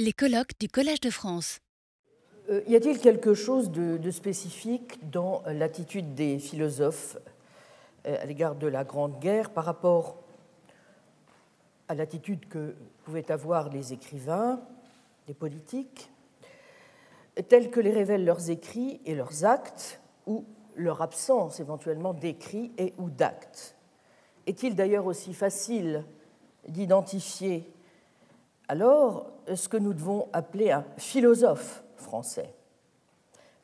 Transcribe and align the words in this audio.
Les 0.00 0.12
colloques 0.12 0.58
du 0.58 0.66
Collège 0.66 0.98
de 0.98 1.10
France. 1.10 1.60
Euh, 2.50 2.62
y 2.66 2.74
a-t-il 2.74 2.98
quelque 2.98 3.32
chose 3.32 3.70
de, 3.70 4.10
spécifique 4.10 5.08
dans 5.08 5.44
l'attitude 5.46 6.16
des 6.16 6.40
philosophes 6.40 7.16
euh, 8.04 8.20
à 8.20 8.26
l'égard 8.26 8.56
de 8.56 8.66
la 8.66 8.82
Grande 8.82 9.20
Guerre 9.20 9.50
par 9.50 9.64
rapport 9.64 10.16
à 11.86 11.94
l'attitude 11.94 12.48
que 12.48 12.74
pouvaient 13.04 13.30
avoir 13.30 13.68
les 13.68 13.92
écrivains, 13.92 14.60
les 15.28 15.34
politiques, 15.34 16.10
tels 17.48 17.70
que 17.70 17.78
les 17.78 17.92
révèlent 17.92 18.24
leurs 18.24 18.50
écrits 18.50 19.00
et 19.06 19.14
leurs 19.14 19.44
actes, 19.44 20.00
ou 20.26 20.44
leur 20.74 21.02
absence 21.02 21.60
éventuellement 21.60 22.14
d'écrits 22.14 22.72
et 22.78 22.94
ou 22.98 23.10
d'actes? 23.10 23.76
Est-il 24.48 24.74
d'ailleurs 24.74 25.06
aussi 25.06 25.34
facile 25.34 26.04
d'identifier 26.66 27.72
alors 28.68 29.26
ce 29.54 29.68
que 29.68 29.76
nous 29.76 29.92
devons 29.92 30.28
appeler 30.32 30.70
un 30.70 30.84
philosophe 30.96 31.82
français. 31.96 32.54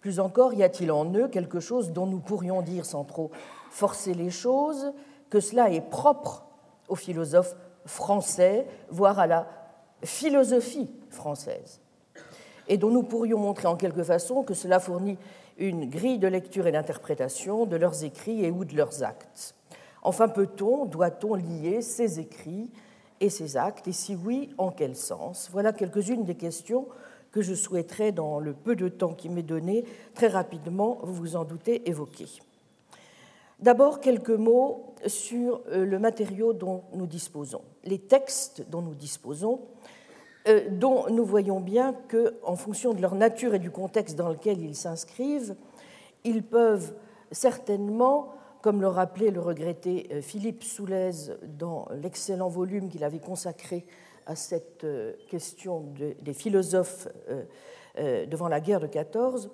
Plus 0.01 0.21
encore, 0.21 0.55
y 0.55 0.63
a-t-il 0.63 0.91
en 0.93 1.13
eux 1.15 1.29
quelque 1.29 1.61
chose 1.61 1.93
dont 1.93 2.07
nous 2.07 2.21
pourrions 2.21 2.63
dire 2.63 2.87
sans 2.87 3.05
trop 3.05 3.31
forcer 3.71 4.15
les 4.15 4.31
choses 4.31 4.93
que 5.29 5.41
cela 5.41 5.71
est 5.71 5.81
propre 5.81 6.45
aux 6.89 6.97
philosophes 6.97 7.55
français, 7.87 8.67
voire 8.89 9.19
à 9.19 9.27
la 9.27 9.47
philosophie 10.03 10.91
française, 11.11 11.81
et 12.69 12.79
dont 12.79 12.91
nous 12.91 13.03
pourrions 13.03 13.39
montrer 13.39 13.69
en 13.69 13.77
quelque 13.77 14.03
façon 14.03 14.43
que 14.43 14.55
cela 14.55 14.81
fournit 14.81 15.19
une 15.59 15.89
grille 15.89 16.19
de 16.19 16.29
lecture 16.29 16.67
et 16.67 16.73
d'interprétation 16.73 17.67
de 17.67 17.77
leurs 17.77 18.03
écrits 18.03 18.45
et 18.45 18.51
ou 18.51 18.65
de 18.65 18.75
leurs 18.75 19.03
actes. 19.03 19.55
Enfin, 20.03 20.29
peut-on, 20.29 20.87
doit-on 20.87 21.35
lier 21.35 21.83
ces 21.83 22.19
écrits 22.19 22.71
et 23.21 23.31
ses 23.31 23.57
actes, 23.57 23.89
et 23.89 23.93
si 23.93 24.15
oui, 24.15 24.51
en 24.59 24.71
quel 24.71 24.97
sens? 24.97 25.49
Voilà 25.53 25.73
quelques-unes 25.73 26.25
des 26.25 26.35
questions 26.35 26.87
que 27.33 27.43
je 27.43 27.55
souhaiterais, 27.55 28.13
dans 28.13 28.41
le 28.41 28.53
peu 28.53 28.75
de 28.75 28.89
temps 28.89 29.15
qui 29.15 29.29
m'est 29.29 29.43
donné, 29.43 29.85
très 30.15 30.29
rapidement, 30.29 30.99
vous 31.03 31.15
vous 31.15 31.37
en 31.37 31.45
doutez, 31.45 31.89
évoquer. 31.89 32.27
D'abord, 33.61 34.01
quelques 34.01 34.31
mots 34.31 34.95
sur 35.07 35.61
euh, 35.69 35.85
le 35.85 35.99
matériau 35.99 36.53
dont 36.53 36.83
nous 36.95 37.07
disposons, 37.07 37.63
les 37.85 37.99
textes 37.99 38.65
dont 38.71 38.81
nous 38.81 38.95
disposons, 38.95 39.61
euh, 40.49 40.69
dont 40.71 41.05
nous 41.11 41.25
voyons 41.25 41.61
bien 41.61 41.95
qu'en 42.09 42.57
fonction 42.57 42.95
de 42.95 43.03
leur 43.03 43.15
nature 43.15 43.55
et 43.55 43.59
du 43.59 43.71
contexte 43.71 44.17
dans 44.17 44.31
lequel 44.31 44.63
ils 44.63 44.75
s'inscrivent, 44.75 45.55
ils 46.25 46.43
peuvent 46.43 46.95
certainement 47.31 48.33
comme 48.63 48.81
le 48.81 48.89
rappelait 48.89 49.31
le 49.31 49.41
regretté 49.41 50.09
euh, 50.13 50.23
Philippe 50.23 50.65
Soulez 50.65 51.11
dans 51.59 51.89
l'excellent 52.03 52.49
volume 52.49 52.89
qu'il 52.89 53.05
avait 53.05 53.19
consacré 53.19 53.87
à 54.27 54.37
cette 54.37 54.85
euh, 54.85 55.15
question 55.29 55.93
des 56.21 56.35
philosophes 56.35 57.09
euh, 57.29 58.27
devant 58.27 58.49
la 58.49 58.61
guerre 58.61 58.81
de 58.81 58.87
14, 58.87 59.51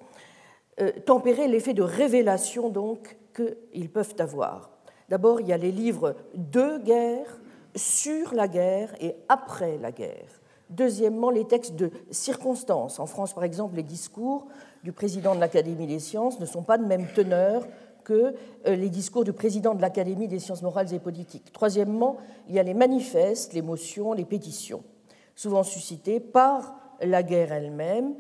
tempérer 1.07 1.49
l'effet 1.49 1.73
de 1.73 1.83
révélation 1.83 2.69
donc 2.69 3.17
qu'ils 3.35 3.89
peuvent 3.89 4.15
avoir. 4.19 4.71
D'abord, 5.09 5.41
il 5.41 5.47
y 5.47 5.55
a 5.55 5.57
les 5.57 5.73
livres 5.73 6.15
de 6.35 6.77
guerre, 6.85 7.41
sur 7.75 8.35
la 8.35 8.49
guerre 8.49 8.95
et 9.01 9.17
après 9.29 9.79
la 9.79 9.93
guerre. 9.93 10.41
Deuxièmement, 10.69 11.31
les 11.31 11.47
textes 11.47 11.77
de 11.77 11.91
circonstances. 12.11 12.99
En 12.99 13.07
France, 13.07 13.33
par 13.33 13.45
exemple, 13.45 13.77
les 13.77 13.83
discours 13.83 14.47
du 14.83 14.93
président 14.93 15.35
de 15.35 15.41
l'Académie 15.41 15.87
des 15.87 16.01
sciences 16.01 16.41
ne 16.41 16.47
sont 16.47 16.63
pas 16.63 16.77
de 16.77 16.85
même 16.85 17.07
teneur 17.15 17.67
que 18.07 18.35
euh, 18.67 18.77
les 18.77 18.89
discours 18.89 19.25
du 19.25 19.33
président 19.33 19.75
de 19.75 19.83
l'Académie 19.83 20.29
des 20.29 20.39
sciences 20.39 20.63
morales 20.63 20.95
et 20.95 21.01
politiques. 21.01 21.53
Troisièmement, 21.53 22.19
il 22.49 22.55
y 22.55 22.59
a 22.61 22.63
les 22.63 22.73
manifestes, 22.73 23.53
les 23.53 23.63
motions, 23.63 24.13
les 24.13 24.25
pétitions, 24.25 24.85
souvent 25.35 25.65
suscitées 25.65 26.21
par 26.21 26.77
la 27.01 27.25
guerre 27.25 27.53
elle-même 27.53 28.15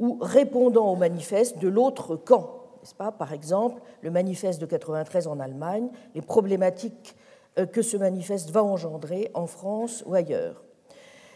ou 0.00 0.16
répondant 0.22 0.90
aux 0.90 0.96
manifestes 0.96 1.58
de 1.58 1.68
l'autre 1.68 2.16
camp. 2.16 2.54
N'est-ce 2.80 2.94
pas? 2.94 3.12
Par 3.12 3.34
exemple, 3.34 3.82
le 4.00 4.10
manifeste 4.10 4.62
de 4.62 4.66
93 4.66 5.26
en 5.26 5.40
Allemagne, 5.40 5.90
les 6.14 6.22
problématiques 6.22 7.14
euh, 7.58 7.66
que 7.66 7.82
ce 7.82 7.98
manifeste 7.98 8.50
va 8.50 8.64
engendrer 8.64 9.30
en 9.34 9.46
France 9.46 10.02
ou 10.06 10.14
ailleurs. 10.14 10.64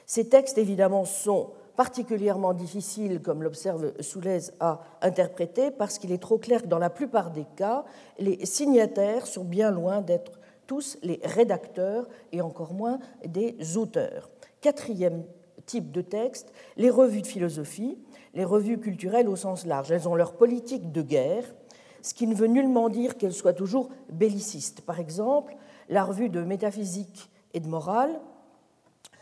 Ces 0.07 0.31
textes, 0.31 0.57
évidemment, 0.57 1.05
sont 1.05 1.51
particulièrement 1.77 2.55
difficile, 2.55 3.21
comme 3.21 3.43
l'observe 3.43 3.93
Soulez, 4.01 4.51
à 4.61 4.81
interpréter 5.01 5.71
parce 5.71 5.99
qu'il 5.99 6.13
est 6.13 6.23
trop 6.23 6.39
clair 6.39 6.63
que 6.63 6.69
dans 6.69 6.79
la 6.79 6.91
plupart 6.91 7.31
des 7.31 7.47
cas, 7.57 7.85
les 8.19 8.45
signataires 8.45 9.27
sont 9.27 9.45
bien 9.45 9.71
loin 9.71 10.01
d'être 10.01 10.39
tous 10.67 10.99
les 11.03 11.21
rédacteurs 11.25 12.09
et 12.33 12.41
encore 12.41 12.73
moins 12.73 12.99
des 13.27 13.77
auteurs. 13.77 14.31
Quatrième 14.61 15.25
type 15.67 15.91
de 15.93 16.01
texte, 16.01 16.53
les 16.77 16.91
revues 16.91 17.23
de 17.23 17.27
philosophie, 17.27 17.99
les 18.35 18.45
revues 18.45 18.79
culturelles 18.79 19.29
au 19.29 19.37
sens 19.37 19.67
large. 19.67 19.91
Elles 19.91 20.09
ont 20.09 20.15
leur 20.15 20.35
politique 20.35 20.93
de 20.93 21.03
guerre, 21.03 21.45
ce 22.03 22.15
qui 22.15 22.27
ne 22.27 22.35
veut 22.35 22.47
nullement 22.47 22.89
dire 22.89 23.17
qu'elles 23.17 23.33
soient 23.33 23.53
toujours 23.53 23.91
bellicistes. 24.11 24.81
Par 24.81 24.99
exemple, 24.99 25.57
la 25.89 26.05
revue 26.05 26.29
de 26.29 26.43
métaphysique 26.43 27.31
et 27.55 27.61
de 27.61 27.69
morale 27.69 28.21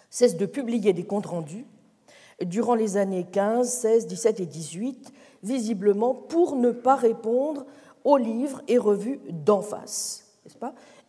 cesse 0.09 0.37
de 0.37 0.47
publier 0.47 0.93
des 0.93 1.05
comptes 1.05 1.27
rendus 1.27 1.67
durant 2.45 2.75
les 2.75 2.97
années 2.97 3.27
15, 3.31 3.69
16, 3.69 4.07
17 4.07 4.41
et 4.41 4.47
18, 4.47 5.13
visiblement 5.43 6.15
pour 6.15 6.57
ne 6.57 6.71
pas 6.71 6.97
répondre 6.97 7.67
aux 8.05 8.17
livres 8.17 8.63
et 8.69 8.79
revues 8.79 9.21
d'en 9.29 9.61
face, 9.61 10.25
n'est-ce 10.45 10.59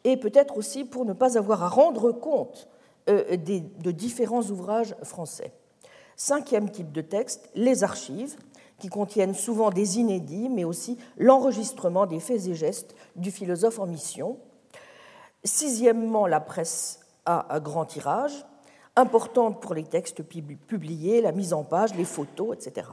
Et 0.03 0.17
peut-être 0.17 0.57
aussi 0.57 0.83
pour 0.83 1.05
ne 1.05 1.13
pas 1.13 1.37
avoir 1.37 1.63
à 1.63 1.69
rendre 1.69 2.11
compte 2.11 2.67
euh, 3.09 3.37
de 3.37 3.91
différents 3.91 4.43
ouvrages 4.43 4.95
français. 5.03 5.51
Cinquième 6.15 6.69
type 6.69 6.91
de 6.91 7.01
texte, 7.01 7.49
les 7.55 7.83
archives, 7.83 8.35
qui 8.77 8.89
contiennent 8.89 9.35
souvent 9.35 9.69
des 9.69 9.99
inédits, 9.99 10.49
mais 10.49 10.63
aussi 10.63 10.97
l'enregistrement 11.17 12.07
des 12.07 12.19
faits 12.19 12.47
et 12.47 12.55
gestes 12.55 12.95
du 13.15 13.31
philosophe 13.31 13.79
en 13.79 13.85
mission. 13.85 14.37
Sixièmement, 15.43 16.25
la 16.25 16.39
presse 16.39 16.99
à 17.25 17.59
grand 17.59 17.85
tirage, 17.85 18.45
importante 18.95 19.61
pour 19.61 19.73
les 19.73 19.83
textes 19.83 20.21
publiés, 20.23 21.21
la 21.21 21.31
mise 21.31 21.53
en 21.53 21.63
page, 21.63 21.95
les 21.95 22.05
photos, 22.05 22.55
etc. 22.55 22.87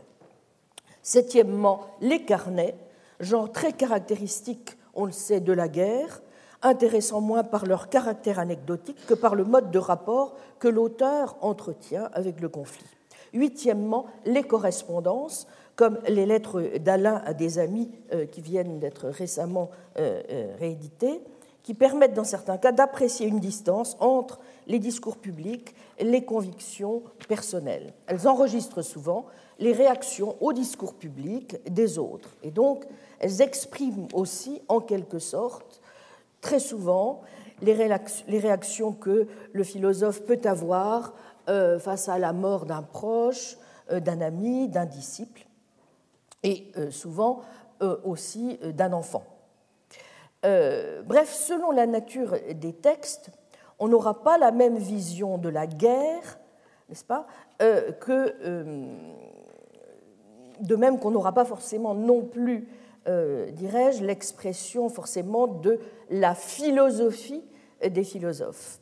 Septièmement, 1.03 1.87
les 2.01 2.25
carnets, 2.25 2.77
genre 3.21 3.51
très 3.51 3.73
caractéristique, 3.73 4.77
on 4.95 5.07
le 5.07 5.13
sait, 5.13 5.41
de 5.41 5.53
la 5.53 5.69
guerre, 5.69 6.21
intéressant 6.63 7.21
moins 7.21 7.45
par 7.45 7.67
leur 7.67 7.89
caractère 7.89 8.39
anecdotique 8.39 9.07
que 9.07 9.15
par 9.15 9.35
le 9.35 9.45
mode 9.45 9.71
de 9.71 9.79
rapport 9.79 10.37
que 10.59 10.69
l'auteur 10.69 11.37
entretient 11.41 12.09
avec 12.13 12.41
le 12.41 12.49
conflit. 12.49 12.87
Huitièmement, 13.33 14.07
les 14.25 14.43
correspondances, 14.43 15.47
comme 15.77 15.99
les 16.09 16.27
lettres 16.27 16.79
d'Alain 16.79 17.23
à 17.25 17.35
des 17.35 17.59
amis 17.59 17.91
euh, 18.13 18.27
qui 18.27 18.41
viennent 18.41 18.81
d'être 18.81 19.09
récemment 19.09 19.71
euh, 19.99 20.23
euh, 20.31 20.57
rééditées, 20.59 21.21
qui 21.69 21.75
permettent 21.75 22.15
dans 22.15 22.25
certains 22.25 22.57
cas 22.57 22.73
d'apprécier 22.73 23.27
une 23.27 23.41
distance 23.41 23.99
entre 24.01 24.41
les 24.69 24.79
discours 24.79 25.19
publics 25.19 25.75
et 25.99 26.05
les 26.05 26.25
convictions 26.25 27.03
personnelles. 27.29 27.93
Elles 28.07 28.27
enregistrent 28.27 28.81
souvent 28.81 29.27
les 29.59 29.73
réactions 29.73 30.35
au 30.41 30.55
discours 30.55 30.95
public 30.95 31.59
des 31.71 31.99
autres. 31.99 32.31
Et 32.43 32.51
donc, 32.51 32.87
elles 33.19 33.43
expriment 33.43 34.09
aussi, 34.15 34.63
en 34.69 34.81
quelque 34.81 35.19
sorte, 35.19 35.83
très 36.41 36.59
souvent, 36.59 37.21
les 37.61 37.75
réactions 37.75 38.93
que 38.93 39.27
le 39.53 39.63
philosophe 39.63 40.23
peut 40.23 40.41
avoir 40.45 41.13
euh, 41.51 41.79
face 41.79 42.09
à 42.09 42.19
la 42.19 42.33
mort 42.33 42.65
d'un 42.65 42.83
proche, 42.83 43.59
euh, 43.93 44.01
d'un 44.01 44.23
ami, 44.23 44.71
d'un 44.71 44.87
disciple, 44.87 45.45
et 46.43 46.73
euh, 46.79 46.91
souvent 46.91 47.43
aussi 48.05 48.59
d'un 48.75 48.95
enfant. 48.95 49.38
Euh, 50.45 51.03
bref, 51.03 51.33
selon 51.33 51.71
la 51.71 51.87
nature 51.87 52.37
des 52.55 52.73
textes, 52.73 53.31
on 53.79 53.89
n'aura 53.89 54.23
pas 54.23 54.39
la 54.39 54.53
même 54.53 54.77
vision 54.77 55.39
de 55.39 55.49
la 55.49 55.67
guerre, 55.67 56.39
n'est-ce 56.89 57.05
pas, 57.05 57.27
euh, 57.61 57.93
que 57.93 58.35
euh, 58.45 58.87
de 60.61 60.77
même 60.77 60.99
qu'on 60.99 61.11
n'aura 61.11 61.33
pas 61.33 61.45
forcément 61.45 61.95
non 61.95 62.23
plus, 62.23 62.69
dirais-je, 63.53 64.05
l'expression 64.05 64.91
forcément 64.91 65.47
de 65.47 65.81
la 66.11 66.35
philosophie 66.35 67.43
des 67.83 68.05
philosophes. 68.05 68.81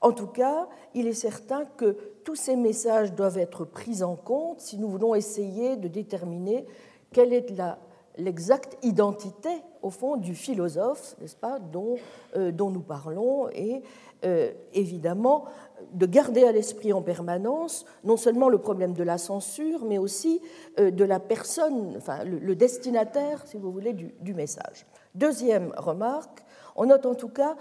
En 0.00 0.10
tout 0.10 0.26
cas, 0.26 0.68
il 0.94 1.06
est 1.06 1.12
certain 1.12 1.64
que 1.76 1.96
tous 2.24 2.34
ces 2.34 2.56
messages 2.56 3.12
doivent 3.12 3.38
être 3.38 3.64
pris 3.64 4.02
en 4.02 4.16
compte 4.16 4.60
si 4.60 4.78
nous 4.78 4.88
voulons 4.88 5.14
essayer 5.14 5.76
de 5.76 5.86
déterminer 5.86 6.66
quelle 7.12 7.32
est 7.32 7.50
la 7.56 7.78
l'exacte 8.18 8.76
identité, 8.82 9.62
au 9.82 9.90
fond, 9.90 10.16
du 10.16 10.34
philosophe, 10.34 11.16
n'est-ce 11.20 11.36
pas, 11.36 11.58
dont, 11.58 11.96
euh, 12.36 12.50
dont, 12.50 12.70
nous 12.70 12.82
parlons, 12.82 13.48
et 13.50 13.82
euh, 14.24 14.52
évidemment 14.74 15.44
de 15.92 16.06
garder 16.06 16.44
à 16.44 16.50
l'esprit 16.50 16.92
en 16.92 17.02
permanence 17.02 17.86
non 18.02 18.16
seulement 18.16 18.48
le 18.48 18.58
problème 18.58 18.92
de 18.92 19.04
la 19.04 19.16
censure, 19.16 19.84
mais 19.84 19.96
aussi 19.96 20.40
euh, 20.80 20.90
de 20.90 21.04
la 21.04 21.20
personne, 21.20 21.94
enfin 21.96 22.24
le, 22.24 22.54
destinataire, 22.56 23.46
si 23.46 23.56
vous 23.56 23.70
voulez, 23.70 23.92
du, 23.92 24.12
du, 24.20 24.34
message. 24.34 24.86
Deuxième 25.14 25.72
remarque, 25.76 26.44
on 26.74 26.86
note 26.86 27.06
en 27.06 27.14
tout 27.14 27.30
cas 27.30 27.56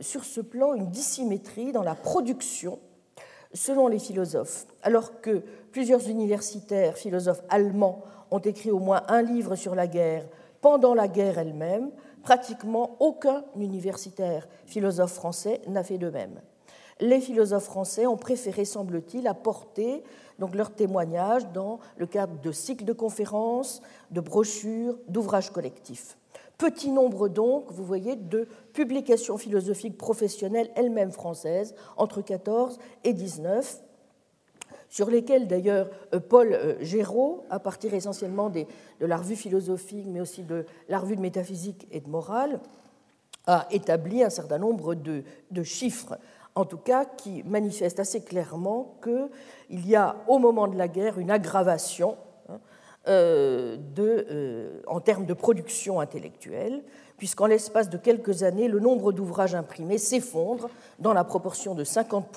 sur 0.00 0.24
ce 0.24 0.40
plan 0.40 0.72
une 0.72 0.88
dissymétrie 0.88 1.72
dans 1.72 1.82
la 1.82 1.94
production 1.94 2.78
selon 3.52 3.88
les 3.88 3.98
philosophes, 3.98 4.66
alors 4.82 5.20
que 5.20 5.42
plusieurs 5.72 6.08
universitaires 6.08 6.96
philosophes 6.96 7.42
allemands 7.50 8.02
ont 8.32 8.38
écrit 8.38 8.70
au 8.70 8.78
moins 8.78 9.02
un 9.08 9.22
livre 9.22 9.54
sur 9.54 9.74
la 9.74 9.86
guerre 9.86 10.26
pendant 10.60 10.94
la 10.94 11.06
guerre 11.06 11.38
elle-même, 11.38 11.90
pratiquement 12.22 12.96
aucun 12.98 13.44
universitaire 13.56 14.48
philosophe 14.64 15.12
français 15.12 15.60
n'a 15.68 15.84
fait 15.84 15.98
de 15.98 16.08
même. 16.08 16.40
Les 17.00 17.20
philosophes 17.20 17.64
français 17.64 18.06
ont 18.06 18.16
préféré, 18.16 18.64
semble-t-il, 18.64 19.26
apporter 19.26 20.02
donc 20.38 20.54
leurs 20.54 20.74
témoignages 20.74 21.46
dans 21.52 21.78
le 21.96 22.06
cadre 22.06 22.40
de 22.40 22.52
cycles 22.52 22.84
de 22.84 22.92
conférences, 22.92 23.82
de 24.10 24.20
brochures, 24.20 24.96
d'ouvrages 25.08 25.50
collectifs. 25.50 26.16
Petit 26.58 26.90
nombre 26.90 27.28
donc, 27.28 27.64
vous 27.70 27.84
voyez, 27.84 28.14
de 28.14 28.46
publications 28.72 29.36
philosophiques 29.36 29.98
professionnelles 29.98 30.70
elles-mêmes 30.76 31.10
françaises 31.10 31.74
entre 31.96 32.22
14 32.22 32.78
et 33.02 33.12
19, 33.12 33.82
sur 34.92 35.08
lesquelles 35.08 35.48
d'ailleurs 35.48 35.88
euh, 36.12 36.20
Paul 36.20 36.52
euh, 36.52 36.74
Géraud, 36.82 37.44
à 37.48 37.58
partir 37.58 37.94
essentiellement 37.94 38.50
de 38.50 38.66
la 39.00 39.16
revue 39.16 39.36
philosophique, 39.36 40.04
mais 40.06 40.20
aussi 40.20 40.42
de 40.42 40.66
la 40.90 40.98
revue 40.98 41.16
de 41.16 41.22
métaphysique 41.22 41.88
et 41.90 42.00
de 42.00 42.10
morale, 42.10 42.60
a 43.46 43.66
établi 43.70 44.22
un 44.22 44.28
certain 44.28 44.58
nombre 44.58 44.94
de, 44.94 45.24
chiffres, 45.62 46.18
en 46.54 46.66
tout 46.66 46.76
cas 46.76 47.06
qui 47.06 47.42
manifestent 47.44 48.00
assez 48.00 48.20
clairement 48.20 48.98
qu'il 49.02 49.88
y 49.88 49.96
a 49.96 50.16
au 50.28 50.38
moment 50.38 50.68
de 50.68 50.76
la 50.76 50.88
guerre 50.88 51.18
une 51.18 51.30
aggravation 51.30 52.18
hein, 52.50 52.60
euh, 53.08 53.78
en 54.86 55.00
termes 55.00 55.24
de 55.24 55.32
production 55.32 56.00
intellectuelle, 56.00 56.84
puisqu'en 57.16 57.46
l'espace 57.46 57.88
de 57.88 57.96
quelques 57.96 58.42
années, 58.42 58.68
le 58.68 58.78
nombre 58.78 59.10
d'ouvrages 59.10 59.54
imprimés 59.54 59.96
s'effondre 59.96 60.68
dans 60.98 61.14
la 61.14 61.24
proportion 61.24 61.74
de 61.74 61.82
50 61.82 62.30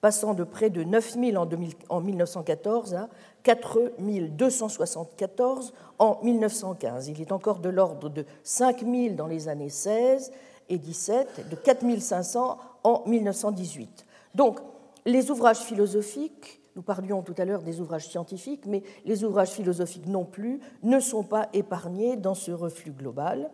passant 0.00 0.34
de 0.34 0.44
près 0.44 0.70
de 0.70 0.84
9 0.84 1.14
000 1.14 1.46
en, 1.88 2.00
1914 2.00 2.94
à 2.94 3.08
4 3.42 3.92
274 4.30 5.72
en 5.98 6.18
1915. 6.22 7.08
Il 7.08 7.20
est 7.20 7.32
encore 7.32 7.58
de 7.58 7.68
l'ordre 7.68 8.08
de 8.08 8.24
5 8.42 8.80
000 8.80 9.14
dans 9.14 9.26
les 9.26 9.48
années 9.48 9.70
16 9.70 10.32
et 10.68 10.78
17, 10.78 11.48
de 11.50 11.56
4 11.56 12.00
500 12.00 12.58
en 12.84 13.02
1918. 13.06 14.06
Donc, 14.34 14.60
les 15.04 15.30
ouvrages 15.30 15.58
philosophiques, 15.58 16.60
nous 16.76 16.82
parlions 16.82 17.22
tout 17.22 17.34
à 17.38 17.44
l'heure 17.44 17.62
des 17.62 17.80
ouvrages 17.80 18.08
scientifiques, 18.08 18.66
mais 18.66 18.82
les 19.04 19.24
ouvrages 19.24 19.50
philosophiques 19.50 20.06
non 20.06 20.24
plus 20.24 20.60
ne 20.82 21.00
sont 21.00 21.24
pas 21.24 21.48
épargnés 21.52 22.16
dans 22.16 22.34
ce 22.34 22.52
reflux 22.52 22.92
global. 22.92 23.50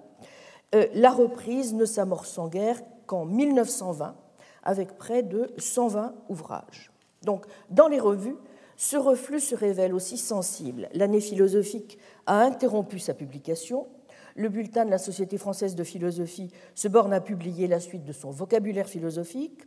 Euh, 0.74 0.86
la 0.94 1.10
reprise 1.10 1.72
ne 1.74 1.84
s'amorce 1.84 2.36
en 2.38 2.48
guerre 2.48 2.80
qu'en 3.06 3.24
1920 3.24 4.16
avec 4.64 4.96
près 4.96 5.22
de 5.22 5.52
120 5.58 6.14
ouvrages. 6.28 6.90
Donc, 7.22 7.46
dans 7.70 7.88
les 7.88 8.00
revues, 8.00 8.36
ce 8.76 8.96
reflux 8.96 9.40
se 9.40 9.54
révèle 9.54 9.94
aussi 9.94 10.16
sensible. 10.16 10.88
L'année 10.92 11.20
philosophique 11.20 11.98
a 12.26 12.40
interrompu 12.40 12.98
sa 12.98 13.14
publication. 13.14 13.86
Le 14.34 14.48
bulletin 14.48 14.84
de 14.84 14.90
la 14.90 14.98
Société 14.98 15.38
française 15.38 15.76
de 15.76 15.84
philosophie 15.84 16.50
se 16.74 16.88
borne 16.88 17.12
à 17.12 17.20
publier 17.20 17.68
la 17.68 17.78
suite 17.78 18.04
de 18.04 18.12
son 18.12 18.30
vocabulaire 18.30 18.88
philosophique. 18.88 19.62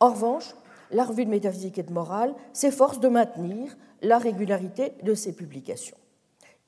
En 0.00 0.10
revanche, 0.12 0.54
la 0.90 1.04
revue 1.04 1.24
de 1.24 1.30
métaphysique 1.30 1.78
et 1.78 1.82
de 1.82 1.92
morale 1.92 2.34
s'efforce 2.52 3.00
de 3.00 3.08
maintenir 3.08 3.74
la 4.02 4.18
régularité 4.18 4.92
de 5.02 5.14
ses 5.14 5.32
publications. 5.32 5.96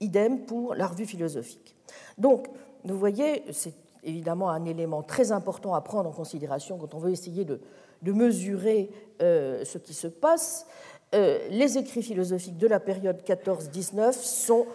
Idem 0.01 0.47
pour 0.47 0.75
la 0.75 0.87
revue 0.87 1.05
philosophique. 1.05 1.77
Donc, 2.17 2.49
vous 2.85 2.99
voyez, 2.99 3.43
c'est 3.53 3.75
évidemment 4.05 4.51
un 4.51 4.65
élément 4.65 5.03
très 5.03 5.33
important 5.33 5.75
à 5.75 5.81
prendre 5.81 6.09
en 6.09 6.13
considération 6.13 6.79
quand 6.79 6.95
on 6.95 6.99
veut 6.99 7.11
essayer 7.11 7.45
de, 7.45 7.61
mesurer 8.03 8.91
euh, 9.23 9.65
ce 9.65 9.79
qui 9.79 9.95
se 9.95 10.07
passe. 10.07 10.67
Euh, 11.15 11.39
les 11.49 11.79
écrits 11.79 12.03
philosophiques 12.03 12.59
de 12.59 12.67
la 12.67 12.81
période 12.81 13.23
14-19 13.23 14.13
sont 14.13 14.67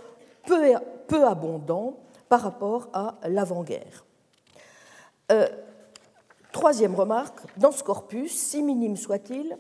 peu, 0.46 1.26
abondants 1.26 1.98
par 2.28 2.42
rapport 2.42 2.90
à 2.94 3.18
l'avant-guerre. 3.28 4.06
Euh, 5.32 5.48
troisième 6.52 6.96
remarque, 6.96 7.40
dans 7.58 7.72
ce 7.72 7.84
corpus, 7.84 8.32
si 8.32 8.64
minime 8.64 8.98
soit-il, 8.98 9.58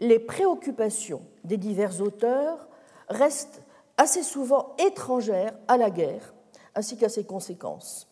les 0.00 0.18
préoccupations 0.18 1.22
des 1.44 1.58
divers 1.58 2.00
auteurs 2.00 2.68
restent 3.08 3.62
assez 3.96 4.22
souvent 4.22 4.74
étrangères 4.78 5.54
à 5.68 5.76
la 5.76 5.90
guerre 5.90 6.32
ainsi 6.74 6.96
qu'à 6.96 7.08
ses 7.08 7.24
conséquences. 7.24 8.09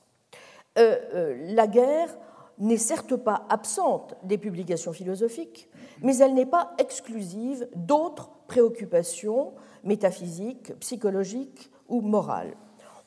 Euh, 0.78 0.98
euh, 1.14 1.54
la 1.54 1.66
guerre 1.66 2.16
n'est 2.58 2.76
certes 2.76 3.16
pas 3.16 3.46
absente 3.48 4.14
des 4.22 4.38
publications 4.38 4.92
philosophiques, 4.92 5.68
mais 6.02 6.16
elle 6.18 6.34
n'est 6.34 6.46
pas 6.46 6.72
exclusive 6.78 7.68
d'autres 7.74 8.30
préoccupations 8.46 9.52
métaphysiques, 9.84 10.74
psychologiques 10.80 11.70
ou 11.88 12.00
morales. 12.00 12.54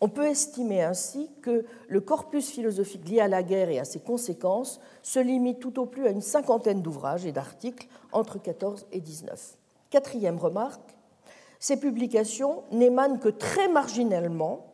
On 0.03 0.09
peut 0.09 0.25
estimer 0.25 0.81
ainsi 0.81 1.29
que 1.41 1.63
le 1.87 2.01
corpus 2.01 2.49
philosophique 2.49 3.07
lié 3.07 3.19
à 3.19 3.27
la 3.27 3.43
guerre 3.43 3.69
et 3.69 3.79
à 3.79 3.85
ses 3.85 3.99
conséquences 3.99 4.79
se 5.03 5.19
limite 5.19 5.59
tout 5.59 5.79
au 5.79 5.85
plus 5.85 6.07
à 6.07 6.09
une 6.09 6.21
cinquantaine 6.21 6.81
d'ouvrages 6.81 7.25
et 7.25 7.31
d'articles 7.31 7.87
entre 8.11 8.41
14 8.41 8.87
et 8.91 8.99
19. 8.99 9.57
Quatrième 9.91 10.39
remarque, 10.39 10.97
ces 11.59 11.79
publications 11.79 12.63
n'émanent 12.71 13.19
que 13.19 13.29
très 13.29 13.67
marginalement, 13.67 14.73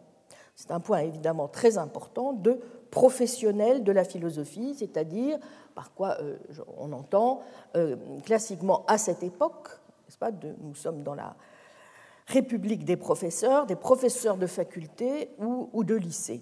c'est 0.56 0.72
un 0.72 0.80
point 0.80 1.00
évidemment 1.00 1.50
très 1.50 1.78
important, 1.78 2.32
de 2.32 2.62
professionnel 2.92 3.84
de 3.84 3.92
la 3.92 4.04
philosophie, 4.04 4.76
c'est-à-dire 4.78 5.38
par 5.76 5.94
quoi 5.94 6.18
euh, 6.22 6.38
on 6.78 6.92
entend 6.92 7.42
euh, 7.76 7.96
classiquement 8.26 8.86
à 8.88 8.98
cette 8.98 9.24
époque, 9.24 9.70
nous 10.62 10.76
sommes 10.76 11.04
dans 11.04 11.16
la 11.16 11.36
République 12.28 12.84
des 12.84 12.98
professeurs, 12.98 13.66
des 13.66 13.76
professeurs 13.76 14.38
de 14.38 14.48
faculté 14.48 15.30
ou, 15.38 15.70
ou 15.74 15.84
de 15.84 15.96
lycée, 15.96 16.42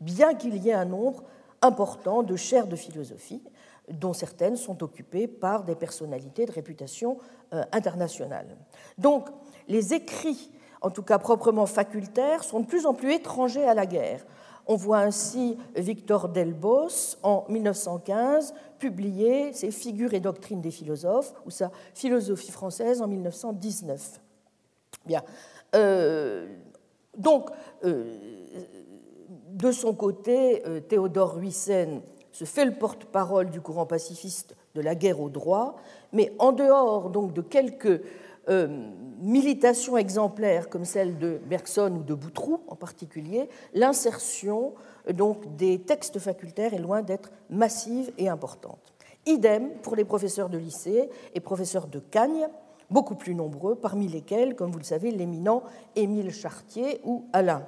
bien 0.00 0.34
qu'il 0.34 0.56
y 0.56 0.70
ait 0.70 0.74
un 0.74 0.84
nombre 0.84 1.24
important 1.62 2.22
de 2.22 2.36
chaires 2.36 2.66
de 2.66 2.76
philosophie, 2.76 3.42
dont 3.90 4.12
certaines 4.12 4.56
sont 4.56 4.82
occupées 4.82 5.26
par 5.26 5.64
des 5.64 5.74
personnalités 5.74 6.46
de 6.46 6.52
réputation 6.52 7.18
euh, 7.52 7.62
internationale. 7.72 8.56
Donc, 8.98 9.28
les 9.68 9.94
écrits, 9.94 10.50
en 10.80 10.90
tout 10.90 11.02
cas 11.02 11.18
proprement 11.18 11.66
facultaires, 11.66 12.44
sont 12.44 12.60
de 12.60 12.66
plus 12.66 12.86
en 12.86 12.94
plus 12.94 13.12
étrangers 13.12 13.64
à 13.64 13.74
la 13.74 13.86
guerre. 13.86 14.24
On 14.66 14.76
voit 14.76 14.98
ainsi 14.98 15.56
Victor 15.76 16.28
Delbos, 16.28 17.16
en 17.22 17.44
1915, 17.48 18.54
publier 18.78 19.52
ses 19.52 19.70
Figures 19.70 20.14
et 20.14 20.20
doctrines 20.20 20.60
des 20.60 20.70
philosophes, 20.70 21.34
ou 21.44 21.50
sa 21.50 21.70
Philosophie 21.94 22.50
française 22.50 23.02
en 23.02 23.08
1919. 23.08 24.20
Bien. 25.06 25.22
Euh, 25.74 26.46
donc, 27.16 27.50
euh, 27.84 28.16
de 29.50 29.70
son 29.70 29.94
côté, 29.94 30.62
euh, 30.66 30.80
Théodore 30.80 31.38
Huyssen 31.38 32.00
se 32.32 32.44
fait 32.44 32.64
le 32.64 32.74
porte-parole 32.74 33.50
du 33.50 33.60
courant 33.60 33.86
pacifiste 33.86 34.56
de 34.74 34.80
la 34.80 34.94
guerre 34.94 35.20
au 35.20 35.28
droit, 35.28 35.76
mais 36.12 36.32
en 36.38 36.52
dehors 36.52 37.10
donc 37.10 37.32
de 37.32 37.42
quelques 37.42 38.02
militation 39.20 39.96
exemplaire 39.96 40.68
comme 40.68 40.84
celle 40.84 41.18
de 41.18 41.40
Bergson 41.46 41.96
ou 41.98 42.02
de 42.02 42.14
Boutroux 42.14 42.60
en 42.68 42.76
particulier, 42.76 43.48
l'insertion 43.72 44.74
donc 45.12 45.56
des 45.56 45.80
textes 45.80 46.18
facultaires 46.18 46.74
est 46.74 46.78
loin 46.78 47.02
d'être 47.02 47.30
massive 47.50 48.12
et 48.18 48.28
importante. 48.28 48.94
Idem 49.26 49.70
pour 49.82 49.96
les 49.96 50.04
professeurs 50.04 50.48
de 50.48 50.58
lycée 50.58 51.08
et 51.34 51.40
professeurs 51.40 51.86
de 51.86 51.98
Cagnes, 51.98 52.48
beaucoup 52.90 53.14
plus 53.14 53.34
nombreux, 53.34 53.74
parmi 53.74 54.08
lesquels, 54.08 54.54
comme 54.54 54.70
vous 54.70 54.78
le 54.78 54.84
savez, 54.84 55.10
l'éminent 55.10 55.62
Émile 55.96 56.30
Chartier 56.30 57.00
ou 57.04 57.24
Alain. 57.32 57.66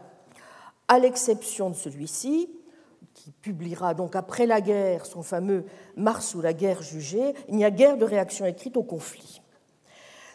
À 0.89 0.99
l'exception 0.99 1.71
de 1.71 1.75
celui-ci, 1.75 2.51
qui 3.15 3.31
publiera 3.31 3.95
donc 3.95 4.15
après 4.15 4.47
la 4.47 4.61
guerre 4.61 5.07
son 5.07 5.23
fameux 5.23 5.65
Mars 5.97 6.35
ou 6.35 6.43
la 6.43 6.53
guerre 6.53 6.83
jugée, 6.83 7.35
il 7.49 7.57
n'y 7.57 7.65
a 7.65 7.71
guère 7.71 7.97
de 7.97 8.05
réaction 8.05 8.45
écrite 8.45 8.77
au 8.77 8.83
conflit. 8.83 9.41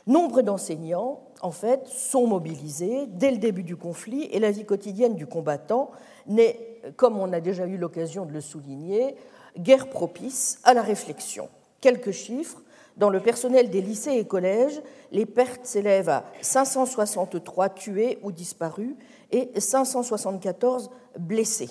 Nombre 0.07 0.41
d'enseignants, 0.41 1.21
en 1.41 1.51
fait, 1.51 1.87
sont 1.87 2.27
mobilisés 2.27 3.05
dès 3.07 3.31
le 3.31 3.37
début 3.37 3.63
du 3.63 3.75
conflit 3.75 4.23
et 4.31 4.39
la 4.39 4.51
vie 4.51 4.65
quotidienne 4.65 5.15
du 5.15 5.27
combattant 5.27 5.91
n'est, 6.27 6.81
comme 6.95 7.19
on 7.19 7.31
a 7.33 7.39
déjà 7.39 7.67
eu 7.67 7.77
l'occasion 7.77 8.25
de 8.25 8.31
le 8.31 8.41
souligner, 8.41 9.15
guère 9.57 9.89
propice 9.89 10.59
à 10.63 10.73
la 10.73 10.81
réflexion. 10.81 11.49
Quelques 11.81 12.11
chiffres. 12.11 12.61
Dans 12.97 13.09
le 13.09 13.21
personnel 13.21 13.69
des 13.69 13.81
lycées 13.81 14.17
et 14.17 14.27
collèges, 14.27 14.81
les 15.11 15.25
pertes 15.25 15.65
s'élèvent 15.65 16.09
à 16.09 16.25
563 16.41 17.69
tués 17.69 18.19
ou 18.21 18.33
disparus 18.33 18.95
et 19.31 19.49
574 19.57 20.89
blessés. 21.17 21.69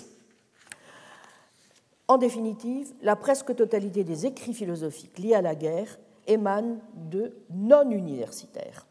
En 2.07 2.17
définitive, 2.17 2.91
la 3.01 3.15
presque 3.15 3.55
totalité 3.55 4.03
des 4.03 4.25
écrits 4.25 4.53
philosophiques 4.53 5.19
liés 5.19 5.35
à 5.35 5.41
la 5.41 5.55
guerre 5.55 5.99
émanent 6.27 6.79
de 6.95 7.33
non-universitaires. 7.49 8.85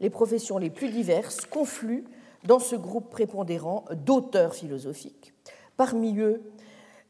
Les 0.00 0.10
professions 0.10 0.58
les 0.58 0.70
plus 0.70 0.88
diverses 0.90 1.42
confluent 1.46 2.04
dans 2.44 2.58
ce 2.58 2.76
groupe 2.76 3.10
prépondérant 3.10 3.84
d'auteurs 4.04 4.54
philosophiques, 4.54 5.32
parmi 5.76 6.18
eux 6.18 6.42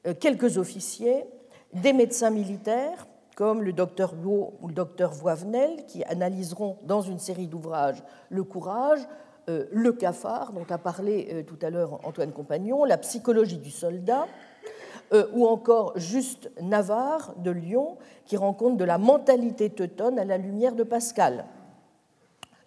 euh, 0.07 0.15
quelques 0.19 0.59
officiers, 0.59 1.25
des 1.73 1.93
médecins 1.93 2.31
militaires, 2.31 3.07
comme 3.35 3.63
le 3.63 3.73
docteur 3.73 4.15
Huot 4.23 4.55
ou 4.61 4.69
le 4.69 4.75
docteur 4.75 5.13
Voivenel, 5.13 5.87
qui 5.87 6.05
analyseront 6.05 6.77
dans 6.85 7.01
une 7.01 7.19
série 7.19 7.47
d'ouvrages 7.47 8.03
le 8.29 8.45
courage, 8.45 9.01
euh, 9.49 9.67
le 9.73 9.93
cafard, 9.93 10.53
dont 10.53 10.67
a 10.69 10.79
parlé 10.79 11.29
euh, 11.33 11.43
tout 11.43 11.59
à 11.63 11.71
l'heure 11.71 11.99
Antoine 12.07 12.33
Compagnon, 12.33 12.85
la 12.85 12.99
psychologie 12.99 13.59
du 13.59 13.71
soldat, 13.71 14.27
euh, 15.13 15.27
ou 15.33 15.47
encore 15.47 15.93
Juste 15.97 16.51
Navarre 16.61 17.35
de 17.37 17.51
Lyon, 17.51 17.97
qui 18.25 18.37
rend 18.37 18.53
compte 18.53 18.77
de 18.77 18.85
la 18.85 18.99
mentalité 18.99 19.71
teutonne 19.71 20.19
à 20.19 20.25
la 20.25 20.39
lumière 20.39 20.75
de 20.75 20.85
Pascal. 20.85 21.45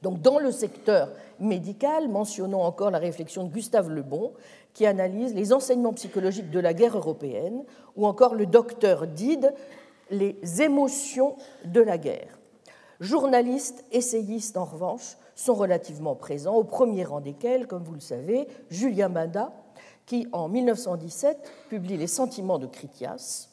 Donc, 0.01 0.21
dans 0.21 0.37
le 0.37 0.51
secteur 0.51 1.09
médical, 1.39 2.07
mentionnons 2.09 2.61
encore 2.61 2.91
la 2.91 2.99
réflexion 2.99 3.43
de 3.43 3.49
Gustave 3.49 3.89
Lebon, 3.89 4.33
qui 4.73 4.85
analyse 4.85 5.33
les 5.33 5.53
enseignements 5.53 5.93
psychologiques 5.93 6.51
de 6.51 6.59
la 6.59 6.73
guerre 6.73 6.97
européenne, 6.97 7.63
ou 7.95 8.05
encore 8.05 8.35
le 8.35 8.45
docteur 8.45 9.07
Dide, 9.07 9.53
les 10.11 10.37
émotions 10.61 11.35
de 11.65 11.81
la 11.81 11.97
guerre. 11.97 12.37
Journalistes, 12.99 13.83
essayistes, 13.91 14.57
en 14.57 14.65
revanche, 14.65 15.17
sont 15.35 15.53
relativement 15.53 16.15
présents, 16.15 16.55
au 16.55 16.63
premier 16.63 17.03
rang 17.03 17.19
desquels, 17.19 17.67
comme 17.67 17.83
vous 17.83 17.93
le 17.93 17.99
savez, 17.99 18.47
Julien 18.69 19.09
Mada, 19.09 19.51
qui 20.05 20.27
en 20.31 20.47
1917 20.47 21.51
publie 21.69 21.97
Les 21.97 22.07
sentiments 22.07 22.59
de 22.59 22.67
Critias, 22.67 23.49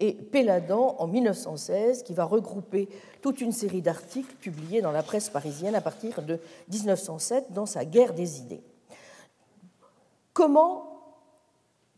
et 0.00 0.12
Péladan 0.12 0.96
en 0.98 1.06
1916, 1.06 2.02
qui 2.02 2.12
va 2.12 2.24
regrouper 2.24 2.88
toute 3.22 3.40
une 3.40 3.52
série 3.52 3.82
d'articles 3.82 4.34
publiés 4.36 4.82
dans 4.82 4.92
la 4.92 5.02
presse 5.02 5.30
parisienne 5.30 5.74
à 5.74 5.80
partir 5.80 6.22
de 6.22 6.38
1907 6.70 7.52
dans 7.52 7.66
sa 7.66 7.84
Guerre 7.84 8.12
des 8.12 8.40
idées. 8.40 8.62
Comment, 10.34 11.00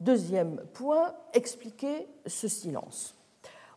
deuxième 0.01 0.61
point, 0.75 1.13
expliquer 1.35 2.07
ce 2.27 2.47
silence? 2.47 3.17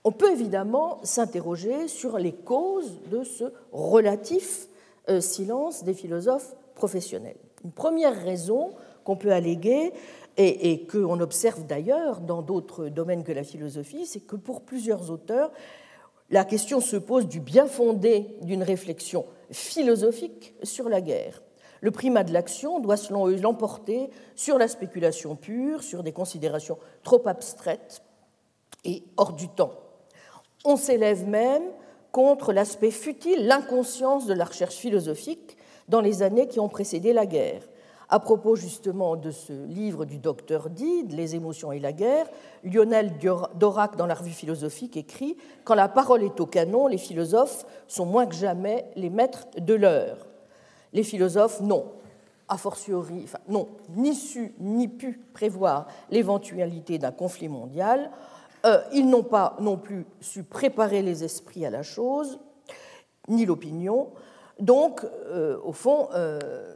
On 0.03 0.11
peut 0.11 0.31
évidemment 0.31 0.99
s'interroger 1.03 1.87
sur 1.87 2.17
les 2.17 2.33
causes 2.33 2.99
de 3.09 3.23
ce 3.23 3.45
relatif 3.71 4.67
euh, 5.09 5.21
silence 5.21 5.83
des 5.83 5.93
philosophes 5.93 6.55
professionnels. 6.75 7.37
Une 7.63 7.71
première 7.71 8.15
raison 8.23 8.71
qu'on 9.03 9.15
peut 9.15 9.31
alléguer, 9.31 9.91
et, 10.37 10.87
qu'on 10.87 11.19
observe 11.19 11.65
d'ailleurs 11.65 12.21
dans 12.21 12.41
d'autres 12.41 12.87
domaines 12.87 13.23
que 13.23 13.31
la 13.31 13.43
philosophie, 13.43 14.05
c'est 14.05 14.21
que 14.21 14.35
pour 14.35 14.61
plusieurs 14.61 15.11
auteurs, 15.11 15.51
la 16.29 16.45
question 16.45 16.79
se 16.79 16.95
pose 16.95 17.27
du 17.27 17.39
bien 17.39 17.67
fondé 17.67 18.37
d'une 18.41 18.63
réflexion 18.63 19.25
philosophique 19.51 20.55
sur 20.63 20.87
la 20.87 21.01
guerre. 21.01 21.41
Le 21.81 21.91
primat 21.91 22.23
de 22.23 22.31
l'action 22.31 22.79
doit, 22.79 22.95
selon 22.95 23.27
eux, 23.27 23.35
l'emporter 23.35 24.09
sur 24.35 24.57
la 24.57 24.67
spéculation 24.67 25.35
pure, 25.35 25.83
sur 25.83 26.03
des 26.03 26.13
considérations 26.13 26.77
trop 27.03 27.27
abstraites 27.27 28.01
et 28.85 29.03
hors 29.17 29.33
du 29.33 29.49
temps. 29.49 29.73
On 30.63 30.77
s'élève 30.77 31.27
même 31.27 31.63
contre 32.11 32.53
l'aspect 32.53 32.91
futile, 32.91 33.47
l'inconscience 33.47 34.25
de 34.27 34.33
la 34.33 34.45
recherche 34.45 34.75
philosophique 34.75 35.57
dans 35.87 36.01
les 36.01 36.21
années 36.21 36.47
qui 36.47 36.59
ont 36.59 36.69
précédé 36.69 37.13
la 37.13 37.25
guerre. 37.25 37.63
À 38.13 38.19
propos 38.19 38.57
justement 38.57 39.15
de 39.15 39.31
ce 39.31 39.53
livre 39.53 40.03
du 40.03 40.19
docteur 40.19 40.69
Dide, 40.69 41.13
Les 41.13 41.33
émotions 41.35 41.71
et 41.71 41.79
la 41.79 41.93
guerre, 41.93 42.27
Lionel 42.61 43.13
Dorac, 43.55 43.95
dans 43.95 44.05
la 44.05 44.15
revue 44.15 44.31
philosophique, 44.31 44.97
écrit 44.97 45.37
Quand 45.63 45.75
la 45.75 45.87
parole 45.87 46.21
est 46.23 46.41
au 46.41 46.45
canon, 46.45 46.87
les 46.87 46.97
philosophes 46.97 47.65
sont 47.87 48.05
moins 48.05 48.25
que 48.25 48.35
jamais 48.35 48.85
les 48.97 49.09
maîtres 49.09 49.47
de 49.57 49.73
l'heure. 49.73 50.27
Les 50.91 51.03
philosophes, 51.03 51.61
non, 51.61 51.85
a 52.49 52.57
fortiori, 52.57 53.27
non, 53.47 53.69
ni 53.95 54.13
su 54.13 54.55
ni 54.59 54.89
pu 54.89 55.21
prévoir 55.31 55.87
l'éventualité 56.09 56.97
d'un 56.97 57.13
conflit 57.13 57.47
mondial. 57.47 58.11
Euh, 58.65 58.81
ils 58.91 59.09
n'ont 59.09 59.23
pas 59.23 59.55
non 59.61 59.77
plus 59.77 60.05
su 60.19 60.43
préparer 60.43 61.01
les 61.01 61.23
esprits 61.23 61.65
à 61.65 61.69
la 61.69 61.81
chose, 61.81 62.39
ni 63.29 63.45
l'opinion. 63.45 64.09
Donc, 64.59 65.05
euh, 65.05 65.57
au 65.63 65.71
fond, 65.71 66.09
euh, 66.13 66.75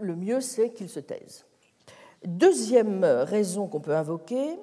le 0.00 0.16
mieux 0.16 0.40
c'est 0.40 0.70
qu'ils 0.70 0.88
se 0.88 1.00
taisent. 1.00 1.44
Deuxième 2.24 3.04
raison 3.04 3.66
qu'on 3.66 3.80
peut 3.80 3.94
invoquer, 3.94 4.58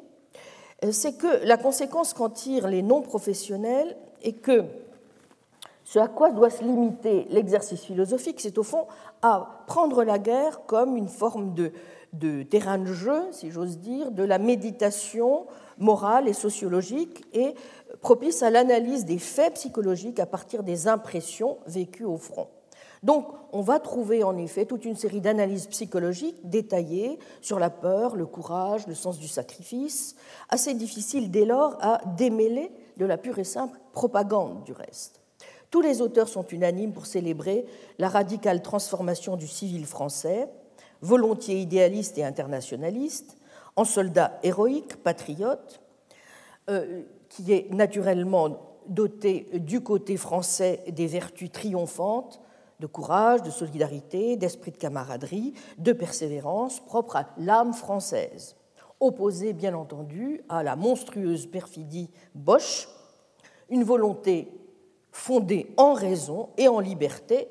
c'est 0.92 1.14
que 1.14 1.46
la 1.46 1.58
conséquence 1.58 2.14
qu'en 2.14 2.30
tirent 2.30 2.68
les 2.68 2.82
non-professionnels 2.82 3.96
est 4.24 4.34
que 4.34 4.64
ce 5.84 6.00
à 6.00 6.08
quoi 6.08 6.32
doit 6.32 6.50
se 6.50 6.64
limiter 6.64 7.28
l'exercice 7.30 7.82
philosophique, 7.82 8.40
c'est 8.40 8.58
au 8.58 8.64
fond 8.64 8.88
à 9.22 9.64
prendre 9.68 10.04
la 10.04 10.20
guerre 10.20 10.66
comme 10.66 10.96
une 10.96 11.10
forme 11.10 11.54
de, 11.54 11.72
de 12.14 12.44
terrain 12.44 12.78
de 12.78 12.86
jeu, 12.86 13.22
si 13.32 13.52
j'ose 13.52 13.78
dire, 13.78 14.12
de 14.12 14.24
la 14.24 14.38
méditation 14.38 15.46
morale 15.78 16.28
et 16.28 16.34
sociologique 16.34 17.26
et 17.34 17.56
propice 18.00 18.42
à 18.42 18.50
l'analyse 18.50 19.06
des 19.06 19.20
faits 19.20 19.56
psychologiques 19.56 20.20
à 20.20 20.26
partir 20.26 20.64
des 20.64 20.88
impressions 20.88 21.58
vécues 21.68 22.06
au 22.06 22.18
front. 22.18 22.48
Donc, 23.04 23.28
on 23.52 23.62
va 23.62 23.80
trouver 23.80 24.24
en 24.24 24.38
effet 24.38 24.66
toute 24.66 24.86
une 24.86 24.96
série 24.96 25.22
d'analyses 25.22 25.68
psychologiques 25.68 26.48
détaillées 26.48 27.18
sur 27.42 27.58
la 27.58 27.72
peur, 27.72 28.16
le 28.16 28.28
courage, 28.28 28.86
le 28.86 28.94
sens 28.94 29.18
du 29.18 29.28
sacrifice, 29.28 30.16
assez 30.50 30.74
difficile 30.76 31.32
dès 31.32 31.46
lors 31.46 31.78
à 31.82 32.02
démêler 32.18 32.72
de 32.98 33.06
la 33.06 33.18
pure 33.18 33.40
et 33.40 33.44
simple 33.44 33.80
propagande 33.94 34.64
du 34.64 34.74
reste. 34.74 35.20
Tous 35.72 35.82
les 35.82 36.02
auteurs 36.02 36.28
sont 36.28 36.46
unanimes 36.48 36.94
pour 36.94 37.06
célébrer 37.08 37.66
la 37.98 38.10
radicale 38.10 38.62
transformation 38.62 39.36
du 39.36 39.48
civil 39.48 39.86
français, 39.86 40.48
volontiers 41.02 41.60
idéaliste 41.60 42.18
et 42.20 42.24
internationaliste, 42.24 43.38
en 43.76 43.86
soldat 43.86 44.40
héroïque, 44.44 44.98
patriote, 44.98 45.82
euh, 46.70 47.02
qui 47.30 47.52
est 47.54 47.74
naturellement 47.74 48.58
doté 48.88 49.48
du 49.54 49.82
côté 49.82 50.18
français 50.18 50.84
des 50.90 51.08
vertus 51.08 51.52
triomphantes 51.52 52.42
de 52.82 52.88
courage, 52.88 53.44
de 53.44 53.52
solidarité, 53.52 54.36
d'esprit 54.36 54.72
de 54.72 54.78
camaraderie, 54.78 55.54
de 55.78 55.94
persévérance 55.94 56.80
propre 56.80 57.16
à 57.16 57.30
l'âme 57.38 57.74
française, 57.74 58.56
opposée 59.00 59.54
bien 59.54 59.76
entendu 59.76 60.42
à 60.50 60.64
la 60.64 60.76
monstrueuse 60.76 61.46
perfidie 61.46 62.10
Bosch, 62.34 62.90
une 63.70 63.84
volonté 63.84 64.52
fondée 65.12 65.72
en 65.78 65.94
raison 65.94 66.50
et 66.58 66.68
en 66.68 66.80
liberté 66.80 67.48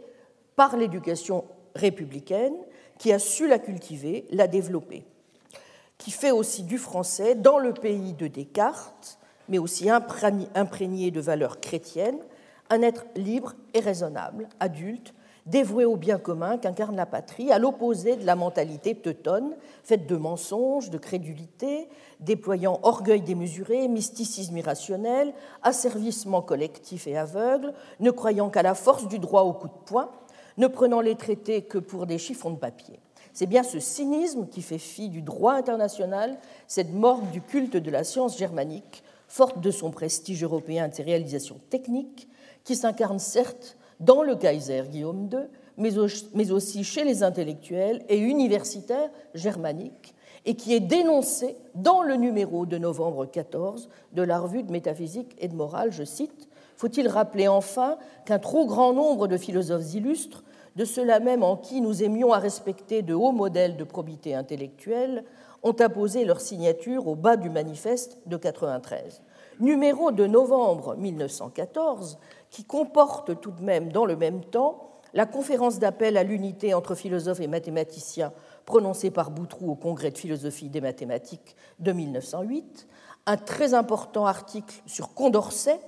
par 0.56 0.76
l'éducation 0.76 1.44
républicaine 1.76 2.56
qui 2.98 3.12
a 3.12 3.18
su 3.18 3.46
la 3.46 3.60
cultiver, 3.60 4.26
la 4.30 4.48
développer, 4.48 5.04
qui 5.96 6.10
fait 6.10 6.32
aussi 6.32 6.64
du 6.64 6.76
français, 6.76 7.36
dans 7.36 7.58
le 7.58 7.72
pays 7.72 8.14
de 8.14 8.26
Descartes, 8.26 9.18
mais 9.48 9.58
aussi 9.58 9.88
imprégné 9.88 11.10
de 11.10 11.20
valeurs 11.20 11.60
chrétiennes, 11.60 12.20
un 12.68 12.82
être 12.82 13.06
libre 13.16 13.54
et 13.74 13.80
raisonnable, 13.80 14.48
adulte, 14.60 15.14
dévoué 15.46 15.84
au 15.84 15.96
bien 15.96 16.18
commun 16.18 16.58
qu'incarne 16.58 16.96
la 16.96 17.06
patrie, 17.06 17.50
à 17.52 17.58
l'opposé 17.58 18.16
de 18.16 18.26
la 18.26 18.36
mentalité 18.36 18.94
teutonne, 18.94 19.56
faite 19.82 20.06
de 20.06 20.16
mensonges, 20.16 20.90
de 20.90 20.98
crédulité, 20.98 21.88
déployant 22.20 22.78
orgueil 22.82 23.22
démesuré, 23.22 23.88
mysticisme 23.88 24.56
irrationnel, 24.56 25.32
asservissement 25.62 26.42
collectif 26.42 27.06
et 27.06 27.16
aveugle, 27.16 27.72
ne 28.00 28.10
croyant 28.10 28.50
qu'à 28.50 28.62
la 28.62 28.74
force 28.74 29.08
du 29.08 29.18
droit 29.18 29.42
au 29.42 29.52
coup 29.52 29.68
de 29.68 29.84
poing, 29.86 30.10
ne 30.58 30.66
prenant 30.66 31.00
les 31.00 31.16
traités 31.16 31.62
que 31.62 31.78
pour 31.78 32.06
des 32.06 32.18
chiffons 32.18 32.50
de 32.50 32.58
papier. 32.58 33.00
C'est 33.32 33.46
bien 33.46 33.62
ce 33.62 33.78
cynisme 33.78 34.48
qui 34.48 34.60
fait 34.60 34.78
fi 34.78 35.08
du 35.08 35.22
droit 35.22 35.54
international, 35.54 36.38
cette 36.66 36.92
morgue 36.92 37.30
du 37.30 37.40
culte 37.40 37.76
de 37.76 37.90
la 37.90 38.04
science 38.04 38.36
germanique, 38.36 39.02
forte 39.28 39.60
de 39.60 39.70
son 39.70 39.90
prestige 39.90 40.42
européen 40.42 40.86
et 40.86 40.88
de 40.88 40.94
ses 40.94 41.04
réalisations 41.04 41.60
techniques, 41.70 42.28
qui 42.64 42.76
s'incarne 42.76 43.18
certes 43.18 43.76
dans 44.00 44.22
le 44.22 44.34
Kaiser 44.34 44.84
Guillaume 44.90 45.28
II, 45.30 45.46
mais 46.34 46.50
aussi 46.50 46.84
chez 46.84 47.04
les 47.04 47.22
intellectuels 47.22 48.02
et 48.08 48.18
universitaires 48.18 49.10
germaniques, 49.34 50.14
et 50.46 50.54
qui 50.54 50.74
est 50.74 50.80
dénoncé 50.80 51.56
dans 51.74 52.02
le 52.02 52.16
numéro 52.16 52.64
de 52.64 52.78
novembre 52.78 53.26
14 53.26 53.90
de 54.12 54.22
la 54.22 54.38
revue 54.38 54.62
de 54.62 54.72
métaphysique 54.72 55.36
et 55.38 55.48
de 55.48 55.54
morale, 55.54 55.92
je 55.92 56.04
cite, 56.04 56.48
Faut-il 56.76 57.08
rappeler 57.08 57.46
enfin 57.46 57.98
qu'un 58.24 58.38
trop 58.38 58.66
grand 58.66 58.94
nombre 58.94 59.28
de 59.28 59.36
philosophes 59.36 59.92
illustres, 59.94 60.44
de 60.76 60.84
ceux-là 60.84 61.20
même 61.20 61.42
en 61.42 61.56
qui 61.56 61.80
nous 61.82 62.02
aimions 62.02 62.32
à 62.32 62.38
respecter 62.38 63.02
de 63.02 63.12
hauts 63.12 63.32
modèles 63.32 63.76
de 63.76 63.84
probité 63.84 64.34
intellectuelle, 64.34 65.24
ont 65.62 65.72
apposé 65.72 66.24
leur 66.24 66.40
signature 66.40 67.06
au 67.06 67.16
bas 67.16 67.36
du 67.36 67.50
manifeste 67.50 68.18
de 68.26 68.38
93 68.38 69.20
Numéro 69.60 70.10
de 70.10 70.26
novembre 70.26 70.96
1914 70.96 72.18
qui 72.48 72.64
comporte 72.64 73.38
tout 73.42 73.50
de 73.50 73.62
même 73.62 73.92
dans 73.92 74.06
le 74.06 74.16
même 74.16 74.42
temps 74.42 74.88
la 75.12 75.26
conférence 75.26 75.78
d'appel 75.78 76.16
à 76.16 76.22
l'unité 76.22 76.72
entre 76.72 76.94
philosophes 76.94 77.40
et 77.40 77.46
mathématiciens 77.46 78.32
prononcée 78.64 79.10
par 79.10 79.30
Boutroux 79.30 79.72
au 79.72 79.74
Congrès 79.74 80.12
de 80.12 80.16
philosophie 80.16 80.70
des 80.70 80.80
mathématiques 80.80 81.56
de 81.78 81.92
1908, 81.92 82.88
un 83.26 83.36
très 83.36 83.74
important 83.74 84.24
article 84.24 84.80
sur 84.86 85.12
Condorcet, 85.12 85.80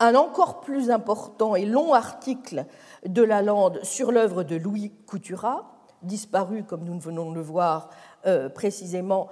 un 0.00 0.14
encore 0.14 0.60
plus 0.60 0.90
important 0.90 1.56
et 1.56 1.64
long 1.64 1.94
article 1.94 2.66
de 3.06 3.22
Lalande 3.22 3.80
sur 3.84 4.12
l'œuvre 4.12 4.42
de 4.42 4.56
Louis 4.56 4.92
Couturat, 5.06 5.78
disparu, 6.02 6.62
comme 6.62 6.84
nous 6.84 7.00
venons 7.00 7.30
de 7.30 7.36
le 7.36 7.40
voir, 7.40 7.88
euh, 8.26 8.50
précisément 8.50 9.28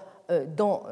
dans 0.57 0.83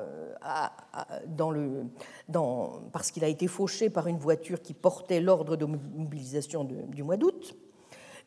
le, 1.50 1.84
dans, 2.28 2.82
parce 2.92 3.10
qu'il 3.10 3.24
a 3.24 3.28
été 3.28 3.46
fauché 3.46 3.90
par 3.90 4.06
une 4.06 4.18
voiture 4.18 4.62
qui 4.62 4.74
portait 4.74 5.20
l'ordre 5.20 5.56
de 5.56 5.64
mobilisation 5.64 6.64
du 6.64 7.02
mois 7.02 7.16
d'août, 7.16 7.56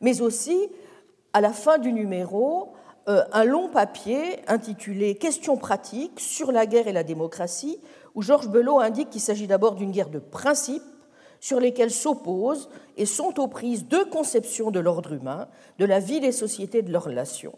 mais 0.00 0.20
aussi 0.20 0.68
à 1.32 1.40
la 1.40 1.52
fin 1.52 1.78
du 1.78 1.92
numéro 1.92 2.72
un 3.06 3.44
long 3.44 3.68
papier 3.68 4.38
intitulé 4.48 5.14
Questions 5.14 5.56
pratiques 5.56 6.20
sur 6.20 6.52
la 6.52 6.66
guerre 6.66 6.88
et 6.88 6.92
la 6.92 7.04
démocratie, 7.04 7.80
où 8.14 8.22
Georges 8.22 8.48
Belot 8.48 8.80
indique 8.80 9.10
qu'il 9.10 9.20
s'agit 9.20 9.46
d'abord 9.46 9.76
d'une 9.76 9.92
guerre 9.92 10.10
de 10.10 10.18
principe 10.18 10.82
sur 11.40 11.60
lesquels 11.60 11.90
s'opposent 11.90 12.68
et 12.96 13.06
sont 13.06 13.40
aux 13.40 13.48
prises 13.48 13.86
deux 13.86 14.04
conceptions 14.06 14.70
de 14.70 14.80
l'ordre 14.80 15.12
humain, 15.14 15.48
de 15.78 15.84
la 15.84 16.00
vie 16.00 16.20
des 16.20 16.32
sociétés 16.32 16.78
et 16.78 16.82
de 16.82 16.92
leurs 16.92 17.04
relations. 17.04 17.56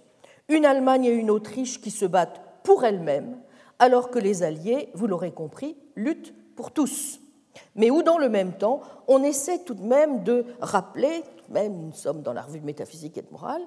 Une 0.49 0.67
Allemagne 0.67 1.07
et 1.07 1.13
une 1.13 1.31
Autriche 1.31 1.81
qui 1.81 1.91
se 1.91 2.05
battent 2.05 2.43
pour 2.63 2.85
elles-mêmes, 2.85 3.39
alors 3.79 4.11
que 4.11 4.19
les 4.19 4.43
Alliés, 4.43 4.91
vous 4.95 5.07
l'aurez 5.07 5.33
compris, 5.33 5.77
luttent 5.97 6.35
pour 6.55 6.73
tous. 6.73 7.21
Mais 7.75 7.91
où 7.91 8.03
dans 8.03 8.19
le 8.19 8.29
même 8.29 8.53
temps, 8.53 8.81
on 9.09 9.23
essaie 9.23 9.61
tout 9.65 9.75
de 9.75 9.83
même 9.83 10.23
de 10.23 10.45
rappeler, 10.61 11.23
même 11.49 11.87
nous 11.87 11.93
sommes 11.93 12.23
dans 12.23 12.33
la 12.33 12.43
revue 12.43 12.61
de 12.61 12.67
métaphysique 12.67 13.17
et 13.19 13.23
de 13.23 13.31
morale, 13.31 13.63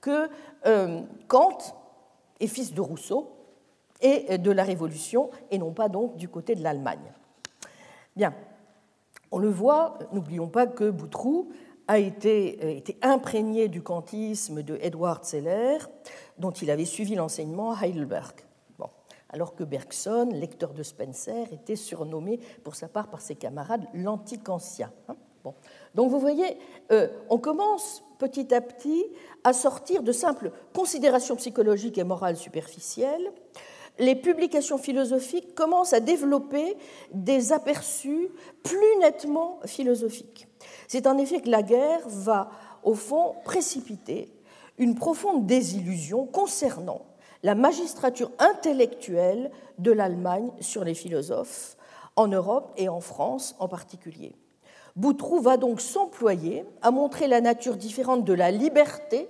que 0.00 0.28
euh, 0.66 1.00
Kant 1.26 1.58
est 2.40 2.46
fils 2.46 2.72
de 2.72 2.80
Rousseau 2.80 3.30
et 4.00 4.38
de 4.38 4.50
la 4.50 4.62
Révolution, 4.62 5.30
et 5.50 5.58
non 5.58 5.72
pas 5.72 5.88
donc 5.88 6.16
du 6.16 6.28
côté 6.28 6.54
de 6.54 6.62
l'Allemagne. 6.62 7.12
Bien, 8.16 8.32
on 9.30 9.38
le 9.38 9.48
voit, 9.48 9.98
n'oublions 10.12 10.48
pas 10.48 10.66
que 10.66 10.88
Boutroux 10.90 11.50
a 11.88 11.98
été, 11.98 12.58
euh, 12.62 12.70
été, 12.70 12.96
imprégné 13.02 13.68
du 13.68 13.82
kantisme 13.82 14.62
de 14.62 14.78
Edward 14.80 15.24
Seller, 15.24 15.78
dont 16.38 16.50
il 16.50 16.70
avait 16.70 16.84
suivi 16.84 17.14
l'enseignement 17.14 17.72
à 17.72 17.86
Heidelberg. 17.86 18.34
Bon. 18.78 18.90
Alors 19.30 19.54
que 19.54 19.64
Bergson, 19.64 20.28
lecteur 20.32 20.74
de 20.74 20.82
Spencer, 20.82 21.52
était 21.52 21.76
surnommé 21.76 22.38
pour 22.62 22.76
sa 22.76 22.88
part 22.88 23.08
par 23.08 23.20
ses 23.22 23.34
camarades 23.34 23.86
l'anticancien. 23.94 24.92
Hein. 25.08 25.16
bon. 25.42 25.54
Donc 25.94 26.10
vous 26.10 26.20
voyez, 26.20 26.58
euh, 26.92 27.08
on 27.30 27.38
commence 27.38 28.04
petit 28.18 28.54
à 28.54 28.60
petit 28.60 29.06
à 29.42 29.52
sortir 29.52 30.02
de 30.02 30.12
simples 30.12 30.52
considérations 30.74 31.36
psychologiques 31.36 31.98
et 31.98 32.04
morales 32.04 32.36
superficielles 32.36 33.32
les 33.98 34.14
publications 34.14 34.78
philosophiques 34.78 35.54
commencent 35.54 35.92
à 35.92 36.00
développer 36.00 36.76
des 37.12 37.52
aperçus 37.52 38.28
plus 38.62 38.96
nettement 39.00 39.58
philosophiques. 39.66 40.47
C'est 40.88 41.06
en 41.06 41.18
effet 41.18 41.40
que 41.40 41.50
la 41.50 41.62
guerre 41.62 42.00
va, 42.06 42.50
au 42.82 42.94
fond, 42.94 43.34
précipiter 43.44 44.32
une 44.78 44.94
profonde 44.94 45.46
désillusion 45.46 46.26
concernant 46.26 47.02
la 47.42 47.54
magistrature 47.54 48.30
intellectuelle 48.38 49.50
de 49.78 49.92
l'Allemagne 49.92 50.50
sur 50.60 50.84
les 50.84 50.94
philosophes, 50.94 51.76
en 52.16 52.26
Europe 52.26 52.72
et 52.76 52.88
en 52.88 53.00
France 53.00 53.54
en 53.58 53.68
particulier. 53.68 54.34
Boutroux 54.96 55.40
va 55.40 55.58
donc 55.58 55.80
s'employer 55.80 56.64
à 56.82 56.90
montrer 56.90 57.28
la 57.28 57.40
nature 57.40 57.76
différente 57.76 58.24
de 58.24 58.32
la 58.32 58.50
liberté 58.50 59.28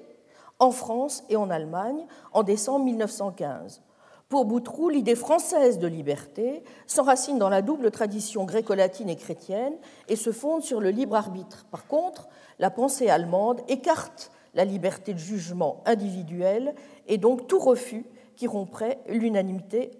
en 0.60 0.70
France 0.70 1.24
et 1.28 1.36
en 1.36 1.50
Allemagne 1.50 2.06
en 2.32 2.44
décembre 2.44 2.84
1915 2.86 3.82
pour 4.28 4.44
Boutroux, 4.44 4.90
l'idée 4.90 5.14
française 5.14 5.78
de 5.78 5.86
liberté 5.86 6.62
s'enracine 6.86 7.38
dans 7.38 7.48
la 7.48 7.62
double 7.62 7.90
tradition 7.90 8.44
gréco-latine 8.44 9.08
et 9.08 9.16
chrétienne 9.16 9.74
et 10.08 10.16
se 10.16 10.32
fonde 10.32 10.62
sur 10.62 10.80
le 10.80 10.90
libre 10.90 11.16
arbitre. 11.16 11.64
Par 11.70 11.86
contre, 11.86 12.28
la 12.58 12.70
pensée 12.70 13.08
allemande 13.08 13.62
écarte 13.68 14.30
la 14.54 14.66
liberté 14.66 15.14
de 15.14 15.18
jugement 15.18 15.82
individuelle 15.86 16.74
et 17.06 17.16
donc 17.16 17.46
tout 17.46 17.58
refus 17.58 18.04
qui 18.36 18.46
romprait 18.46 18.98
l'unanimité 19.08 19.90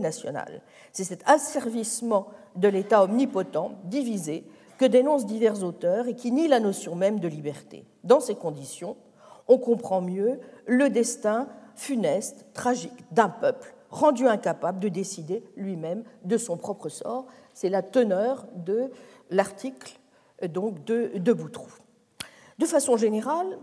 nationale. 0.00 0.62
C'est 0.92 1.04
cet 1.04 1.22
asservissement 1.26 2.26
de 2.56 2.66
l'État 2.66 3.04
omnipotent, 3.04 3.72
divisé, 3.84 4.44
que 4.78 4.84
dénoncent 4.84 5.26
divers 5.26 5.62
auteurs 5.62 6.08
et 6.08 6.14
qui 6.14 6.32
nie 6.32 6.48
la 6.48 6.60
notion 6.60 6.96
même 6.96 7.20
de 7.20 7.28
liberté. 7.28 7.84
Dans 8.02 8.20
ces 8.20 8.34
conditions, 8.34 8.96
on 9.46 9.58
comprend 9.58 10.00
mieux 10.00 10.40
le 10.66 10.90
destin 10.90 11.48
funeste, 11.76 12.46
tragique 12.52 13.04
d'un 13.12 13.28
peuple 13.28 13.76
rendu 13.90 14.26
incapable 14.28 14.78
de 14.78 14.88
décider 14.88 15.44
lui-même 15.56 16.04
de 16.24 16.36
son 16.36 16.56
propre 16.56 16.88
sort. 16.88 17.26
C'est 17.54 17.68
la 17.68 17.82
teneur 17.82 18.46
de 18.54 18.90
l'article 19.30 19.98
donc 20.48 20.84
de, 20.84 21.12
de 21.16 21.32
Boutroux. 21.32 21.72
De 22.58 22.66
façon 22.66 22.96
générale, 22.96 23.58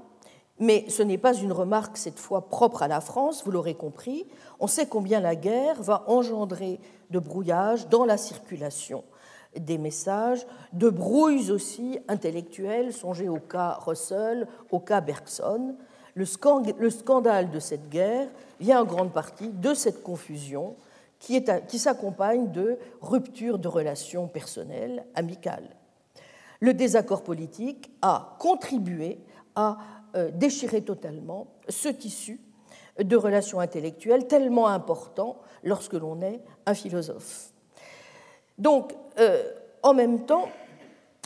mais 0.59 0.85
ce 0.89 1.03
n'est 1.03 1.17
pas 1.17 1.33
une 1.33 1.51
remarque 1.51 1.97
cette 1.97 2.19
fois 2.19 2.47
propre 2.47 2.83
à 2.83 2.87
la 2.87 3.01
France, 3.01 3.43
vous 3.43 3.51
l'aurez 3.51 3.75
compris, 3.75 4.27
on 4.59 4.67
sait 4.67 4.87
combien 4.87 5.19
la 5.19 5.35
guerre 5.35 5.81
va 5.81 6.03
engendrer 6.07 6.79
de 7.09 7.19
brouillage 7.19 7.87
dans 7.89 8.05
la 8.05 8.17
circulation 8.17 9.03
des 9.55 9.77
messages, 9.77 10.47
de 10.73 10.89
brouilles 10.89 11.51
aussi 11.51 11.99
intellectuelles, 12.07 12.91
songez 12.91 13.29
au 13.29 13.39
cas 13.39 13.77
Russell, 13.81 14.47
au 14.71 14.79
cas 14.79 14.99
Bergson, 14.99 15.75
le 16.15 16.25
scandale 16.25 17.49
de 17.49 17.59
cette 17.59 17.89
guerre 17.89 18.27
vient 18.59 18.81
en 18.81 18.85
grande 18.85 19.11
partie 19.11 19.49
de 19.49 19.73
cette 19.73 20.03
confusion 20.03 20.75
qui, 21.19 21.79
s'accompagne 21.79 22.51
de 22.51 22.77
ruptures 23.01 23.57
de 23.57 23.67
relations 23.67 24.27
personnelles, 24.27 25.05
amicales. 25.15 25.69
Le 26.59 26.73
désaccord 26.73 27.23
politique 27.23 27.91
a 28.01 28.35
contribué 28.39 29.19
à 29.55 29.77
euh, 30.15 30.31
déchirer 30.31 30.81
totalement 30.81 31.47
ce 31.69 31.87
tissu 31.87 32.41
de 32.99 33.15
relations 33.15 33.59
intellectuelles 33.59 34.27
tellement 34.27 34.67
important 34.67 35.37
lorsque 35.63 35.93
l'on 35.93 36.21
est 36.21 36.41
un 36.65 36.73
philosophe. 36.73 37.51
Donc, 38.57 38.93
euh, 39.19 39.43
en 39.81 39.93
même 39.93 40.25
temps, 40.25 40.49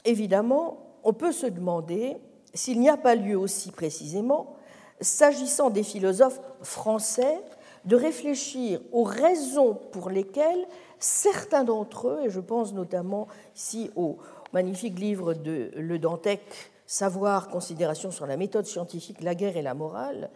évidemment, 0.05 0.77
on 1.03 1.13
peut 1.13 1.31
se 1.31 1.47
demander 1.47 2.17
s'il 2.53 2.79
n'y 2.79 2.89
a 2.89 2.97
pas 2.97 3.15
lieu 3.15 3.37
aussi 3.37 3.71
précisément 3.71 4.56
s'agissant 5.01 5.69
des 5.69 5.83
philosophes 5.83 6.39
français, 6.61 7.39
de 7.85 7.95
réfléchir 7.95 8.81
aux 8.91 9.03
raisons 9.03 9.75
pour 9.91 10.09
lesquelles 10.09 10.67
certains 10.99 11.63
d'entre 11.63 12.07
eux, 12.09 12.21
et 12.25 12.29
je 12.29 12.39
pense 12.39 12.73
notamment 12.73 13.27
ici 13.55 13.91
au 13.95 14.17
magnifique 14.53 14.99
livre 14.99 15.33
de 15.33 15.71
Le 15.75 15.99
Dantec, 15.99 16.41
Savoir, 16.89 17.49
considération 17.49 18.11
sur 18.11 18.25
la 18.25 18.37
méthode 18.37 18.65
scientifique, 18.65 19.21
la 19.21 19.35
guerre 19.35 19.57
et 19.57 19.61
la 19.61 19.73
morale, 19.73 20.29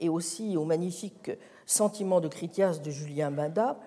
et 0.00 0.08
aussi 0.08 0.56
au 0.56 0.64
magnifique 0.64 1.30
Sentiment 1.66 2.20
de 2.20 2.28
Critias 2.28 2.78
de 2.82 2.90
Julien 2.90 3.30
Bada, 3.30 3.78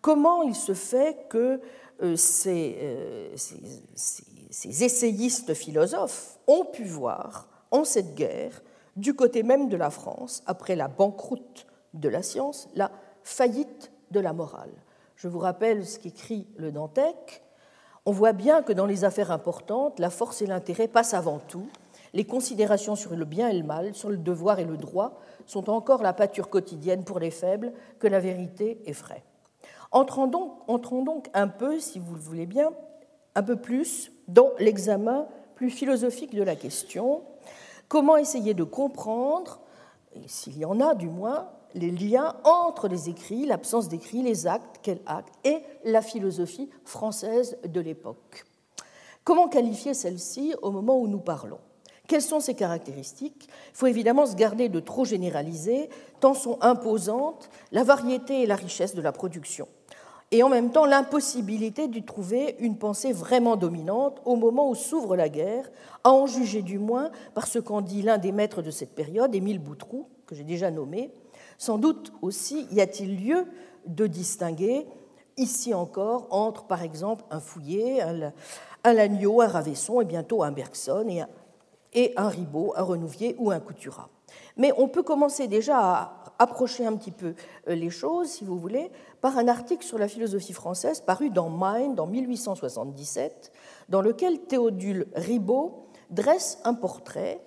comment 0.00 0.42
il 0.42 0.54
se 0.54 0.72
fait 0.72 1.26
que 1.28 1.60
euh, 2.02 2.16
euh, 2.46 3.36
ces 3.36 4.84
essayistes 4.84 5.52
philosophes 5.52 6.38
ont 6.46 6.64
pu 6.64 6.84
voir 6.84 7.48
en 7.70 7.84
cette 7.84 8.14
guerre 8.14 8.62
du 8.98 9.14
côté 9.14 9.42
même 9.42 9.68
de 9.68 9.76
la 9.76 9.90
France, 9.90 10.42
après 10.46 10.76
la 10.76 10.88
banqueroute 10.88 11.66
de 11.94 12.08
la 12.08 12.22
science, 12.22 12.68
la 12.74 12.90
faillite 13.22 13.92
de 14.10 14.20
la 14.20 14.32
morale. 14.32 14.72
Je 15.16 15.28
vous 15.28 15.38
rappelle 15.38 15.86
ce 15.86 15.98
qu'écrit 15.98 16.46
le 16.56 16.72
Dantec. 16.72 17.42
On 18.06 18.12
voit 18.12 18.32
bien 18.32 18.62
que 18.62 18.72
dans 18.72 18.86
les 18.86 19.04
affaires 19.04 19.30
importantes, 19.30 19.98
la 19.98 20.10
force 20.10 20.42
et 20.42 20.46
l'intérêt 20.46 20.88
passent 20.88 21.14
avant 21.14 21.38
tout. 21.38 21.68
Les 22.14 22.24
considérations 22.24 22.96
sur 22.96 23.14
le 23.14 23.24
bien 23.24 23.48
et 23.48 23.58
le 23.58 23.64
mal, 23.64 23.94
sur 23.94 24.10
le 24.10 24.16
devoir 24.16 24.58
et 24.58 24.64
le 24.64 24.76
droit, 24.76 25.20
sont 25.46 25.70
encore 25.70 26.02
la 26.02 26.12
pâture 26.12 26.48
quotidienne 26.48 27.04
pour 27.04 27.20
les 27.20 27.30
faibles 27.30 27.72
que 27.98 28.06
la 28.06 28.20
vérité 28.20 28.80
effraie. 28.86 29.22
Entrons 29.92 30.26
donc, 30.26 30.52
entrons 30.66 31.02
donc 31.02 31.28
un 31.34 31.48
peu, 31.48 31.78
si 31.78 31.98
vous 31.98 32.14
le 32.14 32.20
voulez 32.20 32.46
bien, 32.46 32.70
un 33.34 33.42
peu 33.42 33.56
plus 33.56 34.10
dans 34.26 34.50
l'examen 34.58 35.26
plus 35.54 35.70
philosophique 35.70 36.34
de 36.34 36.42
la 36.42 36.56
question, 36.56 37.22
Comment 37.88 38.16
essayer 38.16 38.52
de 38.52 38.64
comprendre, 38.64 39.60
s'il 40.26 40.58
y 40.58 40.64
en 40.64 40.80
a 40.80 40.94
du 40.94 41.08
moins, 41.08 41.48
les 41.74 41.90
liens 41.90 42.36
entre 42.44 42.88
les 42.88 43.08
écrits, 43.08 43.46
l'absence 43.46 43.88
d'écrits, 43.88 44.22
les 44.22 44.46
actes, 44.46 44.80
quels 44.82 45.00
actes, 45.06 45.34
et 45.44 45.58
la 45.84 46.02
philosophie 46.02 46.68
française 46.84 47.58
de 47.64 47.80
l'époque? 47.80 48.44
Comment 49.24 49.48
qualifier 49.48 49.94
celle-ci 49.94 50.54
au 50.62 50.70
moment 50.70 50.98
où 50.98 51.08
nous 51.08 51.20
parlons? 51.20 51.60
Quelles 52.06 52.22
sont 52.22 52.40
ses 52.40 52.54
caractéristiques? 52.54 53.48
Il 53.70 53.76
faut 53.76 53.86
évidemment 53.86 54.26
se 54.26 54.34
garder 54.34 54.68
de 54.68 54.80
trop 54.80 55.04
généraliser, 55.04 55.90
tant 56.20 56.34
sont 56.34 56.58
imposantes 56.62 57.50
la 57.70 57.84
variété 57.84 58.42
et 58.42 58.46
la 58.46 58.56
richesse 58.56 58.94
de 58.94 59.02
la 59.02 59.12
production 59.12 59.68
et 60.30 60.42
en 60.42 60.48
même 60.48 60.70
temps 60.70 60.84
l'impossibilité 60.84 61.88
d'y 61.88 62.02
trouver 62.02 62.56
une 62.58 62.76
pensée 62.76 63.12
vraiment 63.12 63.56
dominante 63.56 64.20
au 64.24 64.36
moment 64.36 64.68
où 64.68 64.74
s'ouvre 64.74 65.16
la 65.16 65.28
guerre, 65.28 65.70
à 66.04 66.10
en 66.10 66.26
juger 66.26 66.62
du 66.62 66.78
moins 66.78 67.10
par 67.34 67.46
ce 67.46 67.58
qu'en 67.58 67.80
dit 67.80 68.02
l'un 68.02 68.18
des 68.18 68.32
maîtres 68.32 68.62
de 68.62 68.70
cette 68.70 68.94
période, 68.94 69.34
Émile 69.34 69.58
Boutroux, 69.58 70.06
que 70.26 70.34
j'ai 70.34 70.44
déjà 70.44 70.70
nommé. 70.70 71.10
Sans 71.56 71.78
doute 71.78 72.12
aussi 72.20 72.66
y 72.70 72.80
a-t-il 72.80 73.24
lieu 73.24 73.46
de 73.86 74.06
distinguer, 74.06 74.86
ici 75.38 75.72
encore, 75.72 76.26
entre 76.30 76.64
par 76.64 76.82
exemple 76.82 77.24
un 77.30 77.40
Fouillé, 77.40 78.02
un, 78.02 78.92
Lagneau, 78.92 79.40
un 79.40 79.48
Ravesson 79.48 80.00
et 80.00 80.04
bientôt 80.04 80.42
un 80.42 80.52
Bergson 80.52 81.06
et 81.08 81.22
un, 81.22 81.28
et 81.94 82.12
un 82.16 82.28
Ribot, 82.28 82.74
un 82.76 82.82
Renouvier 82.82 83.34
ou 83.38 83.50
un 83.50 83.60
Couturat. 83.60 84.10
Mais 84.56 84.72
on 84.76 84.88
peut 84.88 85.02
commencer 85.02 85.48
déjà 85.48 85.78
à 85.78 86.18
approcher 86.38 86.86
un 86.86 86.96
petit 86.96 87.10
peu 87.10 87.34
euh, 87.68 87.74
les 87.74 87.90
choses, 87.90 88.28
si 88.28 88.44
vous 88.44 88.58
voulez, 88.58 88.90
par 89.20 89.38
un 89.38 89.48
article 89.48 89.84
sur 89.84 89.98
la 89.98 90.08
philosophie 90.08 90.52
française 90.52 91.00
paru 91.00 91.30
dans 91.30 91.50
Mind 91.50 91.98
en 91.98 92.06
1877, 92.06 93.52
dans 93.88 94.00
lequel 94.00 94.40
Théodule 94.40 95.06
Ribot 95.14 95.88
dresse 96.10 96.58
un 96.64 96.74
portrait 96.74 97.40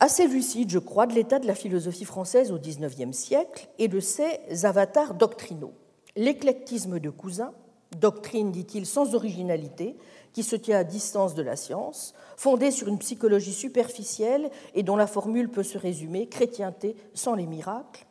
assez 0.00 0.26
lucide, 0.26 0.70
je 0.70 0.78
crois, 0.78 1.06
de 1.06 1.14
l'état 1.14 1.38
de 1.38 1.46
la 1.46 1.54
philosophie 1.54 2.04
française 2.04 2.50
au 2.50 2.58
XIXe 2.58 3.16
siècle 3.16 3.68
et 3.78 3.88
de 3.88 4.00
ses 4.00 4.64
avatars 4.64 5.14
doctrinaux. 5.14 5.74
L'éclectisme 6.16 6.98
de 6.98 7.08
Cousin, 7.08 7.52
doctrine, 7.98 8.50
dit-il, 8.50 8.84
sans 8.84 9.14
originalité, 9.14 9.96
qui 10.32 10.42
se 10.42 10.56
tient 10.56 10.78
à 10.78 10.84
distance 10.84 11.34
de 11.34 11.42
la 11.42 11.56
science, 11.56 12.14
fondée 12.36 12.70
sur 12.70 12.88
une 12.88 12.98
psychologie 12.98 13.52
superficielle 13.52 14.50
et 14.74 14.82
dont 14.82 14.96
la 14.96 15.06
formule 15.06 15.48
peut 15.48 15.62
se 15.62 15.78
résumer 15.78 16.26
chrétienté 16.26 16.96
sans 17.14 17.34
les 17.34 17.46
miracles, 17.46 18.06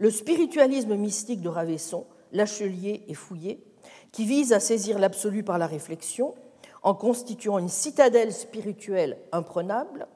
le 0.00 0.10
spiritualisme 0.10 0.96
mystique 0.96 1.42
de 1.42 1.50
Ravesson, 1.50 2.06
Lachelier 2.32 3.04
et 3.06 3.14
Fouillé, 3.14 3.62
qui 4.12 4.24
vise 4.24 4.54
à 4.54 4.58
saisir 4.58 4.98
l'absolu 4.98 5.44
par 5.44 5.58
la 5.58 5.66
réflexion 5.66 6.34
en 6.82 6.94
constituant 6.94 7.58
une 7.58 7.68
citadelle 7.68 8.32
spirituelle 8.32 9.18
imprenable, 9.30 10.08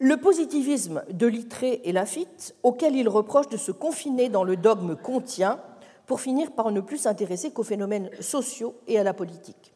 le 0.00 0.16
positivisme 0.16 1.04
de 1.08 1.26
Littré 1.28 1.80
et 1.84 1.92
Lafitte, 1.92 2.56
auquel 2.64 2.96
il 2.96 3.08
reproche 3.08 3.48
de 3.48 3.56
se 3.56 3.70
confiner 3.70 4.28
dans 4.28 4.44
le 4.44 4.56
dogme 4.56 4.96
contient 4.96 5.60
pour 6.04 6.20
finir 6.20 6.50
par 6.50 6.72
ne 6.72 6.80
plus 6.80 6.98
s'intéresser 6.98 7.52
qu'aux 7.52 7.62
phénomènes 7.62 8.10
sociaux 8.20 8.74
et 8.88 8.98
à 8.98 9.04
la 9.04 9.14
politique. 9.14 9.72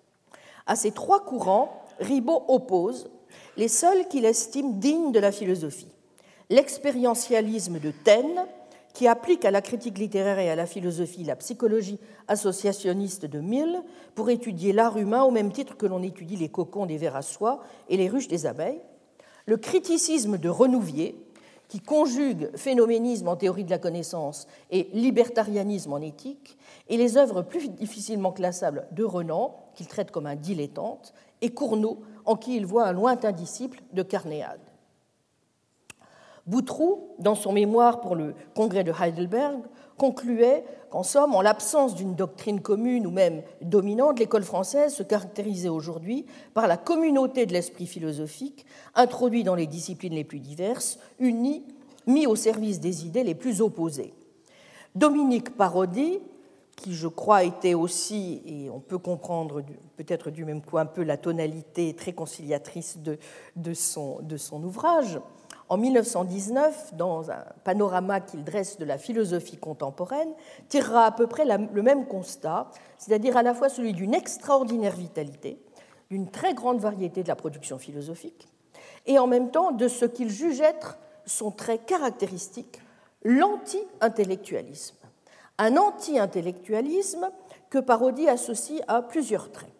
À 0.67 0.75
ces 0.75 0.91
trois 0.91 1.25
courants, 1.25 1.85
Ribot 2.01 2.45
oppose 2.49 3.11
les 3.57 3.69
seuls 3.69 4.09
qu'il 4.09 4.25
estime 4.25 4.81
dignes 4.81 5.13
de 5.13 5.21
la 5.21 5.31
philosophie. 5.31 5.93
L'expérientialisme 6.51 7.79
de 7.79 7.93
Taine, 7.93 8.45
qui 8.93 9.07
applique 9.07 9.45
à 9.45 9.53
la 9.53 9.63
critique 9.63 9.99
littéraire 9.99 10.41
et 10.41 10.51
à 10.51 10.57
la 10.57 10.67
philosophie 10.67 11.23
la 11.23 11.37
psychologie 11.37 12.01
associationniste 12.27 13.25
de 13.25 13.39
Mill 13.39 13.83
pour 14.17 14.31
étudier 14.31 14.73
l'art 14.73 14.99
humain 14.99 15.23
au 15.23 15.31
même 15.31 15.53
titre 15.53 15.77
que 15.77 15.87
l'on 15.87 16.03
étudie 16.03 16.35
les 16.35 16.49
cocons 16.49 16.87
des 16.87 16.97
vers 16.97 17.15
à 17.15 17.23
soie 17.23 17.61
et 17.89 17.97
les 17.97 18.09
ruches 18.09 18.27
des 18.27 18.47
abeilles. 18.47 18.81
Le 19.47 19.59
criticisme 19.59 20.39
de 20.39 20.49
Renouvier, 20.49 21.25
qui 21.69 21.79
conjugue 21.79 22.51
phénoménisme 22.57 23.29
en 23.29 23.37
théorie 23.37 23.63
de 23.63 23.71
la 23.71 23.79
connaissance 23.79 24.49
et 24.73 24.89
libertarianisme 24.93 25.93
en 25.93 26.01
éthique, 26.01 26.59
et 26.89 26.97
les 26.97 27.17
œuvres 27.17 27.43
plus 27.43 27.69
difficilement 27.69 28.33
classables 28.33 28.89
de 28.91 29.05
Renan, 29.05 29.55
qu'il 29.75 29.87
traite 29.87 30.11
comme 30.11 30.27
un 30.27 30.35
dilettante, 30.35 31.15
et 31.43 31.51
Cournot, 31.51 32.01
en 32.25 32.35
qui 32.35 32.57
il 32.57 32.67
voit 32.67 32.89
un 32.89 32.93
lointain 32.93 33.31
disciple 33.31 33.83
de 33.93 34.03
Carnéade. 34.03 34.69
Boutroux, 36.46 37.09
dans 37.18 37.35
son 37.35 37.53
mémoire 37.53 38.00
pour 38.00 38.14
le 38.14 38.35
congrès 38.55 38.85
de 38.85 38.92
Heidelberg, 38.92 39.61
concluait 39.96 40.64
qu'en 40.90 41.03
somme, 41.03 41.35
en 41.35 41.42
l'absence 41.42 41.94
d'une 41.94 42.14
doctrine 42.14 42.61
commune 42.61 43.07
ou 43.07 43.11
même 43.11 43.42
dominante, 43.61 44.18
l'école 44.18 44.42
française 44.42 44.94
se 44.94 45.03
caractérisait 45.03 45.68
aujourd'hui 45.68 46.26
par 46.55 46.66
la 46.66 46.76
communauté 46.76 47.46
de 47.46 47.53
l'esprit 47.53 47.87
philosophique, 47.87 48.64
introduit 48.94 49.44
dans 49.44 49.55
les 49.55 49.66
disciplines 49.66 50.14
les 50.14 50.24
plus 50.24 50.40
diverses, 50.40 50.98
uni, 51.18 51.64
mis 52.07 52.26
au 52.26 52.35
service 52.35 52.81
des 52.81 53.07
idées 53.07 53.24
les 53.24 53.35
plus 53.35 53.61
opposées. 53.61 54.14
Dominique 54.94 55.57
Parodi, 55.57 56.18
qui 56.76 56.94
je 56.94 57.07
crois 57.07 57.44
était 57.44 57.74
aussi, 57.74 58.42
et 58.46 58.70
on 58.70 58.81
peut 58.81 58.98
comprendre 58.98 59.62
peut-être 59.96 60.31
du 60.31 60.46
même 60.46 60.62
coup 60.62 60.79
un 60.79 60.87
peu 60.87 61.03
la 61.03 61.18
tonalité 61.18 61.94
très 61.94 62.14
conciliatrice 62.14 62.98
de, 62.98 63.18
de 63.55 63.74
son 63.74 64.64
ouvrage, 64.64 65.20
en 65.70 65.76
1919, 65.76 66.94
dans 66.96 67.30
un 67.30 67.44
panorama 67.62 68.20
qu'il 68.20 68.42
dresse 68.42 68.76
de 68.78 68.85
la 68.85 68.98
philosophie 68.98 69.56
contemporaine, 69.56 70.33
tirera 70.68 71.06
à 71.06 71.12
peu 71.12 71.28
près 71.28 71.44
le 71.44 71.83
même 71.83 72.06
constat, 72.06 72.68
c'est-à-dire 72.98 73.37
à 73.37 73.44
la 73.44 73.54
fois 73.54 73.68
celui 73.68 73.92
d'une 73.92 74.12
extraordinaire 74.12 74.96
vitalité, 74.96 75.62
d'une 76.11 76.28
très 76.28 76.54
grande 76.54 76.80
variété 76.80 77.22
de 77.22 77.28
la 77.28 77.37
production 77.37 77.78
philosophique, 77.78 78.48
et 79.06 79.20
en 79.20 79.28
même 79.28 79.52
temps 79.52 79.70
de 79.70 79.87
ce 79.87 80.06
qu'il 80.06 80.28
juge 80.28 80.61
être 80.61 80.98
son 81.24 81.52
trait 81.52 81.78
caractéristique, 81.78 82.83
l'anti-intellectualisme. 83.22 84.96
Un 85.59 85.76
anti-intellectualisme 85.76 87.30
que 87.68 87.78
Parodi 87.78 88.28
associe 88.28 88.83
à 88.88 89.02
plusieurs 89.02 89.52
traits. 89.52 89.70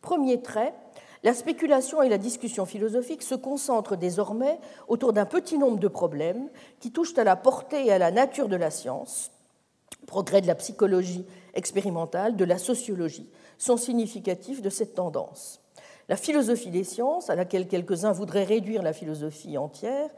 Premier 0.00 0.42
trait, 0.42 0.74
la 1.22 1.34
spéculation 1.34 2.02
et 2.02 2.08
la 2.08 2.18
discussion 2.18 2.64
philosophique 2.64 3.22
se 3.22 3.34
concentrent 3.34 3.96
désormais 3.96 4.58
autour 4.88 5.12
d'un 5.12 5.26
petit 5.26 5.58
nombre 5.58 5.78
de 5.78 5.88
problèmes 5.88 6.48
qui 6.80 6.92
touchent 6.92 7.18
à 7.18 7.24
la 7.24 7.36
portée 7.36 7.86
et 7.86 7.92
à 7.92 7.98
la 7.98 8.10
nature 8.10 8.48
de 8.48 8.56
la 8.56 8.70
science, 8.70 9.30
progrès 10.06 10.40
de 10.40 10.46
la 10.46 10.54
psychologie 10.54 11.26
expérimentale, 11.54 12.36
de 12.36 12.44
la 12.44 12.56
sociologie, 12.56 13.28
sont 13.58 13.76
significatifs 13.76 14.62
de 14.62 14.70
cette 14.70 14.94
tendance. 14.94 15.60
La 16.08 16.16
philosophie 16.16 16.70
des 16.70 16.84
sciences, 16.84 17.30
à 17.30 17.36
laquelle 17.36 17.68
quelques-uns 17.68 18.12
voudraient 18.12 18.44
réduire 18.44 18.82
la 18.82 18.92
philosophie 18.92 19.58
entière, 19.58 20.08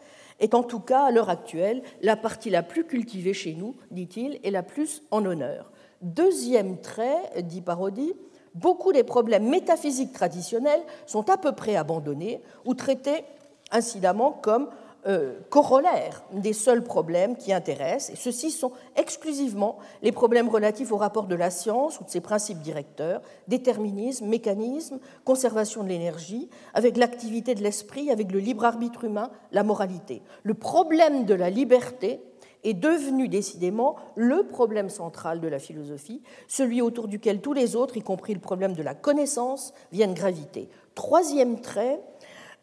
est 0.40 0.54
en 0.54 0.62
tout 0.62 0.80
cas, 0.80 1.04
à 1.04 1.10
l'heure 1.10 1.28
actuelle, 1.28 1.82
la 2.00 2.16
partie 2.16 2.48
la 2.48 2.62
plus 2.62 2.84
cultivée 2.84 3.34
chez 3.34 3.54
nous, 3.54 3.76
dit-il, 3.90 4.40
et 4.44 4.50
la 4.50 4.62
plus 4.62 5.02
en 5.10 5.24
honneur. 5.26 5.70
Deuxième 6.00 6.80
trait, 6.80 7.42
dit 7.42 7.60
Parodi, 7.60 8.14
beaucoup 8.54 8.92
des 8.92 9.04
problèmes 9.04 9.48
métaphysiques 9.48 10.12
traditionnels 10.12 10.82
sont 11.06 11.30
à 11.30 11.36
peu 11.36 11.52
près 11.52 11.76
abandonnés 11.76 12.42
ou 12.64 12.74
traités 12.74 13.24
incidemment 13.70 14.32
comme 14.32 14.68
euh, 15.04 15.40
corollaires 15.50 16.22
des 16.32 16.52
seuls 16.52 16.84
problèmes 16.84 17.36
qui 17.36 17.52
intéressent, 17.52 18.10
et 18.10 18.16
ceux-ci 18.16 18.52
sont 18.52 18.70
exclusivement 18.94 19.78
les 20.00 20.12
problèmes 20.12 20.48
relatifs 20.48 20.92
au 20.92 20.96
rapport 20.96 21.26
de 21.26 21.34
la 21.34 21.50
science 21.50 21.98
ou 21.98 22.04
de 22.04 22.10
ses 22.10 22.20
principes 22.20 22.60
directeurs, 22.60 23.20
déterminisme, 23.48 24.26
mécanisme, 24.26 25.00
conservation 25.24 25.82
de 25.82 25.88
l'énergie, 25.88 26.48
avec 26.72 26.96
l'activité 26.96 27.56
de 27.56 27.64
l'esprit, 27.64 28.12
avec 28.12 28.30
le 28.30 28.38
libre 28.38 28.64
arbitre 28.64 29.02
humain, 29.02 29.32
la 29.50 29.64
moralité. 29.64 30.22
Le 30.44 30.54
problème 30.54 31.24
de 31.24 31.34
la 31.34 31.50
liberté 31.50 32.20
est 32.64 32.74
devenu 32.74 33.28
décidément 33.28 33.96
le 34.14 34.44
problème 34.44 34.88
central 34.88 35.40
de 35.40 35.48
la 35.48 35.58
philosophie, 35.58 36.22
celui 36.48 36.82
autour 36.82 37.08
duquel 37.08 37.40
tous 37.40 37.52
les 37.52 37.76
autres, 37.76 37.96
y 37.96 38.02
compris 38.02 38.34
le 38.34 38.40
problème 38.40 38.74
de 38.74 38.82
la 38.82 38.94
connaissance, 38.94 39.74
viennent 39.90 40.14
graviter. 40.14 40.68
Troisième 40.94 41.60
trait, 41.60 42.00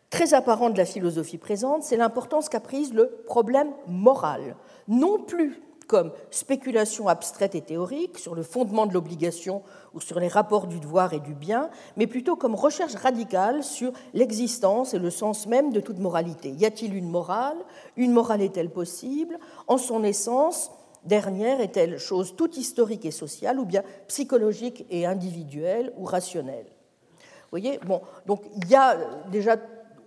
très 0.10 0.34
apparent 0.34 0.70
de 0.70 0.78
la 0.78 0.86
philosophie 0.86 1.38
présente, 1.38 1.84
c'est 1.84 1.98
l'importance 1.98 2.50
qu'a 2.50 2.60
prise 2.60 2.94
le 2.94 3.10
problème 3.26 3.72
moral, 3.88 4.56
non 4.88 5.20
plus 5.20 5.62
comme 5.90 6.12
spéculation 6.30 7.08
abstraite 7.08 7.56
et 7.56 7.62
théorique 7.62 8.20
sur 8.20 8.36
le 8.36 8.44
fondement 8.44 8.86
de 8.86 8.94
l'obligation 8.94 9.64
ou 9.96 10.00
sur 10.00 10.20
les 10.20 10.28
rapports 10.28 10.68
du 10.68 10.80
devoir 10.80 11.14
et 11.14 11.20
du 11.20 11.34
bien, 11.34 11.72
mais 11.98 12.06
plutôt 12.06 12.36
comme 12.36 12.54
recherche 12.54 12.94
radicale 12.94 13.64
sur 13.64 13.92
l'existence 14.14 14.94
et 14.94 15.00
le 15.00 15.10
sens 15.10 15.48
même 15.48 15.74
de 15.74 15.80
toute 15.80 15.98
moralité. 15.98 16.52
Y 16.52 16.66
a-t-il 16.66 16.96
une 16.96 17.10
morale? 17.10 17.58
Une 17.98 18.14
morale 18.14 18.44
est-elle 18.44 18.70
possible? 18.70 19.40
En 19.66 19.80
son 19.80 20.04
essence, 20.04 20.72
dernière 21.06 21.60
est-elle 21.60 21.98
chose 21.98 22.36
toute 22.36 22.56
historique 22.56 23.06
et 23.06 23.12
sociale 23.12 23.60
ou 23.60 23.66
bien 23.66 23.82
psychologique 24.08 24.86
et 24.92 25.08
individuelle 25.08 25.92
ou 25.98 26.06
rationnelle? 26.06 26.68
Vous 27.18 27.50
voyez 27.58 27.80
Bon, 27.88 28.02
donc 28.28 28.44
il 28.62 28.70
y 28.70 28.76
a 28.76 28.96
déjà 29.32 29.58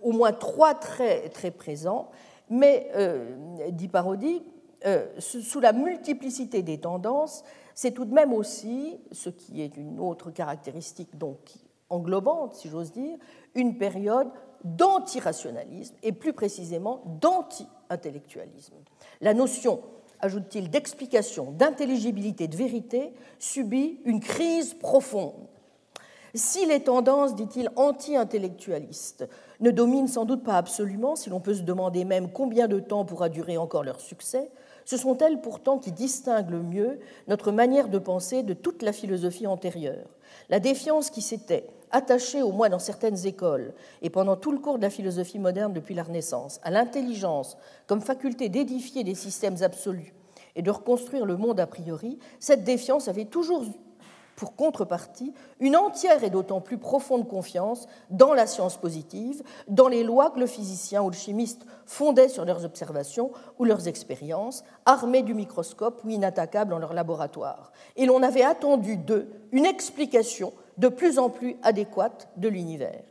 au 0.01 0.13
moins 0.13 0.31
trois 0.31 0.75
traits 0.75 1.33
très 1.33 1.51
présents, 1.51 2.09
mais, 2.49 2.89
euh, 2.95 3.35
dit 3.71 3.89
Parodi, 3.89 4.43
euh, 4.85 5.07
sous 5.19 5.59
la 5.59 5.73
multiplicité 5.73 6.61
des 6.61 6.79
tendances, 6.79 7.43
c'est 7.75 7.91
tout 7.91 8.05
de 8.05 8.13
même 8.13 8.33
aussi, 8.33 8.99
ce 9.11 9.29
qui 9.29 9.61
est 9.61 9.77
une 9.77 9.99
autre 9.99 10.31
caractéristique 10.31 11.17
donc 11.17 11.53
englobante, 11.89 12.53
si 12.53 12.69
j'ose 12.69 12.91
dire, 12.91 13.17
une 13.55 13.77
période 13.77 14.27
d'antirationalisme 14.63 15.95
et 16.03 16.11
plus 16.11 16.33
précisément 16.33 17.01
d'anti-intellectualisme. 17.21 18.75
La 19.21 19.33
notion, 19.33 19.81
ajoute-t-il, 20.19 20.69
d'explication, 20.69 21.51
d'intelligibilité, 21.51 22.47
de 22.47 22.55
vérité 22.55 23.13
subit 23.39 23.99
une 24.05 24.19
crise 24.19 24.73
profonde. 24.73 25.47
Si 26.35 26.65
les 26.65 26.81
tendances, 26.81 27.35
dit-il, 27.35 27.69
anti-intellectualistes 27.75 29.29
ne 29.59 29.69
dominent 29.69 30.07
sans 30.07 30.25
doute 30.25 30.43
pas 30.43 30.57
absolument, 30.57 31.15
si 31.15 31.29
l'on 31.29 31.39
peut 31.39 31.53
se 31.53 31.61
demander 31.61 32.05
même 32.05 32.31
combien 32.31 32.67
de 32.67 32.79
temps 32.79 33.05
pourra 33.05 33.29
durer 33.29 33.57
encore 33.57 33.83
leur 33.83 33.99
succès, 33.99 34.49
ce 34.85 34.97
sont 34.97 35.17
elles 35.17 35.41
pourtant 35.41 35.77
qui 35.77 35.91
distinguent 35.91 36.51
le 36.51 36.63
mieux 36.63 36.99
notre 37.27 37.51
manière 37.51 37.89
de 37.89 37.99
penser 37.99 38.43
de 38.43 38.53
toute 38.53 38.81
la 38.81 38.93
philosophie 38.93 39.47
antérieure. 39.47 40.07
La 40.49 40.59
défiance 40.59 41.09
qui 41.09 41.21
s'était 41.21 41.67
attachée, 41.91 42.41
au 42.41 42.51
moins 42.51 42.69
dans 42.69 42.79
certaines 42.79 43.25
écoles, 43.25 43.73
et 44.01 44.09
pendant 44.09 44.35
tout 44.35 44.51
le 44.51 44.59
cours 44.59 44.77
de 44.77 44.83
la 44.83 44.89
philosophie 44.89 45.39
moderne 45.39 45.73
depuis 45.73 45.93
la 45.93 46.03
Renaissance, 46.03 46.59
à 46.63 46.71
l'intelligence 46.71 47.55
comme 47.87 48.01
faculté 48.01 48.49
d'édifier 48.49 49.03
des 49.03 49.15
systèmes 49.15 49.61
absolus 49.61 50.13
et 50.55 50.61
de 50.61 50.71
reconstruire 50.71 51.25
le 51.25 51.37
monde 51.37 51.59
a 51.59 51.67
priori, 51.67 52.19
cette 52.39 52.63
défiance 52.63 53.07
avait 53.07 53.25
toujours 53.25 53.63
pour 54.35 54.55
contrepartie 54.55 55.33
une 55.59 55.75
entière 55.75 56.23
et 56.23 56.29
d'autant 56.29 56.61
plus 56.61 56.77
profonde 56.77 57.27
confiance 57.27 57.87
dans 58.09 58.33
la 58.33 58.47
science 58.47 58.77
positive, 58.77 59.43
dans 59.67 59.87
les 59.87 60.03
lois 60.03 60.31
que 60.31 60.39
le 60.39 60.47
physicien 60.47 61.03
ou 61.03 61.09
le 61.09 61.15
chimiste 61.15 61.65
fondaient 61.85 62.29
sur 62.29 62.45
leurs 62.45 62.65
observations 62.65 63.31
ou 63.59 63.65
leurs 63.65 63.87
expériences, 63.87 64.63
armés 64.85 65.21
du 65.21 65.33
microscope 65.33 66.01
ou 66.03 66.09
inattaquables 66.09 66.71
dans 66.71 66.79
leur 66.79 66.93
laboratoire. 66.93 67.71
Et 67.95 68.05
l'on 68.05 68.23
avait 68.23 68.43
attendu 68.43 68.97
d'eux 68.97 69.29
une 69.51 69.65
explication 69.65 70.53
de 70.77 70.87
plus 70.87 71.19
en 71.19 71.29
plus 71.29 71.57
adéquate 71.63 72.27
de 72.37 72.49
l'univers. 72.49 73.03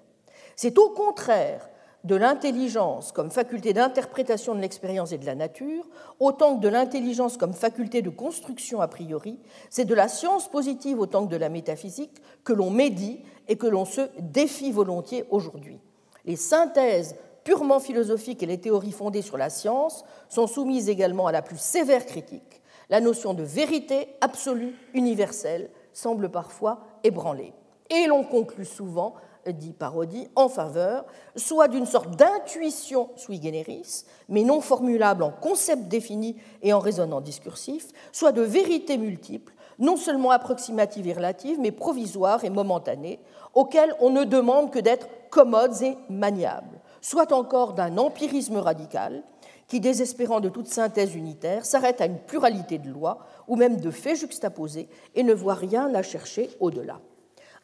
C'est 0.56 0.78
au 0.78 0.90
contraire 0.90 1.68
de 2.04 2.16
l'intelligence 2.16 3.12
comme 3.12 3.30
faculté 3.30 3.72
d'interprétation 3.72 4.54
de 4.54 4.60
l'expérience 4.60 5.12
et 5.12 5.18
de 5.18 5.26
la 5.26 5.34
nature, 5.34 5.88
autant 6.18 6.56
que 6.56 6.62
de 6.62 6.68
l'intelligence 6.68 7.36
comme 7.36 7.54
faculté 7.54 8.02
de 8.02 8.10
construction 8.10 8.80
a 8.80 8.88
priori, 8.88 9.38
c'est 9.70 9.84
de 9.84 9.94
la 9.94 10.08
science 10.08 10.48
positive 10.48 10.98
autant 10.98 11.26
que 11.26 11.32
de 11.32 11.36
la 11.36 11.48
métaphysique 11.48 12.20
que 12.44 12.52
l'on 12.52 12.70
médit 12.70 13.20
et 13.48 13.56
que 13.56 13.66
l'on 13.66 13.84
se 13.84 14.02
défie 14.18 14.72
volontiers 14.72 15.24
aujourd'hui. 15.30 15.78
Les 16.24 16.36
synthèses 16.36 17.16
purement 17.44 17.80
philosophiques 17.80 18.42
et 18.42 18.46
les 18.46 18.60
théories 18.60 18.92
fondées 18.92 19.22
sur 19.22 19.36
la 19.36 19.50
science 19.50 20.04
sont 20.28 20.46
soumises 20.46 20.88
également 20.88 21.26
à 21.26 21.32
la 21.32 21.42
plus 21.42 21.60
sévère 21.60 22.06
critique. 22.06 22.62
La 22.90 23.00
notion 23.00 23.34
de 23.34 23.42
vérité 23.42 24.08
absolue 24.20 24.74
universelle 24.94 25.70
semble 25.92 26.30
parfois 26.30 26.80
ébranlée. 27.04 27.52
Et 27.90 28.06
l'on 28.06 28.24
conclut 28.24 28.64
souvent 28.64 29.14
dit 29.48 29.72
parodie, 29.72 30.28
en 30.36 30.48
faveur 30.48 31.04
soit 31.36 31.68
d'une 31.68 31.86
sorte 31.86 32.16
d'intuition 32.16 33.10
sui 33.16 33.40
generis, 33.42 34.04
mais 34.28 34.44
non 34.44 34.60
formulable 34.60 35.22
en 35.22 35.30
concept 35.30 35.88
défini 35.88 36.36
et 36.62 36.72
en 36.72 36.78
raisonnement 36.78 37.20
discursif, 37.20 37.88
soit 38.12 38.32
de 38.32 38.42
vérités 38.42 38.98
multiples, 38.98 39.54
non 39.78 39.96
seulement 39.96 40.30
approximatives 40.30 41.08
et 41.08 41.12
relatives, 41.12 41.58
mais 41.58 41.72
provisoires 41.72 42.44
et 42.44 42.50
momentanées, 42.50 43.20
auxquelles 43.54 43.94
on 44.00 44.10
ne 44.10 44.24
demande 44.24 44.70
que 44.70 44.78
d'être 44.78 45.08
commodes 45.30 45.82
et 45.82 45.96
maniables, 46.08 46.80
soit 47.00 47.32
encore 47.32 47.72
d'un 47.72 47.98
empirisme 47.98 48.58
radical, 48.58 49.22
qui, 49.66 49.80
désespérant 49.80 50.40
de 50.40 50.50
toute 50.50 50.66
synthèse 50.66 51.14
unitaire, 51.14 51.64
s'arrête 51.64 52.00
à 52.02 52.06
une 52.06 52.18
pluralité 52.18 52.78
de 52.78 52.90
lois 52.90 53.20
ou 53.48 53.56
même 53.56 53.80
de 53.80 53.90
faits 53.90 54.18
juxtaposés 54.18 54.88
et 55.14 55.22
ne 55.22 55.32
voit 55.32 55.54
rien 55.54 55.94
à 55.94 56.02
chercher 56.02 56.50
au-delà. 56.60 57.00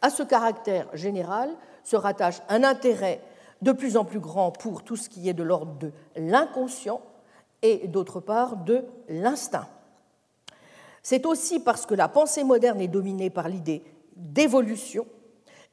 À 0.01 0.11
ce 0.11 0.23
caractère 0.23 0.87
général 0.95 1.51
se 1.89 1.97
rattache 1.97 2.43
un 2.51 2.65
intérêt 2.65 3.23
de 3.63 3.73
plus 3.73 3.97
en 3.97 4.05
plus 4.05 4.21
grand 4.21 4.51
pour 4.51 4.83
tout 4.83 4.97
ce 4.97 5.09
qui 5.09 5.27
est 5.27 5.35
de 5.35 5.43
l'ordre 5.43 5.73
de 5.79 5.93
l'inconscient 6.17 7.01
et 7.63 7.89
d'autre 7.89 8.21
part 8.21 8.59
de 8.59 8.85
l'instinct. 9.09 9.67
C'est 11.03 11.25
aussi 11.25 11.61
parce 11.61 11.87
que 11.87 11.95
la 11.95 12.09
pensée 12.09 12.45
moderne 12.45 12.83
est 12.83 12.89
dominée 12.89 13.31
par 13.31 13.49
l'idée 13.49 13.83
d'évolution 14.17 15.07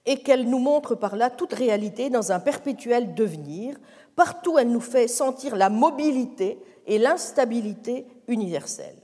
et 0.06 0.20
qu'elle 0.20 0.50
nous 0.50 0.60
montre 0.60 0.96
par 0.96 1.18
là 1.18 1.30
toute 1.30 1.52
réalité 1.52 2.10
dans 2.10 2.32
un 2.32 2.40
perpétuel 2.40 3.14
devenir. 3.14 3.76
Partout, 4.16 4.58
elle 4.58 4.72
nous 4.72 4.80
fait 4.80 5.10
sentir 5.10 5.58
la 5.58 5.70
mobilité 5.70 6.58
et 6.88 6.98
l'instabilité 6.98 8.06
universelle. 8.30 8.96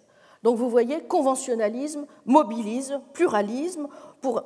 Donc 0.43 0.57
vous 0.57 0.69
voyez, 0.69 1.01
conventionnalisme 1.01 2.07
mobilise, 2.25 2.99
pluralisme, 3.13 3.87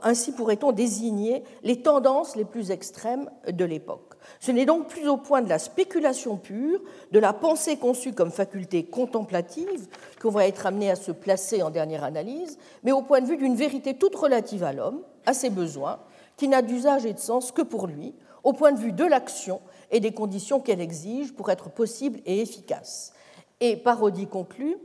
ainsi 0.01 0.33
pourrait-on 0.33 0.73
désigner 0.73 1.43
les 1.63 1.81
tendances 1.81 2.35
les 2.35 2.43
plus 2.43 2.71
extrêmes 2.71 3.29
de 3.49 3.63
l'époque. 3.63 4.15
Ce 4.39 4.51
n'est 4.51 4.65
donc 4.65 4.87
plus 4.87 5.07
au 5.07 5.17
point 5.17 5.41
de 5.41 5.49
la 5.49 5.59
spéculation 5.59 6.35
pure, 6.35 6.81
de 7.11 7.19
la 7.19 7.31
pensée 7.31 7.77
conçue 7.77 8.13
comme 8.13 8.31
faculté 8.31 8.83
contemplative, 8.83 9.87
qu'on 10.21 10.31
va 10.31 10.47
être 10.47 10.65
amené 10.65 10.91
à 10.91 10.95
se 10.95 11.11
placer 11.11 11.63
en 11.63 11.69
dernière 11.69 12.03
analyse, 12.03 12.57
mais 12.83 12.91
au 12.91 13.01
point 13.01 13.21
de 13.21 13.27
vue 13.27 13.37
d'une 13.37 13.55
vérité 13.55 13.93
toute 13.93 14.15
relative 14.15 14.63
à 14.63 14.73
l'homme, 14.73 15.01
à 15.25 15.33
ses 15.33 15.49
besoins, 15.49 15.99
qui 16.35 16.49
n'a 16.49 16.61
d'usage 16.61 17.05
et 17.05 17.13
de 17.13 17.19
sens 17.19 17.53
que 17.53 17.61
pour 17.61 17.87
lui, 17.87 18.13
au 18.43 18.51
point 18.51 18.73
de 18.73 18.79
vue 18.79 18.91
de 18.91 19.05
l'action 19.05 19.61
et 19.91 20.01
des 20.01 20.11
conditions 20.11 20.59
qu'elle 20.59 20.81
exige 20.81 21.33
pour 21.33 21.49
être 21.49 21.69
possible 21.69 22.19
et 22.25 22.41
efficace. 22.41 23.13
Et 23.61 23.77
Parodie 23.77 24.27
conclut 24.27 24.77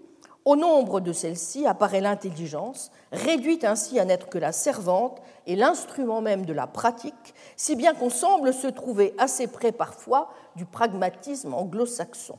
au 0.44 0.56
nombre 0.56 1.00
de 1.00 1.12
celles-ci 1.12 1.66
apparaît 1.66 2.00
l'intelligence, 2.00 2.90
réduite 3.12 3.64
ainsi 3.64 3.98
à 3.98 4.04
n'être 4.04 4.28
que 4.28 4.38
la 4.38 4.52
servante 4.52 5.20
et 5.46 5.56
l'instrument 5.56 6.20
même 6.20 6.46
de 6.46 6.52
la 6.52 6.66
pratique, 6.66 7.34
si 7.56 7.76
bien 7.76 7.94
qu'on 7.94 8.10
semble 8.10 8.52
se 8.52 8.66
trouver 8.66 9.14
assez 9.18 9.46
près 9.46 9.72
parfois 9.72 10.30
du 10.56 10.64
pragmatisme 10.64 11.52
anglo-saxon. 11.52 12.38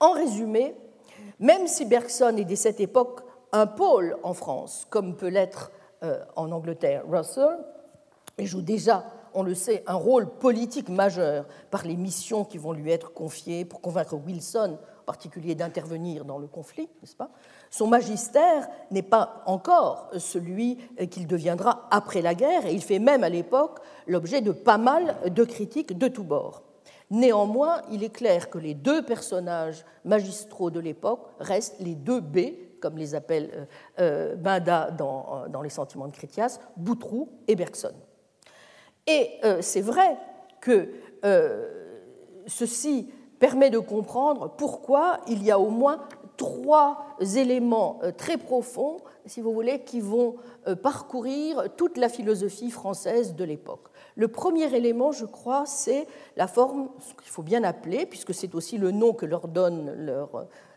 En 0.00 0.12
résumé, 0.12 0.74
même 1.38 1.66
si 1.66 1.86
Bergson 1.86 2.36
est 2.36 2.44
dès 2.44 2.56
cette 2.56 2.80
époque 2.80 3.22
un 3.52 3.66
pôle 3.66 4.18
en 4.22 4.34
France, 4.34 4.86
comme 4.90 5.16
peut 5.16 5.28
l'être 5.28 5.72
euh, 6.02 6.22
en 6.36 6.52
Angleterre 6.52 7.04
Russell, 7.08 7.58
et 8.38 8.44
joue 8.44 8.60
déjà, 8.60 9.04
on 9.32 9.42
le 9.42 9.54
sait, 9.54 9.82
un 9.86 9.94
rôle 9.94 10.28
politique 10.28 10.90
majeur 10.90 11.46
par 11.70 11.84
les 11.84 11.96
missions 11.96 12.44
qui 12.44 12.58
vont 12.58 12.72
lui 12.72 12.90
être 12.90 13.14
confiées 13.14 13.64
pour 13.64 13.80
convaincre 13.80 14.14
Wilson 14.14 14.78
particulier 15.06 15.54
d'intervenir 15.54 16.24
dans 16.24 16.38
le 16.38 16.48
conflit, 16.48 16.88
n'est-ce 17.00 17.16
pas? 17.16 17.30
Son 17.70 17.86
magistère 17.86 18.68
n'est 18.90 19.02
pas 19.02 19.42
encore 19.46 20.10
celui 20.18 20.76
qu'il 21.10 21.26
deviendra 21.26 21.86
après 21.90 22.20
la 22.20 22.34
guerre, 22.34 22.66
et 22.66 22.74
il 22.74 22.82
fait 22.82 22.98
même 22.98 23.24
à 23.24 23.28
l'époque 23.28 23.78
l'objet 24.06 24.40
de 24.40 24.52
pas 24.52 24.78
mal 24.78 25.16
de 25.26 25.44
critiques 25.44 25.96
de 25.96 26.08
tous 26.08 26.24
bords. 26.24 26.62
Néanmoins, 27.10 27.82
il 27.90 28.02
est 28.02 28.14
clair 28.14 28.50
que 28.50 28.58
les 28.58 28.74
deux 28.74 29.04
personnages 29.04 29.84
magistraux 30.04 30.70
de 30.70 30.80
l'époque 30.80 31.28
restent 31.38 31.78
les 31.78 31.94
deux 31.94 32.20
B, 32.20 32.38
comme 32.80 32.98
les 32.98 33.14
appelle 33.14 33.50
euh, 33.54 33.64
euh, 34.00 34.36
Benda 34.36 34.90
dans, 34.90 35.44
dans, 35.48 35.62
Les 35.62 35.70
Sentiments 35.70 36.08
de 36.08 36.16
Critias, 36.16 36.58
Boutroux 36.76 37.28
et 37.46 37.54
Bergson. 37.54 37.94
Et 39.06 39.30
euh, 39.44 39.62
c'est 39.62 39.82
vrai 39.82 40.16
que 40.60 40.90
ceci 42.46 43.10
permet 43.38 43.70
de 43.70 43.78
comprendre 43.78 44.50
pourquoi 44.56 45.20
il 45.28 45.42
y 45.42 45.50
a 45.50 45.58
au 45.58 45.70
moins 45.70 46.00
trois 46.36 47.06
éléments 47.34 47.98
euh, 48.02 48.12
très 48.12 48.36
profonds, 48.36 48.98
si 49.24 49.40
vous 49.40 49.52
voulez, 49.52 49.80
qui 49.80 50.00
vont 50.00 50.36
euh, 50.66 50.76
parcourir 50.76 51.68
toute 51.76 51.96
la 51.96 52.08
philosophie 52.08 52.70
française 52.70 53.34
de 53.34 53.44
l'époque. 53.44 53.88
Le 54.16 54.28
premier 54.28 54.74
élément, 54.74 55.12
je 55.12 55.24
crois, 55.24 55.64
c'est 55.66 56.06
la 56.36 56.46
forme, 56.46 56.88
ce 57.00 57.14
qu'il 57.14 57.30
faut 57.30 57.42
bien 57.42 57.64
appeler, 57.64 58.06
puisque 58.06 58.34
c'est 58.34 58.54
aussi 58.54 58.78
le 58.78 58.90
nom 58.90 59.12
que 59.12 59.26
leur 59.26 59.48
donnent 59.48 59.92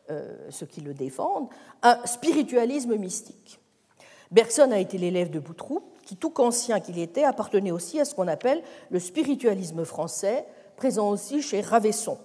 euh, 0.10 0.48
ceux 0.50 0.65
qui 0.65 0.82
le 0.82 0.93
défendent, 0.93 1.48
un 1.84 2.06
spiritualisme 2.06 2.95
mystique. 2.95 3.60
Bergson 4.32 4.72
a 4.72 4.80
été 4.80 4.98
l'élève 4.98 5.30
de 5.30 5.39
Boutroux, 5.39 5.82
qui, 6.06 6.15
tout 6.15 6.30
qu'ancien 6.30 6.80
qu'il 6.80 7.00
était, 7.00 7.24
appartenait 7.24 7.72
aussi 7.72 8.00
à 8.00 8.06
ce 8.06 8.15
qu'on 8.15 8.28
appelle 8.28 8.62
le 8.89 9.00
spiritualisme 9.00 9.86
français, 9.86 10.45
présent 10.76 11.10
aussi 11.10 11.41
chez 11.41 11.62
Ravesson. 11.62 12.17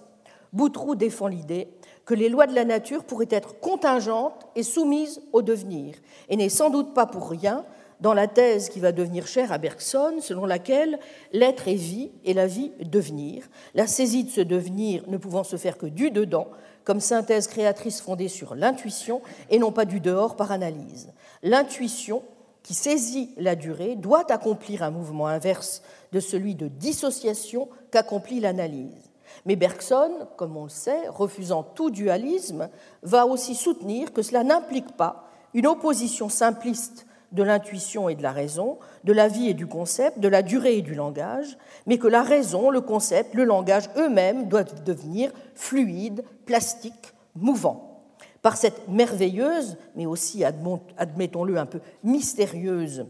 Boutroux 0.55 0.95
défend 0.95 1.27
l'idée 1.27 1.67
que 2.05 2.13
les 2.13 2.29
lois 2.29 2.47
de 2.47 2.55
la 2.55 2.63
nature 2.63 3.03
pourraient 3.03 3.27
être 3.29 3.59
contingentes 3.59 4.47
et 4.55 4.63
soumises 4.63 5.21
au 5.33 5.41
devenir, 5.41 5.95
et 6.29 6.37
n'est 6.37 6.47
sans 6.47 6.69
doute 6.69 6.93
pas 6.93 7.05
pour 7.05 7.29
rien 7.29 7.65
dans 7.99 8.13
la 8.13 8.29
thèse 8.29 8.69
qui 8.69 8.79
va 8.79 8.93
devenir 8.93 9.27
chère 9.27 9.51
à 9.51 9.57
Bergson, 9.57 10.13
selon 10.21 10.45
laquelle 10.45 10.97
l'être 11.33 11.67
est 11.67 11.75
vie 11.75 12.09
et 12.23 12.33
la 12.33 12.47
vie 12.47 12.71
devenir, 12.79 13.49
la 13.73 13.85
saisie 13.85 14.23
de 14.23 14.29
ce 14.29 14.39
devenir 14.39 15.03
ne 15.07 15.17
pouvant 15.17 15.43
se 15.43 15.57
faire 15.57 15.77
que 15.77 15.87
du 15.87 16.09
dedans, 16.09 16.47
comme 16.85 17.01
synthèse 17.01 17.47
créatrice 17.47 17.99
fondée 17.99 18.29
sur 18.29 18.55
l'intuition 18.55 19.21
et 19.49 19.59
non 19.59 19.73
pas 19.73 19.83
du 19.83 19.99
dehors 19.99 20.37
par 20.37 20.53
analyse. 20.53 21.11
L'intuition, 21.43 22.23
qui 22.63 22.75
saisit 22.75 23.31
la 23.35 23.57
durée, 23.57 23.97
doit 23.97 24.31
accomplir 24.31 24.83
un 24.83 24.91
mouvement 24.91 25.27
inverse 25.27 25.81
de 26.13 26.21
celui 26.21 26.55
de 26.55 26.69
dissociation 26.69 27.67
qu'accomplit 27.91 28.39
l'analyse. 28.39 29.11
Mais 29.45 29.55
Bergson, 29.55 30.27
comme 30.37 30.57
on 30.57 30.63
le 30.63 30.69
sait, 30.69 31.07
refusant 31.09 31.63
tout 31.63 31.89
dualisme, 31.89 32.69
va 33.03 33.25
aussi 33.25 33.55
soutenir 33.55 34.13
que 34.13 34.21
cela 34.21 34.43
n'implique 34.43 34.95
pas 34.95 35.29
une 35.53 35.67
opposition 35.67 36.29
simpliste 36.29 37.05
de 37.31 37.43
l'intuition 37.43 38.07
et 38.09 38.15
de 38.15 38.23
la 38.23 38.31
raison, 38.31 38.77
de 39.03 39.13
la 39.13 39.27
vie 39.27 39.49
et 39.49 39.53
du 39.53 39.67
concept, 39.67 40.19
de 40.19 40.27
la 40.27 40.41
durée 40.41 40.77
et 40.77 40.81
du 40.81 40.95
langage, 40.95 41.57
mais 41.85 41.97
que 41.97 42.07
la 42.07 42.23
raison, 42.23 42.69
le 42.69 42.81
concept, 42.81 43.33
le 43.33 43.43
langage 43.43 43.89
eux-mêmes 43.97 44.47
doivent 44.47 44.83
devenir 44.83 45.31
fluides, 45.53 46.23
plastiques, 46.45 47.13
mouvants. 47.35 48.03
Par 48.41 48.57
cette 48.57 48.87
merveilleuse, 48.87 49.77
mais 49.95 50.05
aussi, 50.05 50.43
admettons-le, 50.45 51.57
un 51.57 51.65
peu 51.65 51.79
mystérieuse 52.03 53.05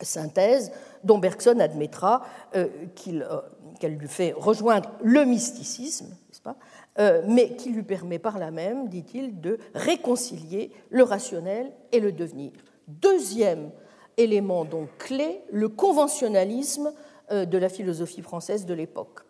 synthèse, 0.00 0.72
dont 1.04 1.18
Bergson 1.18 1.58
admettra 1.58 2.22
euh, 2.54 2.66
qu'il 2.94 3.22
euh, 3.22 3.40
qu'elle 3.78 3.96
lui 3.96 4.08
fait 4.08 4.32
rejoindre 4.36 4.90
le 5.02 5.24
mysticisme, 5.24 6.16
pas 6.42 6.56
euh, 6.98 7.22
mais 7.26 7.56
qui 7.56 7.70
lui 7.70 7.82
permet 7.82 8.18
par 8.18 8.38
là 8.38 8.50
même, 8.50 8.88
dit-il, 8.88 9.40
de 9.40 9.58
réconcilier 9.74 10.70
le 10.90 11.02
rationnel 11.02 11.72
et 11.92 12.00
le 12.00 12.10
devenir. 12.10 12.52
Deuxième 12.88 13.70
élément 14.16 14.64
donc 14.64 14.88
clé, 14.98 15.42
le 15.50 15.68
conventionnalisme 15.68 16.92
euh, 17.30 17.44
de 17.44 17.58
la 17.58 17.68
philosophie 17.68 18.22
française 18.22 18.64
de 18.64 18.72
l'époque, 18.72 19.20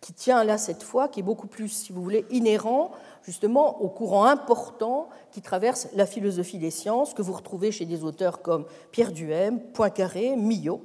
qui 0.00 0.14
tient 0.14 0.42
là 0.42 0.56
cette 0.56 0.82
fois, 0.82 1.08
qui 1.08 1.20
est 1.20 1.22
beaucoup 1.22 1.48
plus, 1.48 1.68
si 1.68 1.92
vous 1.92 2.02
voulez, 2.02 2.24
inhérent 2.30 2.92
justement 3.24 3.82
au 3.82 3.88
courant 3.88 4.24
important 4.24 5.08
qui 5.32 5.42
traverse 5.42 5.88
la 5.94 6.06
philosophie 6.06 6.58
des 6.58 6.70
sciences, 6.70 7.12
que 7.12 7.22
vous 7.22 7.34
retrouvez 7.34 7.72
chez 7.72 7.84
des 7.84 8.04
auteurs 8.04 8.40
comme 8.40 8.64
Pierre 8.90 9.12
Duhem, 9.12 9.60
Poincaré, 9.60 10.34
Millot, 10.36 10.82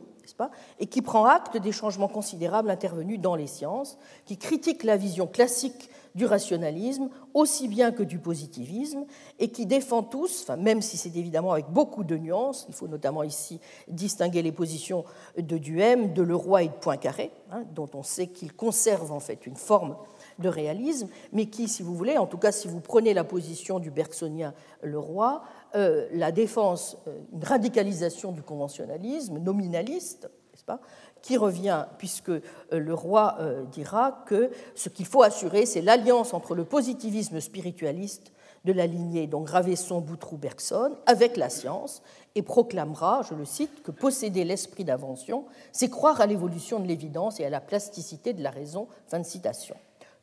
et 0.79 0.87
qui 0.87 1.01
prend 1.01 1.25
acte 1.25 1.57
des 1.57 1.71
changements 1.71 2.07
considérables 2.07 2.69
intervenus 2.69 3.19
dans 3.19 3.35
les 3.35 3.47
sciences, 3.47 3.97
qui 4.25 4.37
critique 4.37 4.83
la 4.83 4.97
vision 4.97 5.27
classique 5.27 5.89
du 6.17 6.25
rationalisme 6.25 7.09
aussi 7.35 7.67
bien 7.67 7.91
que 7.91 8.01
du 8.01 8.17
positivisme 8.17 9.05
et 9.37 9.49
qui 9.49 9.67
défend 9.67 10.01
tous, 10.01 10.41
enfin, 10.41 10.57
même 10.57 10.81
si 10.81 10.97
c'est 10.97 11.15
évidemment 11.15 11.51
avec 11.51 11.67
beaucoup 11.67 12.03
de 12.03 12.17
nuances, 12.17 12.65
il 12.69 12.73
faut 12.73 12.87
notamment 12.87 13.21
ici 13.21 13.59
distinguer 13.87 14.41
les 14.41 14.51
positions 14.51 15.05
de 15.37 15.59
Duhem, 15.59 16.13
de 16.13 16.23
Leroy 16.23 16.63
et 16.63 16.67
de 16.69 16.73
Poincaré, 16.73 17.31
hein, 17.51 17.63
dont 17.75 17.89
on 17.93 18.01
sait 18.01 18.27
qu'ils 18.27 18.53
conservent 18.53 19.11
en 19.11 19.19
fait 19.19 19.45
une 19.45 19.55
forme 19.55 19.95
de 20.39 20.49
réalisme, 20.49 21.07
mais 21.33 21.45
qui, 21.45 21.67
si 21.67 21.83
vous 21.83 21.93
voulez, 21.93 22.17
en 22.17 22.25
tout 22.25 22.39
cas 22.39 22.51
si 22.51 22.67
vous 22.67 22.79
prenez 22.79 23.13
la 23.13 23.23
position 23.23 23.77
du 23.77 23.91
bergsonien 23.91 24.55
Leroy, 24.81 25.43
euh, 25.77 26.07
la 26.11 26.31
défense, 26.31 26.97
euh, 27.07 27.19
une 27.31 27.43
radicalisation 27.43 28.31
du 28.31 28.41
conventionnalisme 28.41 29.37
nominaliste, 29.37 30.27
n'est-ce 30.51 30.65
pas, 30.65 30.79
qui 31.21 31.37
revient, 31.37 31.85
puisque 31.99 32.29
euh, 32.29 32.41
le 32.71 32.93
roi 32.95 33.37
dira 33.71 34.23
que 34.25 34.49
ce 34.73 34.89
qu'il 34.89 35.05
faut 35.05 35.21
assurer, 35.21 35.67
c'est 35.67 35.81
l'alliance 35.81 36.33
entre 36.33 36.55
le 36.55 36.65
positivisme 36.65 37.39
spiritualiste 37.39 38.31
de 38.65 38.73
la 38.73 38.87
lignée 38.87 39.27
dont 39.27 39.41
Gravesson, 39.41 40.01
Boutroux, 40.01 40.37
Bergson 40.37 40.97
avec 41.05 41.37
la 41.37 41.49
science 41.49 42.01
et 42.33 42.41
proclamera, 42.41 43.21
je 43.29 43.35
le 43.35 43.45
cite, 43.45 43.83
que 43.83 43.91
posséder 43.91 44.43
l'esprit 44.45 44.83
d'invention, 44.83 45.45
c'est 45.71 45.89
croire 45.89 46.21
à 46.21 46.25
l'évolution 46.25 46.79
de 46.79 46.87
l'évidence 46.87 47.39
et 47.39 47.45
à 47.45 47.49
la 47.51 47.61
plasticité 47.61 48.33
de 48.33 48.41
la 48.41 48.49
raison. 48.49 48.87
Fin 49.07 49.21
citation. 49.21 49.75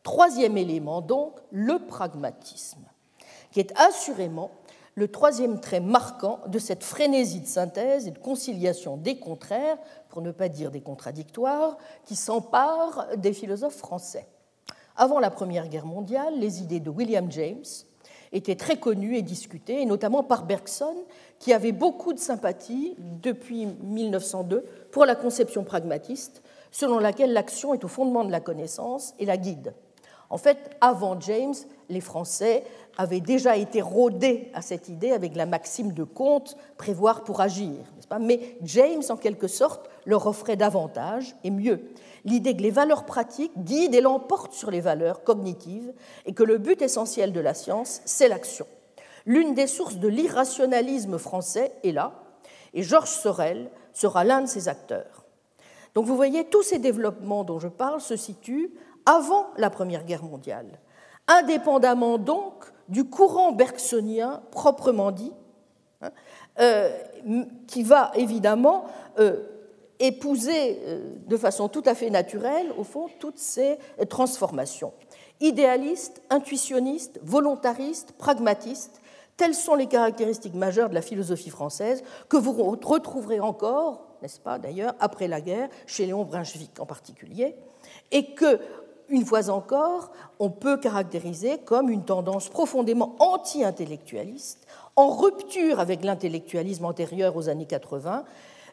Troisième 0.03 0.59
élément, 0.59 1.01
donc, 1.01 1.39
le 1.51 1.79
pragmatisme, 1.79 2.85
qui 3.53 3.61
est 3.61 3.73
assurément 3.79 4.51
le 4.95 5.09
troisième 5.09 5.61
trait 5.61 5.81
marquant 5.81 6.41
de 6.47 6.59
cette 6.59 6.85
frénésie 6.85 7.41
de 7.41 7.47
synthèse 7.47 8.07
et 8.07 8.13
de 8.13 8.19
conciliation 8.19 8.97
des 8.97 9.19
contraires, 9.19 9.79
pour 10.09 10.23
ne 10.23 10.31
pas 10.31 10.49
dire 10.49 10.71
des 10.71 10.81
contradictoires, 10.81 11.77
qui 12.05 12.17
s'emparent 12.17 13.09
des 13.17 13.33
philosophes 13.33 13.77
français. 13.77 14.29
Avant 14.97 15.19
la 15.19 15.31
Première 15.31 15.69
Guerre 15.69 15.87
mondiale, 15.87 16.39
les 16.39 16.63
idées 16.63 16.81
de 16.81 16.91
William 16.91 17.31
James 17.31 17.65
étaient 18.33 18.57
très 18.57 18.79
connues 18.79 19.17
et 19.17 19.23
discutées, 19.23 19.83
et 19.83 19.87
notamment 19.87 20.23
par 20.23 20.45
Bergson, 20.45 20.95
qui 21.41 21.53
avait 21.53 21.73
beaucoup 21.73 22.13
de 22.13 22.19
sympathie 22.19 22.95
depuis 22.99 23.67
1902 23.67 24.65
pour 24.93 25.05
la 25.05 25.17
conception 25.17 25.65
pragmatiste, 25.65 26.43
selon 26.71 26.99
laquelle 26.99 27.33
l'action 27.33 27.75
est 27.75 27.85
au 27.85 27.89
fondement 27.89 28.25
de 28.25 28.31
la 28.31 28.41
connaissance 28.41 29.15
et 29.19 29.27
la 29.27 29.37
guide. 29.37 29.75
En 30.31 30.39
fait, 30.39 30.77
avant 30.81 31.19
James, 31.21 31.55
les 31.89 32.01
Français 32.01 32.65
avaient 32.97 33.21
déjà 33.21 33.57
été 33.57 33.83
rodés 33.83 34.51
à 34.55 34.63
cette 34.63 34.89
idée 34.89 35.13
avec 35.13 35.35
la 35.35 35.47
maxime 35.47 35.93
de 35.93 36.05
Comte, 36.05 36.57
prévoir 36.77 37.25
pour 37.25 37.41
agir. 37.41 37.75
Pas? 38.09 38.19
Mais 38.19 38.57
James, 38.63 39.03
en 39.09 39.17
quelque 39.17 39.49
sorte, 39.49 39.89
leur 40.05 40.27
offrait 40.27 40.57
davantage 40.57 41.35
et 41.43 41.51
mieux. 41.51 41.81
L'idée 42.25 42.57
que 42.57 42.63
les 42.63 42.71
valeurs 42.71 43.05
pratiques 43.05 43.53
guident 43.57 43.95
et 43.95 44.01
l'emportent 44.01 44.53
sur 44.53 44.71
les 44.71 44.81
valeurs 44.81 45.25
cognitives 45.25 45.93
et 46.27 46.35
que 46.35 46.43
le 46.43 46.59
but 46.59 46.83
essentiel 46.83 47.33
de 47.33 47.41
la 47.41 47.55
science, 47.55 48.01
c'est 48.05 48.29
l'action. 48.29 48.67
L'une 49.27 49.55
des 49.55 49.67
sources 49.67 49.97
de 49.97 50.09
l'irrationalisme 50.09 51.19
français 51.19 51.73
est 51.83 51.93
là, 51.93 52.13
et 52.75 52.83
Georges 52.83 53.09
Sorel 53.09 53.71
sera 53.93 54.25
l'un 54.25 54.43
de 54.43 54.47
ses 54.47 54.69
acteurs. 54.69 55.25
Donc 55.95 56.07
vous 56.07 56.17
voyez, 56.17 56.45
tous 56.45 56.63
ces 56.63 56.79
développements 56.79 57.45
dont 57.45 57.59
je 57.59 57.69
parle 57.69 58.01
se 58.01 58.17
situent 58.17 58.75
avant 59.07 59.47
la 59.57 59.71
Première 59.71 60.05
Guerre 60.05 60.25
mondiale, 60.25 60.79
indépendamment 61.27 62.19
donc 62.19 62.65
du 62.89 63.05
courant 63.05 63.53
bergsonien 63.53 64.43
proprement 64.51 65.11
dit, 65.11 65.33
hein, 66.03 66.11
euh, 66.61 66.91
qui 67.67 67.83
va 67.83 68.13
évidemment 68.15 68.85
euh, 69.19 69.43
épouser 69.99 70.81
euh, 70.85 71.15
de 71.27 71.37
façon 71.37 71.69
tout 71.69 71.83
à 71.87 71.95
fait 71.95 72.11
naturelle, 72.11 72.73
au 72.77 72.85
fond, 72.85 73.09
toutes 73.19 73.39
ces 73.39 73.79
transformations. 74.09 74.93
Idéaliste, 75.41 76.23
intuitionniste, 76.31 77.19
volontariste, 77.23 78.13
pragmatiste, 78.13 79.01
telles 79.37 79.55
sont 79.55 79.75
les 79.75 79.87
caractéristiques 79.87 80.55
majeures 80.55 80.89
de 80.89 80.95
la 80.95 81.03
philosophie 81.03 81.51
française 81.51 82.05
que 82.29 82.37
vous 82.37 82.53
retrouverez 82.53 83.41
encore, 83.41 84.07
n'est-ce 84.23 84.39
pas 84.39 84.59
d'ailleurs, 84.59 84.95
après 85.01 85.27
la 85.27 85.41
guerre, 85.41 85.69
chez 85.87 86.07
Léon 86.07 86.25
Brunswick 86.25 86.79
en 86.79 86.87
particulier, 86.87 87.57
et 88.13 88.35
que 88.35 88.61
une 89.09 89.25
fois 89.25 89.51
encore, 89.51 90.11
on 90.39 90.51
peut 90.51 90.77
caractériser 90.77 91.59
comme 91.59 91.91
une 91.91 92.05
tendance 92.05 92.49
profondément 92.49 93.17
anti-intellectualiste, 93.19 94.67
en 94.97 95.11
rupture 95.11 95.81
avec 95.81 96.05
l'intellectualisme 96.05 96.85
antérieur 96.85 97.37
aux 97.37 97.49
années 97.49 97.67
80, 97.67 98.25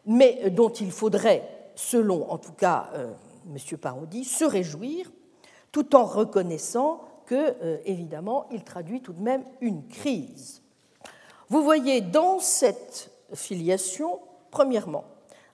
mais 0.06 0.50
dont 0.50 0.70
il 0.70 0.90
faudrait, 0.90 1.48
selon 1.74 2.30
en 2.30 2.38
tout 2.38 2.52
cas 2.52 2.90
euh, 2.94 3.12
M. 3.50 3.78
Parodi, 3.78 4.24
se 4.24 4.44
réjouir, 4.44 5.10
tout 5.70 5.96
en 5.96 6.04
reconnaissant 6.04 7.00
que, 7.26 7.54
euh, 7.62 7.78
évidemment, 7.84 8.46
il 8.50 8.62
traduit 8.62 9.00
tout 9.00 9.12
de 9.12 9.22
même 9.22 9.42
une 9.60 9.86
crise. 9.88 10.62
Vous 11.48 11.62
voyez 11.62 12.00
dans 12.00 12.38
cette 12.38 13.10
filiation, 13.34 14.20
premièrement, 14.50 15.04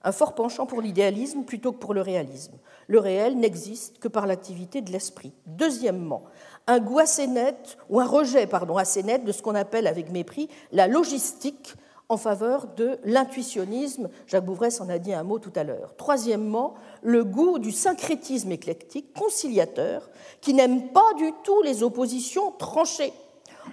un 0.03 0.11
fort 0.11 0.35
penchant 0.35 0.65
pour 0.65 0.81
l'idéalisme 0.81 1.43
plutôt 1.43 1.71
que 1.71 1.77
pour 1.77 1.93
le 1.93 2.01
réalisme 2.01 2.57
le 2.89 2.99
réel 2.99 3.37
n'existe 3.37 3.99
que 3.99 4.07
par 4.07 4.25
l'activité 4.25 4.81
de 4.81 4.91
l'esprit. 4.91 5.31
Deuxièmement, 5.45 6.23
un 6.65 6.79
goût 6.79 6.97
assez 6.97 7.27
net, 7.27 7.77
ou 7.87 7.99
un 7.99 8.05
rejet 8.05 8.47
pardon, 8.47 8.77
assez 8.77 9.03
net 9.03 9.23
de 9.23 9.31
ce 9.31 9.43
qu'on 9.43 9.55
appelle 9.55 9.85
avec 9.85 10.11
mépris 10.11 10.49
la 10.71 10.87
logistique 10.87 11.75
en 12.09 12.17
faveur 12.17 12.65
de 12.75 12.97
l'intuitionnisme. 13.03 14.09
Jacques 14.25 14.45
Bouvresse 14.45 14.81
en 14.81 14.89
a 14.89 14.97
dit 14.97 15.13
un 15.13 15.21
mot 15.21 15.37
tout 15.37 15.53
à 15.55 15.63
l'heure. 15.63 15.95
Troisièmement, 15.97 16.73
le 17.03 17.23
goût 17.23 17.59
du 17.59 17.71
syncrétisme 17.71 18.51
éclectique, 18.51 19.13
conciliateur, 19.13 20.09
qui 20.41 20.55
n'aime 20.55 20.89
pas 20.89 21.13
du 21.15 21.31
tout 21.43 21.61
les 21.61 21.83
oppositions 21.83 22.51
tranchées. 22.53 23.13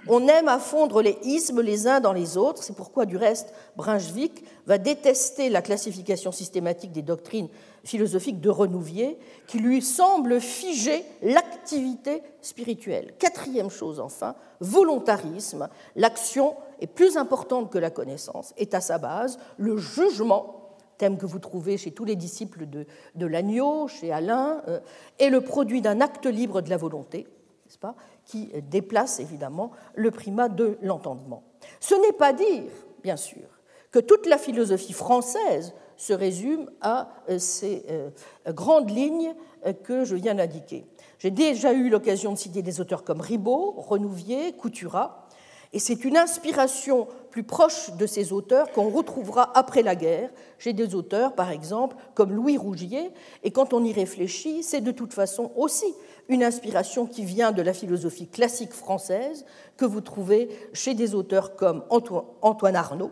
On 0.07 0.27
aime 0.27 0.47
à 0.47 0.59
fondre 0.59 1.01
les 1.01 1.17
ismes 1.23 1.61
les 1.61 1.87
uns 1.87 1.99
dans 1.99 2.13
les 2.13 2.37
autres. 2.37 2.63
C'est 2.63 2.75
pourquoi, 2.75 3.05
du 3.05 3.17
reste, 3.17 3.53
Brunswick 3.75 4.43
va 4.65 4.77
détester 4.77 5.49
la 5.49 5.61
classification 5.61 6.31
systématique 6.31 6.91
des 6.91 7.01
doctrines 7.01 7.49
philosophique 7.83 8.41
de 8.41 8.49
Renouvier, 8.49 9.17
qui 9.47 9.59
lui 9.59 9.81
semble 9.81 10.41
figer 10.41 11.05
l'activité 11.21 12.21
spirituelle. 12.41 13.13
Quatrième 13.17 13.69
chose 13.69 13.99
enfin, 13.99 14.35
volontarisme. 14.59 15.69
L'action 15.95 16.55
est 16.81 16.87
plus 16.87 17.17
importante 17.17 17.71
que 17.71 17.77
la 17.77 17.89
connaissance, 17.89 18.53
est 18.57 18.73
à 18.73 18.81
sa 18.81 18.97
base 18.97 19.39
le 19.57 19.77
jugement 19.77 20.57
thème 20.97 21.17
que 21.17 21.25
vous 21.25 21.39
trouvez 21.39 21.77
chez 21.77 21.91
tous 21.91 22.05
les 22.05 22.15
disciples 22.15 22.65
de, 22.65 22.85
de 23.15 23.25
l'agneau, 23.25 23.87
chez 23.87 24.11
Alain, 24.11 24.61
euh, 24.67 24.79
est 25.19 25.29
le 25.29 25.41
produit 25.41 25.81
d'un 25.81 26.01
acte 26.01 26.25
libre 26.25 26.61
de 26.61 26.69
la 26.69 26.77
volonté, 26.77 27.27
n'est-ce 27.65 27.77
pas, 27.77 27.95
qui 28.27 28.51
déplace 28.69 29.19
évidemment 29.19 29.71
le 29.95 30.11
primat 30.11 30.49
de 30.49 30.77
l'entendement. 30.81 31.43
Ce 31.79 31.95
n'est 31.95 32.13
pas 32.13 32.33
dire, 32.33 32.71
bien 33.01 33.17
sûr, 33.17 33.47
que 33.91 33.99
toute 33.99 34.27
la 34.27 34.37
philosophie 34.37 34.93
française 34.93 35.73
se 35.97 36.13
résume 36.13 36.69
à 36.81 37.09
euh, 37.29 37.39
ces 37.39 37.83
euh, 37.89 38.09
grandes 38.49 38.91
lignes 38.91 39.33
euh, 39.65 39.73
que 39.73 40.05
je 40.05 40.15
viens 40.15 40.35
d'indiquer. 40.35 40.85
J'ai 41.17 41.31
déjà 41.31 41.73
eu 41.73 41.89
l'occasion 41.89 42.31
de 42.31 42.37
citer 42.37 42.61
des 42.61 42.79
auteurs 42.79 43.03
comme 43.03 43.19
Ribot, 43.19 43.73
Renouvier, 43.77 44.53
Couturat, 44.53 45.27
et 45.73 45.79
c'est 45.79 46.05
une 46.05 46.15
inspiration 46.15 47.07
plus 47.29 47.43
proche 47.43 47.91
de 47.97 48.05
ces 48.05 48.31
auteurs 48.31 48.71
qu'on 48.71 48.89
retrouvera 48.89 49.51
après 49.57 49.81
la 49.81 49.95
guerre 49.95 50.29
chez 50.59 50.71
des 50.71 50.95
auteurs, 50.95 51.33
par 51.33 51.51
exemple, 51.51 51.97
comme 52.13 52.31
Louis 52.31 52.57
Rougier, 52.57 53.11
et 53.43 53.51
quand 53.51 53.73
on 53.73 53.83
y 53.83 53.91
réfléchit, 53.91 54.63
c'est 54.63 54.81
de 54.81 54.91
toute 54.91 55.13
façon 55.13 55.51
aussi 55.55 55.93
une 56.29 56.43
inspiration 56.43 57.05
qui 57.05 57.23
vient 57.23 57.51
de 57.51 57.61
la 57.61 57.73
philosophie 57.73 58.27
classique 58.27 58.73
française 58.73 59.45
que 59.77 59.85
vous 59.85 60.01
trouvez 60.01 60.49
chez 60.73 60.93
des 60.93 61.15
auteurs 61.15 61.55
comme 61.55 61.83
Antoine 61.89 62.75
Arnaud, 62.75 63.11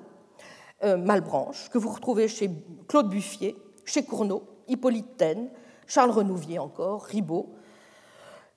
euh, 0.83 0.97
Malbranche, 0.97 1.69
que 1.69 1.77
vous 1.77 1.89
retrouvez 1.89 2.27
chez 2.27 2.49
Claude 2.87 3.09
Buffier, 3.09 3.55
chez 3.85 4.03
Cournot, 4.03 4.43
Hippolyte 4.67 5.17
Taine, 5.17 5.49
Charles 5.87 6.11
Renouvier 6.11 6.59
encore, 6.59 7.03
Ribot, 7.03 7.53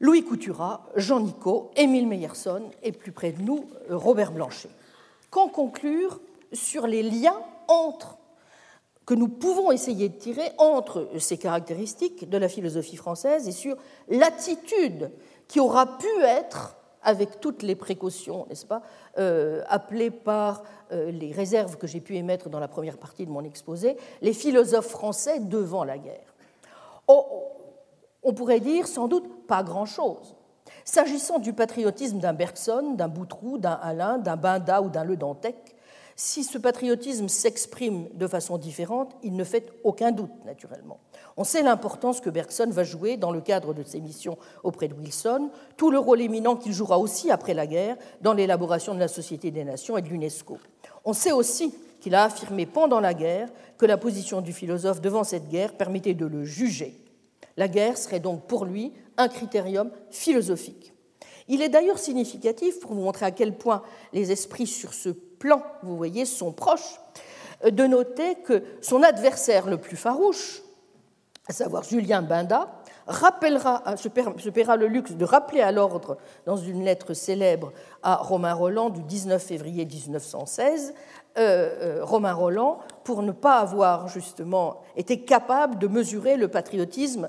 Louis 0.01 0.25
Couturat, 0.25 0.87
Jean 0.97 1.21
Nicot, 1.21 1.71
Émile 1.77 2.07
Meyerson 2.07 2.71
et 2.83 2.93
plus 2.93 3.13
près 3.13 3.33
de 3.33 3.43
nous, 3.43 3.69
euh, 3.91 3.97
Robert 3.97 4.33
Blanchet. 4.33 4.71
Qu'en 5.31 5.49
conclure 5.49 6.21
sur 6.53 6.87
les 6.87 7.03
liens 7.03 7.41
entre 7.69 8.19
que 9.09 9.15
nous 9.15 9.29
pouvons 9.29 9.73
essayer 9.73 10.11
de 10.11 10.19
tirer 10.19 10.53
entre 10.59 11.09
ces 11.19 11.39
caractéristiques 11.39 12.29
de 12.29 12.37
la 12.37 12.47
philosophie 12.47 12.97
française 12.97 13.49
et 13.49 13.53
sur 13.53 13.75
l'attitude 14.11 15.11
qui 15.47 15.61
aura 15.61 15.97
pu 15.97 16.07
être 16.25 16.77
avec 17.03 17.41
toutes 17.41 17.63
les 17.63 17.75
précautions, 17.75 18.45
n'est-ce 18.51 18.67
pas, 18.67 18.83
euh, 19.17 19.63
appelées 19.67 20.11
par 20.11 20.63
euh, 20.93 21.11
les 21.11 21.33
réserves 21.33 21.79
que 21.79 21.87
j'ai 21.87 22.03
pu 22.03 22.17
émettre 22.17 22.51
dans 22.51 22.61
la 22.61 22.69
première 22.69 22.99
partie 22.99 23.25
de 23.25 23.31
mon 23.31 23.45
exposé, 23.45 23.97
les 24.21 24.35
philosophes 24.35 24.89
français 24.89 25.41
devant 25.41 25.85
la 25.85 25.97
guerre. 25.97 26.35
Oh, 27.07 27.25
on 28.23 28.35
pourrait 28.35 28.61
dire 28.61 28.87
sans 28.87 29.09
doute 29.09 29.47
pas 29.47 29.63
grand-chose. 29.63 30.37
S'agissant 30.85 31.39
du 31.39 31.55
patriotisme 31.55 32.19
d'un 32.19 32.35
Bergson, 32.35 32.93
d'un 32.93 33.09
Boutroux, 33.09 33.57
d'un 33.57 33.79
Alain, 33.83 34.19
d'un 34.19 34.37
Binda 34.37 34.83
ou 34.83 34.91
d'un 34.91 35.05
Le 35.05 35.17
Dantec, 35.17 35.78
si 36.21 36.43
ce 36.43 36.59
patriotisme 36.59 37.29
s'exprime 37.29 38.09
de 38.13 38.27
façon 38.27 38.59
différente, 38.59 39.15
il 39.23 39.37
ne 39.37 39.45
fait 39.45 39.73
aucun 39.85 40.11
doute, 40.11 40.45
naturellement. 40.45 40.99
On 41.37 41.45
sait 41.45 41.63
l'importance 41.63 42.21
que 42.21 42.29
Bergson 42.29 42.69
va 42.71 42.83
jouer 42.83 43.17
dans 43.17 43.31
le 43.31 43.41
cadre 43.41 43.73
de 43.73 43.85
ses 43.85 44.01
missions 44.01 44.37
auprès 44.65 44.89
de 44.89 44.95
Wilson, 44.95 45.51
tout 45.77 45.93
le 45.93 45.99
rôle 46.01 46.21
éminent 46.21 46.57
qu'il 46.57 46.73
jouera 46.73 46.99
aussi 46.99 47.31
après 47.31 47.55
la 47.55 47.69
guerre 47.69 47.97
dans 48.21 48.33
l'élaboration 48.33 48.95
de 48.95 48.99
la 48.99 49.07
Société 49.07 49.53
des 49.53 49.63
Nations 49.63 49.97
et 49.97 50.03
de 50.03 50.09
l'UNESCO. 50.09 50.59
On 51.05 51.13
sait 51.13 51.31
aussi 51.31 51.73
qu'il 52.01 52.17
a 52.17 52.25
affirmé 52.25 52.67
pendant 52.67 52.99
la 52.99 53.15
guerre 53.15 53.49
que 53.79 53.87
la 53.87 53.97
position 53.97 54.41
du 54.41 54.53
philosophe 54.53 55.01
devant 55.01 55.23
cette 55.23 55.49
guerre 55.49 55.75
permettait 55.75 56.15
de 56.15 56.27
le 56.27 56.43
juger. 56.45 56.99
La 57.57 57.69
guerre 57.69 57.97
serait 57.97 58.19
donc 58.19 58.43
pour 58.49 58.65
lui 58.65 58.93
un 59.19 59.29
critérium 59.29 59.93
philosophique. 60.11 60.93
Il 61.47 61.63
est 61.63 61.69
d'ailleurs 61.69 61.99
significatif, 61.99 62.81
pour 62.81 62.93
vous 62.93 63.03
montrer 63.03 63.27
à 63.27 63.31
quel 63.31 63.57
point 63.57 63.83
les 64.13 64.33
esprits 64.33 64.67
sur 64.67 64.93
ce 64.93 65.11
plan, 65.39 65.63
vous 65.83 65.97
voyez, 65.97 66.25
sont 66.25 66.53
proches, 66.53 67.01
de 67.65 67.85
noter 67.87 68.37
que 68.37 68.63
son 68.81 69.03
adversaire 69.03 69.67
le 69.67 69.79
plus 69.79 69.97
farouche, 69.97 70.63
à 71.49 71.53
savoir 71.53 71.83
Julien 71.83 72.23
Binda, 72.23 72.69
rappellera, 73.09 73.97
se 73.97 74.09
paiera 74.51 74.77
le 74.77 74.87
luxe 74.87 75.13
de 75.13 75.25
rappeler 75.25 75.63
à 75.63 75.73
l'ordre 75.73 76.19
dans 76.45 76.59
une 76.59 76.85
lettre 76.85 77.15
célèbre 77.15 77.73
à 78.03 78.17
Romain 78.17 78.53
Roland 78.53 78.91
du 78.91 79.03
19 79.03 79.43
février 79.43 79.87
1916, 79.87 80.93
euh, 81.39 81.41
euh, 82.01 82.05
Romain 82.05 82.35
Roland, 82.35 82.81
pour 83.05 83.23
ne 83.23 83.33
pas 83.33 83.61
avoir 83.61 84.09
justement 84.09 84.83
été 84.97 85.25
capable 85.25 85.79
de 85.79 85.87
mesurer 85.87 86.37
le 86.37 86.49
patriotisme 86.49 87.25
euh, 87.25 87.29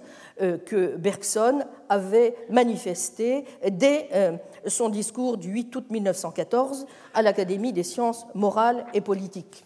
que 0.66 0.96
Bergson 0.96 1.60
avait 1.90 2.36
manifesté 2.50 3.46
dès 3.70 4.10
son 4.66 4.90
discours 4.90 5.38
du 5.38 5.50
8 5.50 5.76
août 5.76 5.86
1914 5.90 6.86
à 7.14 7.22
l'Académie 7.22 7.74
des 7.74 7.84
sciences 7.84 8.26
morales 8.34 8.86
et 8.94 9.02
politiques. 9.02 9.66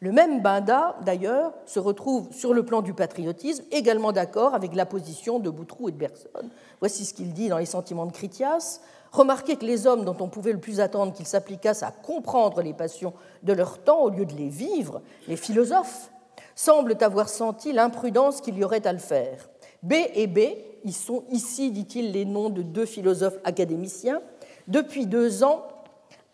Le 0.00 0.12
même 0.12 0.42
Binda, 0.42 0.96
d'ailleurs, 1.04 1.52
se 1.66 1.80
retrouve 1.80 2.28
sur 2.32 2.54
le 2.54 2.64
plan 2.64 2.82
du 2.82 2.94
patriotisme 2.94 3.64
également 3.72 4.12
d'accord 4.12 4.54
avec 4.54 4.76
la 4.76 4.86
position 4.86 5.40
de 5.40 5.50
Boutroux 5.50 5.88
et 5.88 5.92
de 5.92 5.96
Bergson. 5.96 6.50
Voici 6.78 7.04
ce 7.04 7.12
qu'il 7.12 7.32
dit 7.32 7.48
dans 7.48 7.58
Les 7.58 7.66
Sentiments 7.66 8.06
de 8.06 8.12
Critias. 8.12 8.80
Remarquez 9.10 9.56
que 9.56 9.64
les 9.64 9.88
hommes 9.88 10.04
dont 10.04 10.16
on 10.20 10.28
pouvait 10.28 10.52
le 10.52 10.60
plus 10.60 10.78
attendre 10.78 11.12
qu'ils 11.12 11.26
s'appliquassent 11.26 11.82
à 11.82 11.90
comprendre 11.90 12.62
les 12.62 12.74
passions 12.74 13.12
de 13.42 13.52
leur 13.52 13.78
temps 13.78 14.02
au 14.02 14.10
lieu 14.10 14.24
de 14.24 14.34
les 14.34 14.48
vivre, 14.48 15.02
les 15.26 15.36
philosophes, 15.36 16.12
semblent 16.54 16.96
avoir 17.00 17.28
senti 17.28 17.72
l'imprudence 17.72 18.40
qu'il 18.40 18.56
y 18.56 18.62
aurait 18.62 18.86
à 18.86 18.92
le 18.92 18.98
faire. 18.98 19.48
B 19.82 19.94
et 20.14 20.26
B, 20.26 20.40
ils 20.84 20.94
sont 20.94 21.24
ici, 21.30 21.70
dit-il, 21.70 22.12
les 22.12 22.24
noms 22.24 22.50
de 22.50 22.62
deux 22.62 22.86
philosophes 22.86 23.38
académiciens, 23.44 24.20
depuis 24.66 25.06
deux 25.06 25.44
ans 25.44 25.66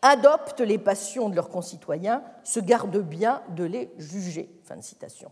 adoptent 0.03 0.61
les 0.61 0.79
passions 0.79 1.29
de 1.29 1.37
leurs 1.37 1.49
concitoyens, 1.49 2.23
se 2.43 2.61
gardent 2.61 3.03
bien 3.03 3.43
de 3.57 3.65
les 3.65 3.91
juger. 3.99 4.51
Fin 4.65 4.77
de 4.77 4.83
citation. 4.83 5.31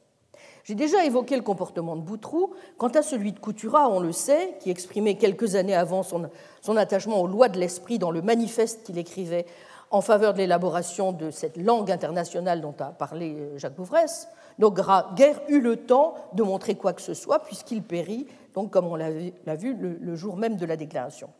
J'ai 0.65 0.75
déjà 0.75 1.05
évoqué 1.05 1.37
le 1.37 1.43
comportement 1.43 1.97
de 1.97 2.03
Boutroux. 2.03 2.55
Quant 2.79 2.89
à 2.89 3.03
celui 3.03 3.33
de 3.33 3.39
Coutura, 3.39 3.89
on 3.89 4.01
le 4.01 4.13
sait, 4.13 4.57
qui 4.61 4.71
exprimait 4.71 5.17
quelques 5.17 5.57
années 5.57 5.75
avant 5.75 6.03
son, 6.03 6.77
attachement 6.77 7.21
aux 7.21 7.27
lois 7.27 7.49
de 7.49 7.59
l'esprit 7.59 7.99
dans 7.99 8.11
le 8.11 8.23
manifeste 8.23 8.85
qu'il 8.85 8.99
écrivait 8.99 9.47
en 9.91 10.01
faveur 10.01 10.33
de 10.33 10.39
l'élaboration 10.39 11.13
de 11.13 11.31
cette 11.31 11.57
langue 11.57 11.91
internationale 11.91 12.61
dont 12.61 12.75
a 12.79 12.87
parlé 12.87 13.35
euh, 13.35 13.59
Jacques 13.59 13.75
Bouvresse, 13.75 14.29
n'aura 14.59 15.13
guère 15.17 15.41
eu 15.49 15.61
le 15.61 15.77
temps 15.77 16.15
de 16.35 16.43
montrer 16.43 16.75
quoi 16.75 16.93
que 16.93 17.03
ce 17.03 17.15
soit, 17.15 17.41
puisqu'il 17.41 17.83
périt, 17.83 18.27
donc, 18.55 18.71
comme 18.71 18.87
on 18.87 18.97
l'a 18.97 19.11
vu, 19.57 19.75
le, 19.75 20.15
jour 20.15 20.37
même 20.37 20.57
de 20.57 20.67
la 20.67 20.77
déclaration. 20.77 21.31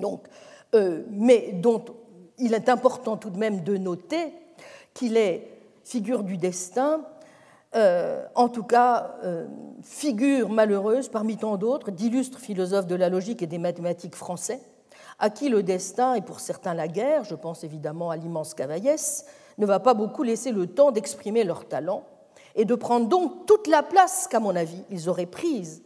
Donc, 0.00 0.24
euh, 0.74 1.02
mais 1.10 1.52
dont 1.52 1.84
il 2.38 2.52
est 2.52 2.68
important 2.68 3.16
tout 3.16 3.30
de 3.30 3.38
même 3.38 3.62
de 3.62 3.76
noter 3.76 4.32
qu'il 4.92 5.16
est 5.16 5.48
figure 5.84 6.24
du 6.24 6.36
destin, 6.36 7.02
euh, 7.76 8.24
en 8.34 8.48
tout 8.48 8.64
cas 8.64 9.16
euh, 9.24 9.46
figure 9.82 10.48
malheureuse 10.48 11.08
parmi 11.08 11.36
tant 11.36 11.56
d'autres 11.56 11.90
d'illustres 11.90 12.40
philosophes 12.40 12.86
de 12.86 12.94
la 12.96 13.08
logique 13.08 13.42
et 13.42 13.46
des 13.46 13.58
mathématiques 13.58 14.16
français, 14.16 14.60
à 15.18 15.30
qui 15.30 15.48
le 15.48 15.62
destin, 15.62 16.14
et 16.14 16.22
pour 16.22 16.40
certains 16.40 16.74
la 16.74 16.88
guerre, 16.88 17.24
je 17.24 17.34
pense 17.34 17.62
évidemment 17.62 18.10
à 18.10 18.16
l'immense 18.16 18.52
Cavaillès, 18.54 19.26
ne 19.58 19.66
va 19.66 19.78
pas 19.78 19.94
beaucoup 19.94 20.24
laisser 20.24 20.50
le 20.50 20.66
temps 20.66 20.90
d'exprimer 20.90 21.44
leur 21.44 21.66
talent 21.66 22.04
et 22.56 22.64
de 22.64 22.74
prendre 22.74 23.08
donc 23.08 23.46
toute 23.46 23.68
la 23.68 23.82
place 23.82 24.26
qu'à 24.28 24.40
mon 24.40 24.56
avis 24.56 24.82
ils 24.90 25.08
auraient 25.08 25.26
prise 25.26 25.82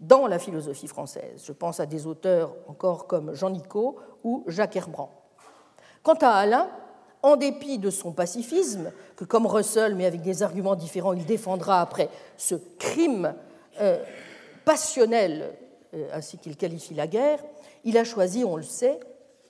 dans 0.00 0.26
la 0.26 0.38
philosophie 0.38 0.88
française. 0.88 1.42
Je 1.44 1.52
pense 1.52 1.80
à 1.80 1.86
des 1.86 2.06
auteurs 2.06 2.54
encore 2.68 3.06
comme 3.06 3.34
Jean 3.34 3.50
Nicot 3.50 3.96
ou 4.24 4.42
Jacques 4.46 4.76
Herbrand. 4.76 5.10
Quant 6.02 6.14
à 6.14 6.30
Alain, 6.30 6.68
en 7.22 7.36
dépit 7.36 7.78
de 7.78 7.90
son 7.90 8.12
pacifisme, 8.12 8.92
que 9.16 9.24
comme 9.24 9.46
Russell, 9.46 9.94
mais 9.94 10.06
avec 10.06 10.22
des 10.22 10.42
arguments 10.42 10.76
différents, 10.76 11.12
il 11.12 11.24
défendra 11.24 11.80
après 11.80 12.08
ce 12.36 12.54
crime 12.78 13.34
euh, 13.80 14.02
passionnel, 14.64 15.56
euh, 15.94 16.08
ainsi 16.12 16.38
qu'il 16.38 16.56
qualifie 16.56 16.94
la 16.94 17.06
guerre, 17.06 17.42
il 17.84 17.98
a 17.98 18.04
choisi, 18.04 18.44
on 18.44 18.56
le 18.56 18.62
sait, 18.62 19.00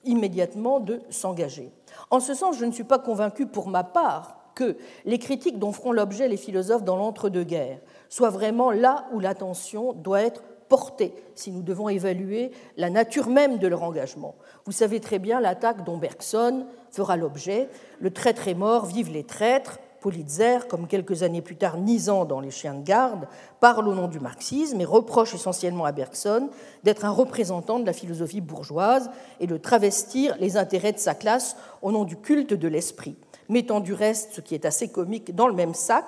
immédiatement 0.04 0.80
de 0.80 1.00
s'engager. 1.10 1.70
En 2.10 2.20
ce 2.20 2.34
sens, 2.34 2.56
je 2.58 2.64
ne 2.64 2.72
suis 2.72 2.84
pas 2.84 2.98
convaincu 2.98 3.46
pour 3.46 3.68
ma 3.68 3.84
part 3.84 4.38
que 4.56 4.76
les 5.04 5.20
critiques 5.20 5.60
dont 5.60 5.70
feront 5.70 5.92
l'objet 5.92 6.26
les 6.26 6.36
philosophes 6.36 6.82
dans 6.82 6.96
l'entre-deux-guerres 6.96 7.78
soient 8.08 8.30
vraiment 8.30 8.72
là 8.72 9.06
où 9.12 9.20
l'attention 9.20 9.92
doit 9.92 10.22
être 10.22 10.42
porter 10.68 11.14
si 11.36 11.52
nous 11.52 11.62
devons 11.62 11.88
évaluer 11.88 12.50
la 12.76 12.90
nature 12.90 13.28
même 13.28 13.58
de 13.58 13.68
leur 13.68 13.84
engagement. 13.84 14.34
Vous 14.64 14.72
savez 14.72 14.98
très 14.98 15.20
bien 15.20 15.40
l'attaque 15.40 15.84
dont 15.84 15.98
Bergson 15.98 16.66
fera 16.90 17.16
l'objet. 17.16 17.68
Le 18.00 18.10
traître 18.10 18.48
est 18.48 18.54
mort, 18.54 18.86
vive 18.86 19.12
les 19.12 19.22
traîtres. 19.22 19.78
Politzer, 20.00 20.68
comme 20.68 20.86
quelques 20.86 21.24
années 21.24 21.42
plus 21.42 21.56
tard 21.56 21.78
Nizan 21.78 22.26
dans 22.26 22.38
Les 22.38 22.52
chiens 22.52 22.74
de 22.74 22.84
garde, 22.84 23.26
parle 23.58 23.88
au 23.88 23.94
nom 23.94 24.06
du 24.06 24.20
marxisme 24.20 24.80
et 24.80 24.84
reproche 24.84 25.34
essentiellement 25.34 25.84
à 25.84 25.90
Bergson 25.90 26.50
d'être 26.84 27.04
un 27.04 27.10
représentant 27.10 27.80
de 27.80 27.86
la 27.86 27.92
philosophie 27.92 28.40
bourgeoise 28.40 29.10
et 29.40 29.48
de 29.48 29.56
travestir 29.56 30.36
les 30.38 30.56
intérêts 30.56 30.92
de 30.92 30.98
sa 30.98 31.14
classe 31.14 31.56
au 31.82 31.90
nom 31.90 32.04
du 32.04 32.16
culte 32.16 32.54
de 32.54 32.68
l'esprit, 32.68 33.16
mettant 33.48 33.80
du 33.80 33.94
reste, 33.94 34.32
ce 34.32 34.40
qui 34.40 34.54
est 34.54 34.64
assez 34.64 34.88
comique, 34.88 35.34
dans 35.34 35.48
le 35.48 35.54
même 35.54 35.74
sac, 35.74 36.06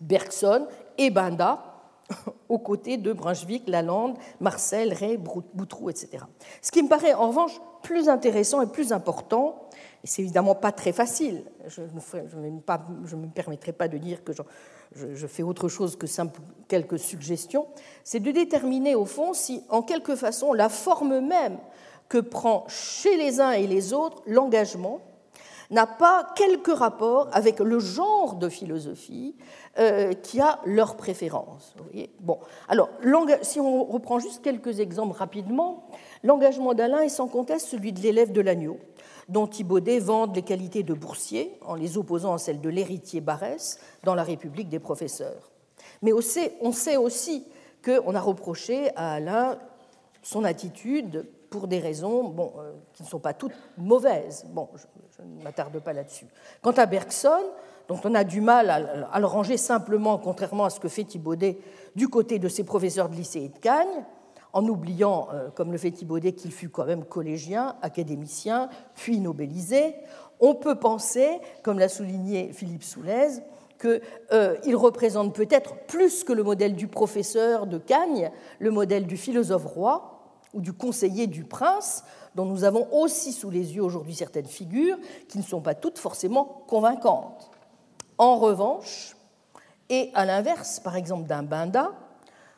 Bergson 0.00 0.66
et 0.98 1.10
Banda, 1.10 1.76
aux 2.48 2.58
côtés 2.58 2.96
de 2.96 3.12
Brunswick, 3.12 3.68
Lalande, 3.68 4.16
Marcel, 4.40 4.92
Ray, 4.92 5.16
Boutroux, 5.16 5.90
etc. 5.90 6.24
Ce 6.62 6.70
qui 6.70 6.82
me 6.82 6.88
paraît 6.88 7.14
en 7.14 7.28
revanche 7.28 7.60
plus 7.82 8.08
intéressant 8.08 8.60
et 8.60 8.66
plus 8.66 8.92
important, 8.92 9.68
et 10.04 10.06
c'est 10.06 10.22
évidemment 10.22 10.54
pas 10.54 10.72
très 10.72 10.92
facile, 10.92 11.44
je 11.66 11.82
ne, 11.82 12.50
me, 12.50 13.28
permettrai 13.28 13.72
pas 13.72 13.88
de 13.88 13.98
dire 13.98 14.24
que 14.24 14.32
je, 14.32 15.26
fais 15.26 15.42
autre 15.42 15.68
chose 15.68 15.96
que 15.96 16.06
quelques 16.68 16.98
suggestions, 16.98 17.66
c'est 18.04 18.20
de 18.20 18.30
déterminer 18.30 18.94
au 18.94 19.04
fond 19.04 19.34
si, 19.34 19.62
en 19.68 19.82
quelque 19.82 20.16
façon, 20.16 20.52
la 20.52 20.68
forme 20.68 21.20
même 21.20 21.58
que 22.08 22.18
prend 22.18 22.64
chez 22.68 23.16
les 23.16 23.40
uns 23.40 23.52
et 23.52 23.66
les 23.66 23.92
autres 23.92 24.22
l'engagement 24.26 25.00
n'a 25.70 25.86
pas 25.86 26.26
quelque 26.36 26.70
rapport 26.70 27.28
avec 27.32 27.60
le 27.60 27.78
genre 27.78 28.36
de 28.36 28.48
philosophie 28.48 29.34
euh, 29.78 30.12
qui 30.12 30.40
a 30.40 30.60
leur 30.64 30.96
préférence. 30.96 31.74
bon, 32.20 32.38
alors, 32.68 32.88
si 33.42 33.60
on 33.60 33.84
reprend 33.84 34.18
juste 34.18 34.42
quelques 34.42 34.80
exemples 34.80 35.16
rapidement, 35.16 35.88
l'engagement 36.22 36.74
d'Alain 36.74 37.00
est 37.00 37.08
sans 37.08 37.28
conteste 37.28 37.68
celui 37.68 37.92
de 37.92 38.00
l'élève 38.00 38.32
de 38.32 38.40
l'agneau, 38.40 38.78
dont 39.28 39.46
Thibaudet 39.46 39.98
vante 39.98 40.34
les 40.36 40.42
qualités 40.42 40.82
de 40.82 40.94
boursier 40.94 41.58
en 41.66 41.74
les 41.74 41.98
opposant 41.98 42.34
à 42.34 42.38
celles 42.38 42.60
de 42.60 42.68
l'héritier 42.68 43.20
Barès 43.20 43.78
dans 44.04 44.14
La 44.14 44.22
République 44.22 44.68
des 44.68 44.78
professeurs. 44.78 45.50
Mais 46.02 46.12
on 46.12 46.72
sait 46.72 46.96
aussi 46.96 47.44
qu'on 47.84 48.14
a 48.14 48.20
reproché 48.20 48.90
à 48.96 49.14
Alain 49.14 49.58
son 50.22 50.44
attitude 50.44 51.26
pour 51.50 51.68
des 51.68 51.78
raisons 51.78 52.24
bon, 52.24 52.52
euh, 52.58 52.72
qui 52.92 53.02
ne 53.02 53.08
sont 53.08 53.18
pas 53.18 53.34
toutes 53.34 53.54
mauvaises. 53.76 54.46
Bon, 54.48 54.68
je, 54.74 55.22
ne 55.22 55.42
m'attarde 55.42 55.78
pas 55.80 55.92
là-dessus. 55.92 56.26
Quant 56.62 56.72
à 56.72 56.86
Bergson, 56.86 57.42
dont 57.88 58.00
on 58.04 58.14
a 58.14 58.24
du 58.24 58.40
mal 58.40 58.70
à, 59.10 59.20
le 59.20 59.26
ranger 59.26 59.56
simplement, 59.56 60.18
contrairement 60.18 60.64
à 60.64 60.70
ce 60.70 60.80
que 60.80 60.88
fait 60.88 61.04
Thibaudet, 61.04 61.58
du 61.94 62.08
côté 62.08 62.38
de 62.38 62.48
ses 62.48 62.64
professeurs 62.64 63.08
de 63.08 63.14
lycée 63.14 63.42
et 63.42 63.48
de 63.48 63.58
Cagnes, 63.58 64.04
en 64.52 64.66
oubliant, 64.66 65.28
euh, 65.32 65.48
comme 65.54 65.72
le 65.72 65.78
fait 65.78 65.90
Thibaudet, 65.90 66.32
qu'il 66.32 66.52
fut 66.52 66.68
quand 66.68 66.86
même 66.86 67.04
collégien, 67.04 67.76
académicien, 67.82 68.68
puis 68.94 69.20
nobelisé, 69.20 69.94
on 70.40 70.54
peut 70.54 70.76
penser, 70.76 71.40
comme 71.62 71.78
l'a 71.78 71.88
souligné 71.88 72.52
Philippe 72.52 72.82
Soulez, 72.82 73.40
qu'il 73.80 74.00
euh, 74.32 74.56
représente 74.74 75.34
peut-être 75.34 75.74
plus 75.86 76.24
que 76.24 76.32
le 76.32 76.42
modèle 76.42 76.74
du 76.74 76.88
professeur 76.88 77.66
de 77.66 77.78
Cagnes, 77.78 78.30
le 78.58 78.70
modèle 78.70 79.06
du 79.06 79.16
philosophe 79.16 79.66
roi, 79.66 80.15
ou 80.56 80.60
du 80.62 80.72
conseiller 80.72 81.26
du 81.26 81.44
prince, 81.44 82.02
dont 82.34 82.46
nous 82.46 82.64
avons 82.64 82.88
aussi 82.92 83.32
sous 83.32 83.50
les 83.50 83.76
yeux 83.76 83.82
aujourd'hui 83.82 84.14
certaines 84.14 84.46
figures 84.46 84.96
qui 85.28 85.36
ne 85.38 85.42
sont 85.42 85.60
pas 85.60 85.74
toutes 85.74 85.98
forcément 85.98 86.64
convaincantes. 86.66 87.50
En 88.16 88.38
revanche, 88.38 89.16
et 89.90 90.10
à 90.14 90.24
l'inverse, 90.24 90.80
par 90.80 90.96
exemple 90.96 91.28
d'un 91.28 91.42
Binda, 91.42 91.92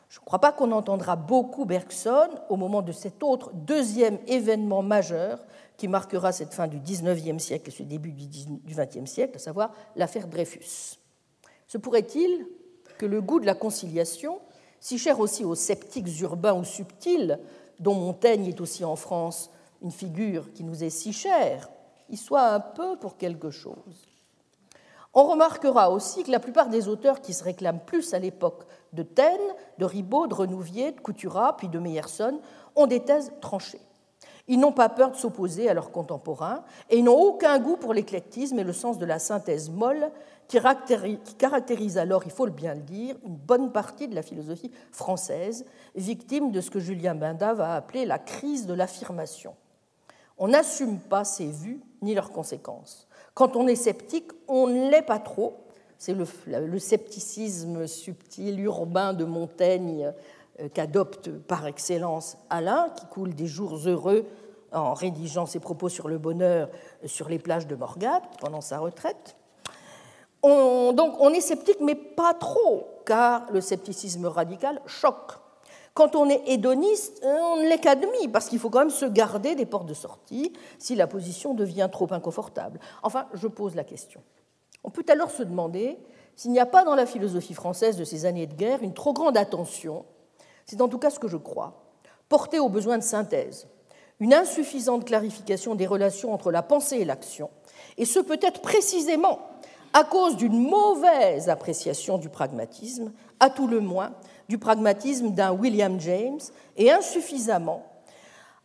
Je 0.07 0.19
ne 0.19 0.25
crois 0.25 0.39
pas 0.39 0.51
qu'on 0.51 0.71
entendra 0.71 1.15
beaucoup 1.15 1.65
Bergson 1.65 2.29
au 2.49 2.55
moment 2.55 2.81
de 2.81 2.91
cet 2.91 3.21
autre 3.21 3.51
deuxième 3.53 4.17
événement 4.25 4.81
majeur 4.81 5.39
qui 5.77 5.87
marquera 5.87 6.31
cette 6.31 6.53
fin 6.53 6.67
du 6.67 6.79
XIXe 6.79 7.41
siècle 7.41 7.69
et 7.69 7.71
ce 7.71 7.83
début 7.83 8.11
du 8.11 8.73
XXe 8.73 9.09
siècle, 9.09 9.35
à 9.35 9.39
savoir 9.39 9.71
l'affaire 9.95 10.27
Dreyfus. 10.27 10.97
Se 11.67 11.77
pourrait-il 11.77 12.47
que 12.97 13.05
le 13.05 13.21
goût 13.21 13.39
de 13.39 13.45
la 13.45 13.53
conciliation, 13.53 14.39
si 14.79 14.97
cher 14.97 15.19
aussi 15.19 15.45
aux 15.45 15.55
sceptiques 15.55 16.19
urbains 16.21 16.53
ou 16.53 16.63
subtils, 16.63 17.39
dont 17.79 17.95
Montaigne 17.95 18.45
est 18.45 18.61
aussi 18.61 18.85
en 18.85 18.95
France 18.95 19.49
une 19.81 19.91
figure 19.91 20.51
qui 20.53 20.63
nous 20.63 20.83
est 20.83 20.89
si 20.89 21.13
chère, 21.13 21.69
y 22.09 22.17
soit 22.17 22.47
un 22.47 22.59
peu 22.59 22.97
pour 22.97 23.17
quelque 23.17 23.49
chose 23.49 24.09
on 25.13 25.23
remarquera 25.23 25.91
aussi 25.91 26.23
que 26.23 26.31
la 26.31 26.39
plupart 26.39 26.69
des 26.69 26.87
auteurs 26.87 27.21
qui 27.21 27.33
se 27.33 27.43
réclament 27.43 27.79
plus 27.85 28.13
à 28.13 28.19
l'époque 28.19 28.65
de 28.93 29.03
Taine, 29.03 29.39
de 29.77 29.85
Ribot, 29.85 30.27
de 30.27 30.33
Renouvier, 30.33 30.91
de 30.91 30.99
Couturat, 30.99 31.57
puis 31.57 31.67
de 31.67 31.79
Meyerson, 31.79 32.39
ont 32.75 32.87
des 32.87 32.99
thèses 32.99 33.31
tranchées. 33.41 33.81
Ils 34.47 34.59
n'ont 34.59 34.71
pas 34.71 34.89
peur 34.89 35.11
de 35.11 35.15
s'opposer 35.15 35.69
à 35.69 35.73
leurs 35.73 35.91
contemporains 35.91 36.63
et 36.89 36.97
ils 36.97 37.03
n'ont 37.03 37.19
aucun 37.19 37.59
goût 37.59 37.77
pour 37.77 37.93
l'éclectisme 37.93 38.57
et 38.59 38.63
le 38.63 38.73
sens 38.73 38.97
de 38.97 39.05
la 39.05 39.19
synthèse 39.19 39.69
molle 39.69 40.11
qui 40.49 41.35
caractérise 41.37 41.99
alors, 41.99 42.23
il 42.25 42.31
faut 42.31 42.47
le 42.47 42.51
bien 42.51 42.73
le 42.73 42.81
dire, 42.81 43.15
une 43.23 43.35
bonne 43.35 43.71
partie 43.71 44.07
de 44.07 44.15
la 44.15 44.23
philosophie 44.23 44.71
française, 44.91 45.63
victime 45.95 46.51
de 46.51 46.59
ce 46.59 46.71
que 46.71 46.79
Julien 46.79 47.13
Binda 47.13 47.53
va 47.53 47.75
appeler 47.75 48.03
la 48.05 48.17
crise 48.17 48.65
de 48.65 48.73
l'affirmation. 48.73 49.55
On 50.39 50.47
n'assume 50.47 50.99
pas 50.99 51.23
ses 51.23 51.45
vues 51.45 51.81
ni 52.01 52.15
leurs 52.15 52.31
conséquences. 52.31 53.07
Quand 53.35 53.55
on 53.55 53.67
est 53.67 53.75
sceptique, 53.75 54.31
on 54.47 54.65
ne 54.65 54.89
l'est 54.89 55.03
pas 55.03 55.19
trop. 55.19 55.67
C'est 55.99 56.15
le, 56.15 56.79
scepticisme 56.79 57.85
subtil, 57.85 58.59
urbain 58.59 59.13
de 59.13 59.25
Montaigne 59.25 60.11
euh, 60.59 60.69
qu'adopte 60.73 61.29
par 61.29 61.67
excellence 61.67 62.37
Alain, 62.49 62.89
qui 62.97 63.05
coule 63.05 63.35
des 63.35 63.47
jours 63.47 63.75
heureux 63.85 64.25
en 64.71 64.93
rédigeant 64.93 65.45
ses 65.45 65.59
propos 65.59 65.89
sur 65.89 66.07
le 66.07 66.17
bonheur 66.17 66.69
sur 67.05 67.29
les 67.29 67.37
plages 67.37 67.67
de 67.67 67.75
Morgat 67.75 68.21
pendant 68.39 68.61
sa 68.61 68.79
retraite. 68.79 69.35
Donc 70.43 71.15
on 71.19 71.29
est 71.29 71.41
sceptique, 71.41 71.79
mais 71.81 71.95
pas 71.95 72.33
trop, 72.33 72.87
car 73.05 73.45
le 73.51 73.61
scepticisme 73.61 74.25
radical 74.25 74.81
choque. 74.85 75.33
Quand 75.93 76.15
on 76.15 76.29
est 76.29 76.43
hédoniste, 76.47 77.19
on 77.23 77.57
ne 77.57 77.67
l'est 77.67 77.79
qu'admis, 77.79 78.27
parce 78.31 78.47
qu'il 78.47 78.59
faut 78.59 78.69
quand 78.69 78.79
même 78.79 78.89
se 78.89 79.05
garder 79.05 79.55
des 79.55 79.65
portes 79.65 79.87
de 79.87 79.93
sortie 79.93 80.53
si 80.77 80.95
la 80.95 81.07
position 81.07 81.53
devient 81.53 81.89
trop 81.91 82.07
inconfortable. 82.11 82.79
Enfin, 83.03 83.27
je 83.33 83.47
pose 83.47 83.75
la 83.75 83.83
question. 83.83 84.21
On 84.83 84.91
peut 84.91 85.05
alors 85.09 85.31
se 85.31 85.43
demander 85.43 85.99
s'il 86.35 86.51
n'y 86.51 86.59
a 86.59 86.65
pas 86.65 86.85
dans 86.85 86.95
la 86.95 87.05
philosophie 87.05 87.53
française 87.53 87.97
de 87.97 88.05
ces 88.05 88.25
années 88.25 88.47
de 88.47 88.53
guerre 88.53 88.81
une 88.81 88.93
trop 88.93 89.11
grande 89.11 89.35
attention, 89.35 90.05
c'est 90.65 90.79
en 90.79 90.87
tout 90.87 90.99
cas 90.99 91.09
ce 91.09 91.19
que 91.19 91.27
je 91.27 91.35
crois, 91.35 91.83
portée 92.29 92.59
aux 92.59 92.69
besoins 92.69 92.97
de 92.97 93.03
synthèse, 93.03 93.67
une 94.21 94.33
insuffisante 94.33 95.03
clarification 95.03 95.75
des 95.75 95.85
relations 95.85 96.33
entre 96.33 96.51
la 96.51 96.61
pensée 96.61 96.99
et 96.99 97.05
l'action, 97.05 97.49
et 97.97 98.05
ce 98.05 98.19
peut-être 98.19 98.61
précisément 98.61 99.39
à 99.93 100.03
cause 100.03 100.37
d'une 100.37 100.69
mauvaise 100.69 101.49
appréciation 101.49 102.17
du 102.17 102.29
pragmatisme, 102.29 103.11
à 103.39 103.49
tout 103.49 103.67
le 103.67 103.79
moins 103.79 104.11
du 104.47 104.57
pragmatisme 104.57 105.31
d'un 105.31 105.51
William 105.51 105.99
James, 105.99 106.39
et 106.77 106.91
insuffisamment 106.91 107.85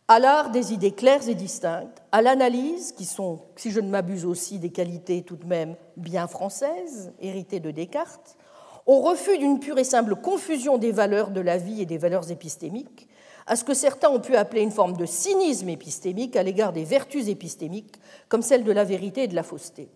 à 0.07 0.19
l'art 0.19 0.51
des 0.51 0.71
idées 0.71 0.91
claires 0.91 1.27
et 1.27 1.33
distinctes, 1.33 2.03
à 2.11 2.21
l'analyse, 2.21 2.91
qui 2.91 3.05
sont, 3.05 3.39
si 3.55 3.71
je 3.71 3.79
ne 3.79 3.89
m'abuse 3.89 4.25
aussi, 4.25 4.59
des 4.59 4.69
qualités 4.69 5.23
tout 5.23 5.35
de 5.35 5.45
même 5.45 5.75
bien 5.97 6.27
françaises, 6.27 7.11
héritées 7.19 7.59
de 7.59 7.71
Descartes, 7.71 8.37
au 8.85 9.01
refus 9.01 9.39
d'une 9.39 9.59
pure 9.59 9.79
et 9.79 9.83
simple 9.83 10.15
confusion 10.15 10.77
des 10.77 10.91
valeurs 10.91 11.31
de 11.31 11.41
la 11.41 11.57
vie 11.57 11.81
et 11.81 11.87
des 11.87 11.97
valeurs 11.97 12.29
épistémiques, 12.29 13.07
à 13.47 13.55
ce 13.55 13.63
que 13.63 13.73
certains 13.73 14.09
ont 14.09 14.19
pu 14.19 14.35
appeler 14.35 14.61
une 14.61 14.71
forme 14.71 14.95
de 14.95 15.07
cynisme 15.07 15.69
épistémique 15.69 16.35
à 16.35 16.43
l'égard 16.43 16.71
des 16.71 16.83
vertus 16.83 17.27
épistémiques, 17.27 17.95
comme 18.29 18.43
celle 18.43 18.63
de 18.63 18.71
la 18.71 18.83
vérité 18.83 19.23
et 19.23 19.27
de 19.27 19.35
la 19.35 19.43
fausseté. 19.43 19.89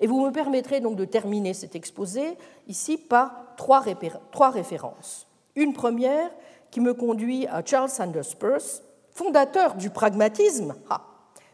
Et 0.00 0.06
vous 0.06 0.24
me 0.24 0.30
permettrez 0.30 0.80
donc 0.80 0.96
de 0.96 1.04
terminer 1.04 1.54
cet 1.54 1.74
exposé 1.74 2.36
ici 2.68 2.98
par 2.98 3.32
trois, 3.56 3.80
références. 4.50 5.26
Une 5.54 5.72
première 5.72 6.30
qui 6.70 6.80
me 6.80 6.94
conduit 6.94 7.46
à 7.46 7.62
Charles 7.64 7.88
Sanders 7.88 8.36
Peirce, 8.38 8.82
fondateur 9.10 9.76
du 9.76 9.90
pragmatisme, 9.90 10.74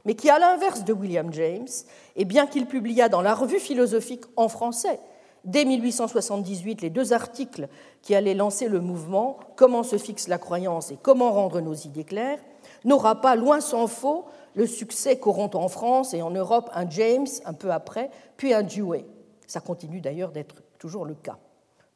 mais 0.04 0.14
qui, 0.14 0.30
à 0.30 0.38
l'inverse 0.38 0.84
de 0.84 0.92
William 0.92 1.32
James, 1.32 1.68
et 2.16 2.24
bien 2.24 2.46
qu'il 2.46 2.66
publia 2.66 3.08
dans 3.08 3.22
la 3.22 3.34
revue 3.34 3.60
philosophique 3.60 4.24
en 4.36 4.48
français 4.48 4.98
dès 5.44 5.64
1878 5.64 6.82
les 6.82 6.90
deux 6.90 7.12
articles 7.12 7.68
qui 8.02 8.14
allaient 8.14 8.34
lancer 8.34 8.68
le 8.68 8.80
mouvement 8.80 9.38
Comment 9.56 9.82
se 9.82 9.98
fixe 9.98 10.28
la 10.28 10.38
croyance 10.38 10.90
et 10.90 10.98
comment 11.00 11.32
rendre 11.32 11.60
nos 11.60 11.74
idées 11.74 12.04
claires, 12.04 12.38
n'aura 12.84 13.20
pas, 13.20 13.36
loin 13.36 13.60
s'en 13.60 13.86
faut, 13.86 14.24
le 14.54 14.66
succès 14.66 15.18
qu'auront 15.18 15.50
en 15.54 15.68
France 15.68 16.14
et 16.14 16.22
en 16.22 16.30
Europe 16.30 16.70
un 16.74 16.88
James 16.90 17.26
un 17.44 17.52
peu 17.52 17.70
après, 17.70 18.10
puis 18.36 18.52
un 18.52 18.62
Dewey. 18.62 19.06
Ça 19.46 19.60
continue 19.60 20.00
d'ailleurs 20.00 20.32
d'être 20.32 20.62
toujours 20.78 21.04
le 21.04 21.14
cas. 21.14 21.38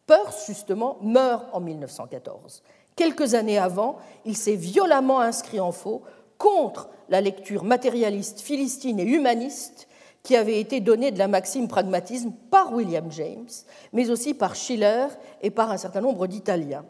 Peirce, 0.07 0.47
justement, 0.47 0.99
meurt 1.03 1.47
en 1.53 1.61
1914. 1.61 2.63
Quelques 2.95 3.35
années 3.35 3.59
avant, 3.59 3.97
il 4.25 4.37
s'est 4.37 4.55
violemment 4.55 5.21
inscrit 5.21 5.61
en 5.61 5.73
faux 5.73 6.03
contre 6.39 6.89
la 7.09 7.21
lecture 7.21 7.65
matérialiste, 7.65 8.41
philistine 8.41 9.01
et 9.01 9.05
humaniste 9.05 9.89
qui 10.23 10.35
avait 10.35 10.61
été 10.61 10.81
donnée 10.81 11.13
de 11.13 11.19
la 11.19 11.29
maxime 11.29 11.69
pragmatisme 11.69 12.33
par 12.51 12.73
William 12.73 13.11
James, 13.13 13.49
mais 13.93 14.11
aussi 14.11 14.35
par 14.35 14.57
Schiller 14.57 15.07
et 15.41 15.51
par 15.51 15.71
un 15.71 15.77
certain 15.77 16.01
nombre 16.01 16.27
d'Italiens 16.27 16.85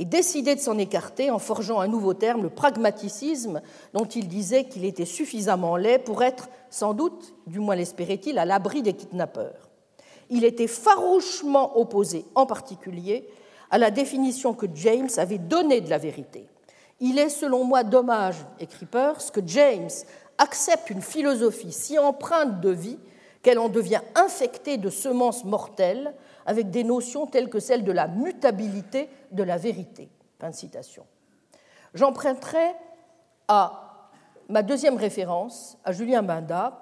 et 0.00 0.06
décidé 0.06 0.54
de 0.54 0.60
s'en 0.60 0.78
écarter 0.78 1.30
en 1.30 1.38
forgeant 1.38 1.78
un 1.78 1.86
nouveau 1.86 2.14
terme, 2.14 2.42
le 2.44 2.48
pragmaticisme, 2.48 3.60
dont 3.92 4.06
il 4.06 4.28
disait 4.28 4.64
qu'il 4.64 4.86
était 4.86 5.04
suffisamment 5.04 5.76
laid 5.76 5.98
pour 5.98 6.22
être, 6.22 6.48
sans 6.70 6.94
doute, 6.94 7.34
du 7.46 7.60
moins 7.60 7.76
l'espérait-il, 7.76 8.38
à 8.38 8.46
l'abri 8.46 8.80
des 8.80 8.94
kidnappeurs. 8.94 9.68
Il 10.30 10.46
était 10.46 10.68
farouchement 10.68 11.78
opposé, 11.78 12.24
en 12.34 12.46
particulier, 12.46 13.28
à 13.70 13.76
la 13.76 13.90
définition 13.90 14.54
que 14.54 14.64
James 14.72 15.10
avait 15.18 15.36
donnée 15.36 15.82
de 15.82 15.90
la 15.90 15.98
vérité. 15.98 16.48
Il 17.00 17.18
est, 17.18 17.28
selon 17.28 17.64
moi, 17.64 17.84
dommage, 17.84 18.36
écrit 18.58 18.86
Peirce, 18.86 19.30
que 19.30 19.42
James 19.44 19.90
accepte 20.38 20.88
une 20.88 21.02
philosophie 21.02 21.72
si 21.72 21.98
empreinte 21.98 22.62
de 22.62 22.70
vie 22.70 22.98
qu'elle 23.42 23.58
en 23.58 23.68
devient 23.68 24.00
infectée 24.14 24.78
de 24.78 24.88
semences 24.88 25.44
mortelles 25.44 26.14
avec 26.50 26.70
des 26.70 26.82
notions 26.82 27.28
telles 27.28 27.48
que 27.48 27.60
celle 27.60 27.84
de 27.84 27.92
la 27.92 28.08
mutabilité 28.08 29.08
de 29.30 29.44
la 29.44 29.56
vérité. 29.56 30.10
J'emprunterai 31.94 32.72
à 33.46 34.08
ma 34.48 34.64
deuxième 34.64 34.96
référence, 34.96 35.78
à 35.84 35.92
Julien 35.92 36.24
Banda, 36.24 36.76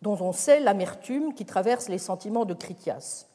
dont 0.00 0.16
on 0.22 0.32
sait 0.32 0.58
l'amertume 0.58 1.34
qui 1.34 1.44
traverse 1.44 1.90
les 1.90 1.98
sentiments 1.98 2.46
de 2.46 2.54
Critias. 2.54 3.26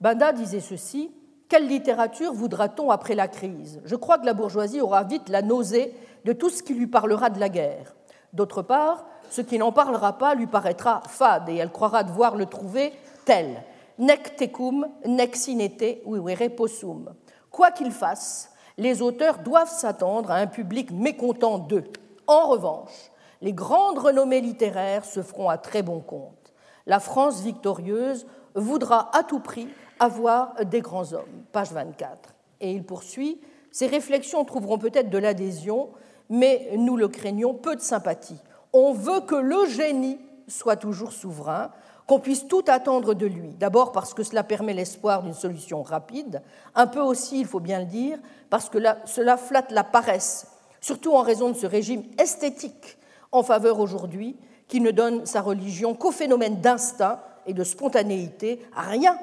Banda 0.00 0.32
disait 0.32 0.60
ceci 0.60 1.10
Quelle 1.50 1.68
littérature 1.68 2.32
voudra-t-on 2.32 2.90
après 2.90 3.14
la 3.14 3.28
crise? 3.28 3.82
Je 3.84 3.94
crois 3.94 4.18
que 4.18 4.24
la 4.24 4.32
bourgeoisie 4.32 4.80
aura 4.80 5.04
vite 5.04 5.28
la 5.28 5.42
nausée 5.42 5.94
de 6.24 6.32
tout 6.32 6.48
ce 6.48 6.62
qui 6.62 6.72
lui 6.72 6.86
parlera 6.86 7.28
de 7.28 7.40
la 7.40 7.50
guerre. 7.50 7.94
D'autre 8.32 8.62
part, 8.62 9.04
ce 9.28 9.42
qui 9.42 9.58
n'en 9.58 9.70
parlera 9.70 10.16
pas 10.16 10.34
lui 10.34 10.46
paraîtra 10.46 11.02
fade 11.08 11.50
et 11.50 11.56
elle 11.56 11.72
croira 11.72 12.04
devoir 12.04 12.36
le 12.36 12.46
trouver 12.46 12.94
tel 13.26 13.62
nec 13.98 14.36
tecum, 14.36 14.86
nec 15.04 15.36
sinete, 15.36 16.02
vivere 16.06 16.48
possum. 16.48 17.14
Quoi 17.50 17.70
qu'ils 17.70 17.92
fassent, 17.92 18.52
les 18.76 19.02
auteurs 19.02 19.38
doivent 19.38 19.72
s'attendre 19.72 20.30
à 20.30 20.36
un 20.36 20.46
public 20.46 20.90
mécontent 20.92 21.58
d'eux. 21.58 21.84
En 22.26 22.48
revanche, 22.48 23.10
les 23.40 23.52
grandes 23.52 23.98
renommées 23.98 24.40
littéraires 24.40 25.04
se 25.04 25.22
feront 25.22 25.48
à 25.48 25.58
très 25.58 25.82
bon 25.82 26.00
compte. 26.00 26.52
La 26.86 27.00
France 27.00 27.42
victorieuse 27.42 28.26
voudra 28.54 29.10
à 29.16 29.22
tout 29.22 29.40
prix 29.40 29.68
avoir 30.00 30.54
des 30.64 30.80
grands 30.80 31.12
hommes. 31.12 31.44
Page 31.52 31.72
24. 31.72 32.34
Et 32.60 32.72
il 32.72 32.84
poursuit 32.84 33.40
Ces 33.70 33.86
réflexions 33.86 34.44
trouveront 34.44 34.78
peut-être 34.78 35.10
de 35.10 35.18
l'adhésion, 35.18 35.90
mais 36.30 36.70
nous 36.76 36.96
le 36.96 37.08
craignons, 37.08 37.54
peu 37.54 37.76
de 37.76 37.80
sympathie. 37.80 38.40
On 38.72 38.92
veut 38.92 39.20
que 39.20 39.34
le 39.34 39.66
génie 39.66 40.18
soit 40.46 40.76
toujours 40.76 41.12
souverain, 41.12 41.70
qu'on 42.08 42.18
puisse 42.18 42.48
tout 42.48 42.64
attendre 42.68 43.12
de 43.12 43.26
lui. 43.26 43.50
D'abord 43.60 43.92
parce 43.92 44.14
que 44.14 44.22
cela 44.22 44.42
permet 44.42 44.72
l'espoir 44.72 45.22
d'une 45.22 45.34
solution 45.34 45.82
rapide, 45.82 46.42
un 46.74 46.86
peu 46.86 47.00
aussi, 47.00 47.38
il 47.38 47.46
faut 47.46 47.60
bien 47.60 47.80
le 47.80 47.84
dire, 47.84 48.18
parce 48.48 48.70
que 48.70 48.78
cela 49.04 49.36
flatte 49.36 49.70
la 49.70 49.84
paresse, 49.84 50.46
surtout 50.80 51.14
en 51.14 51.20
raison 51.20 51.50
de 51.50 51.54
ce 51.54 51.66
régime 51.66 52.04
esthétique 52.18 52.96
en 53.30 53.42
faveur 53.42 53.78
aujourd'hui 53.78 54.36
qui 54.68 54.80
ne 54.80 54.90
donne 54.90 55.26
sa 55.26 55.42
religion 55.42 55.94
qu'au 55.94 56.10
phénomène 56.10 56.62
d'instinct 56.62 57.20
et 57.46 57.52
de 57.52 57.62
spontanéité, 57.62 58.62
à 58.74 58.82
rien, 58.82 59.18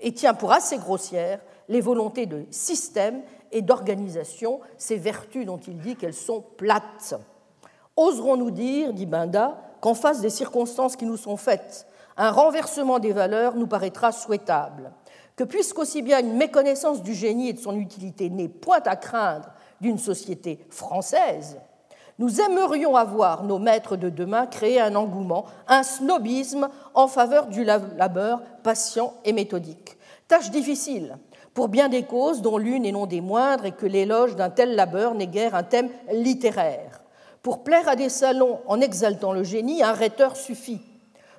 et 0.00 0.12
tient 0.12 0.34
pour 0.34 0.52
assez 0.52 0.78
grossière 0.78 1.40
les 1.68 1.82
volontés 1.82 2.24
de 2.24 2.46
système 2.50 3.20
et 3.52 3.60
d'organisation, 3.60 4.60
ces 4.78 4.96
vertus 4.96 5.44
dont 5.44 5.60
il 5.68 5.78
dit 5.80 5.96
qu'elles 5.96 6.14
sont 6.14 6.42
plates. 6.56 7.14
Oserons-nous 7.94 8.50
dire, 8.52 8.94
dit 8.94 9.06
Binda, 9.06 9.60
qu'en 9.82 9.94
face 9.94 10.22
des 10.22 10.30
circonstances 10.30 10.96
qui 10.96 11.04
nous 11.04 11.18
sont 11.18 11.36
faites, 11.36 11.86
un 12.16 12.30
renversement 12.30 12.98
des 12.98 13.12
valeurs 13.12 13.54
nous 13.56 13.66
paraîtra 13.66 14.12
souhaitable, 14.12 14.92
que 15.36 15.44
puisqu'aussi 15.44 16.02
bien 16.02 16.20
une 16.20 16.36
méconnaissance 16.36 17.02
du 17.02 17.14
génie 17.14 17.50
et 17.50 17.52
de 17.52 17.60
son 17.60 17.78
utilité 17.78 18.30
n'est 18.30 18.48
point 18.48 18.80
à 18.84 18.96
craindre 18.96 19.50
d'une 19.80 19.98
société 19.98 20.64
française, 20.70 21.58
nous 22.18 22.40
aimerions 22.40 22.96
avoir 22.96 23.44
nos 23.44 23.58
maîtres 23.58 23.96
de 23.96 24.08
demain 24.08 24.46
créer 24.46 24.80
un 24.80 24.94
engouement, 24.94 25.44
un 25.68 25.82
snobisme 25.82 26.68
en 26.94 27.08
faveur 27.08 27.46
du 27.46 27.62
labeur 27.64 28.40
patient 28.62 29.12
et 29.24 29.34
méthodique. 29.34 29.98
Tâche 30.26 30.50
difficile 30.50 31.18
pour 31.52 31.68
bien 31.68 31.88
des 31.88 32.02
causes 32.02 32.42
dont 32.42 32.58
l'une 32.58 32.84
et 32.84 32.92
non 32.92 33.06
des 33.06 33.22
moindres 33.22 33.64
est 33.64 33.72
que 33.72 33.86
l'éloge 33.86 34.36
d'un 34.36 34.50
tel 34.50 34.76
labeur 34.76 35.14
n'est 35.14 35.26
guère 35.26 35.54
un 35.54 35.62
thème 35.62 35.88
littéraire. 36.12 37.00
Pour 37.42 37.64
plaire 37.64 37.88
à 37.88 37.96
des 37.96 38.10
salons 38.10 38.60
en 38.66 38.80
exaltant 38.80 39.32
le 39.32 39.42
génie, 39.42 39.82
un 39.82 39.92
rhéteur 39.92 40.36
suffit. 40.36 40.82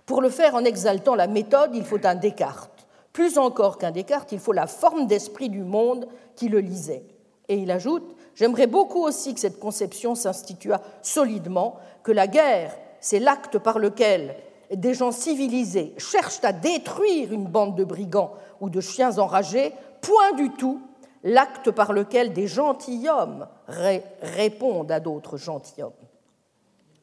Pour 0.08 0.22
le 0.22 0.30
faire 0.30 0.56
en 0.56 0.64
exaltant 0.64 1.16
la 1.16 1.28
méthode, 1.28 1.76
il 1.76 1.84
faut 1.84 2.04
un 2.06 2.16
Descartes. 2.16 2.88
Plus 3.12 3.38
encore 3.38 3.78
qu'un 3.78 3.92
Descartes, 3.92 4.32
il 4.32 4.40
faut 4.40 4.54
la 4.54 4.66
forme 4.66 5.06
d'esprit 5.06 5.50
du 5.50 5.64
monde 5.64 6.08
qui 6.36 6.48
le 6.48 6.60
lisait. 6.60 7.04
Et 7.50 7.58
il 7.58 7.70
ajoute 7.70 8.16
J'aimerais 8.34 8.68
beaucoup 8.68 9.04
aussi 9.04 9.34
que 9.34 9.40
cette 9.40 9.60
conception 9.60 10.14
s'instituât 10.16 10.80
solidement, 11.02 11.78
que 12.04 12.12
la 12.12 12.28
guerre, 12.28 12.78
c'est 13.02 13.20
l'acte 13.20 13.58
par 13.58 13.80
lequel 13.80 14.36
des 14.72 14.94
gens 14.94 15.12
civilisés 15.12 15.96
cherchent 15.98 16.44
à 16.44 16.54
détruire 16.54 17.34
une 17.34 17.48
bande 17.48 17.76
de 17.76 17.84
brigands 17.84 18.34
ou 18.62 18.70
de 18.70 18.80
chiens 18.80 19.18
enragés, 19.18 19.74
point 20.02 20.34
du 20.34 20.52
tout 20.52 20.80
l'acte 21.24 21.72
par 21.72 21.94
lequel 21.94 22.32
des 22.32 22.48
gentilshommes 22.48 23.48
répondent 24.22 24.92
à 24.92 25.00
d'autres 25.00 25.38
gentilshommes. 25.38 25.92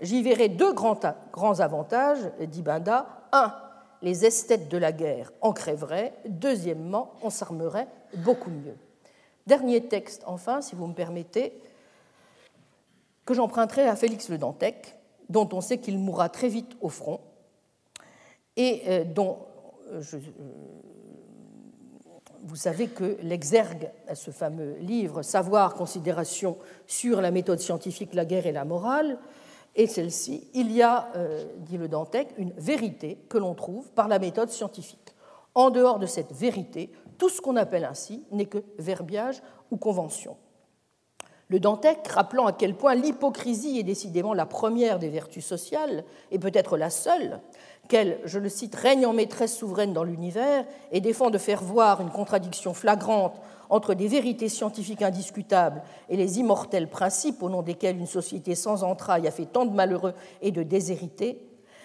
J'y 0.01 0.23
verrai 0.23 0.49
deux 0.49 0.73
grands, 0.73 0.99
grands 1.33 1.61
avantages, 1.61 2.31
dit 2.41 2.63
Binda. 2.63 3.07
Un, 3.33 3.55
les 4.03 4.27
esthètes 4.27 4.69
de 4.69 4.77
la 4.77 4.93
guerre 4.93 5.33
en 5.41 5.53
crèveraient. 5.53 6.15
Deuxièmement, 6.27 7.13
on 7.23 7.31
s'armerait 7.31 7.89
beaucoup 8.19 8.51
mieux. 8.51 8.77
Dernier 9.47 9.89
texte, 9.89 10.23
enfin, 10.27 10.61
si 10.61 10.75
vous 10.75 10.87
me 10.87 10.95
permettez, 10.95 11.53
que 13.25 13.35
j'emprunterai 13.35 13.89
à 13.89 13.97
Félix 13.97 14.29
Le 14.29 14.39
Dantec, 14.39 14.97
dont 15.29 15.49
on 15.53 15.61
sait 15.61 15.79
qu'il 15.79 15.99
mourra 15.99 16.29
très 16.29 16.49
vite 16.49 16.77
au 16.81 16.89
front, 16.89 17.21
et 18.57 18.83
euh, 18.87 19.05
dont 19.05 19.39
euh, 19.91 20.03
euh, 20.15 20.21
vous 22.43 22.57
savez 22.57 22.89
que 22.89 23.17
l'exergue 23.23 23.91
à 24.07 24.15
ce 24.15 24.31
fameux 24.31 24.77
livre, 24.81 25.23
Savoir, 25.23 25.75
considération 25.75 26.59
sur 26.87 27.23
la 27.23 27.31
méthode 27.31 27.59
scientifique, 27.59 28.13
la 28.13 28.27
guerre 28.27 28.47
et 28.47 28.53
la 28.53 28.67
morale, 28.67 29.19
et 29.77 29.87
celle-ci, 29.87 30.49
il 30.55 30.70
y 30.72 30.83
a, 30.83 31.09
dit 31.59 31.79
le 31.79 31.89
Dantec, 31.89 32.29
une 32.39 32.53
vérité 32.57 33.18
que 33.29 33.39
l'on 33.39 33.55
trouve 33.55 33.91
par 33.93 34.09
la 34.09 34.18
méthode 34.18 34.51
scientifique. 34.51 35.14
En 35.55 35.70
dehors 35.70 35.99
de 35.99 36.07
cette 36.07 36.33
vérité, 36.33 36.91
tout 37.18 37.29
ce 37.29 37.41
qu'on 37.41 37.57
appelle 37.57 37.85
ainsi 37.85 38.25
n'est 38.31 38.47
que 38.47 38.62
verbiage 38.79 39.43
ou 39.70 39.77
convention. 39.77 40.37
Le 41.49 41.61
Dantec, 41.61 42.09
rappelant 42.09 42.47
à 42.47 42.53
quel 42.53 42.75
point 42.75 42.95
l'hypocrisie 42.95 43.79
est 43.79 43.85
décidément 43.85 44.33
la 44.33 44.47
première 44.47 44.99
des 44.99 45.11
vertus 45.11 45.45
sociales, 45.45 46.05
et 46.31 46.39
peut-être 46.39 46.79
la 46.79 46.89
seule, 46.89 47.41
qu'elle, 47.89 48.19
je 48.25 48.39
le 48.39 48.49
cite, 48.49 48.75
règne 48.75 49.05
en 49.05 49.13
maîtresse 49.13 49.57
souveraine 49.57 49.93
dans 49.93 50.05
l'univers 50.05 50.65
et 50.91 51.01
défend 51.01 51.31
de 51.31 51.39
faire 51.39 51.63
voir 51.63 52.01
une 52.01 52.11
contradiction 52.11 52.73
flagrante 52.73 53.41
entre 53.69 53.95
des 53.95 54.09
vérités 54.09 54.49
scientifiques 54.49 55.03
indiscutables 55.03 55.83
et 56.09 56.17
les 56.17 56.39
immortels 56.39 56.89
principes 56.89 57.43
au 57.43 57.51
nom 57.51 57.63
desquels 57.63 57.99
une 57.99 58.07
société 58.07 58.55
sans 58.55 58.83
entrailles 58.85 59.27
a 59.27 59.31
fait 59.31 59.47
tant 59.47 59.67
de 59.67 59.75
malheureux 59.75 60.15
et 60.41 60.51
de 60.51 60.63
déshérités, 60.63 61.43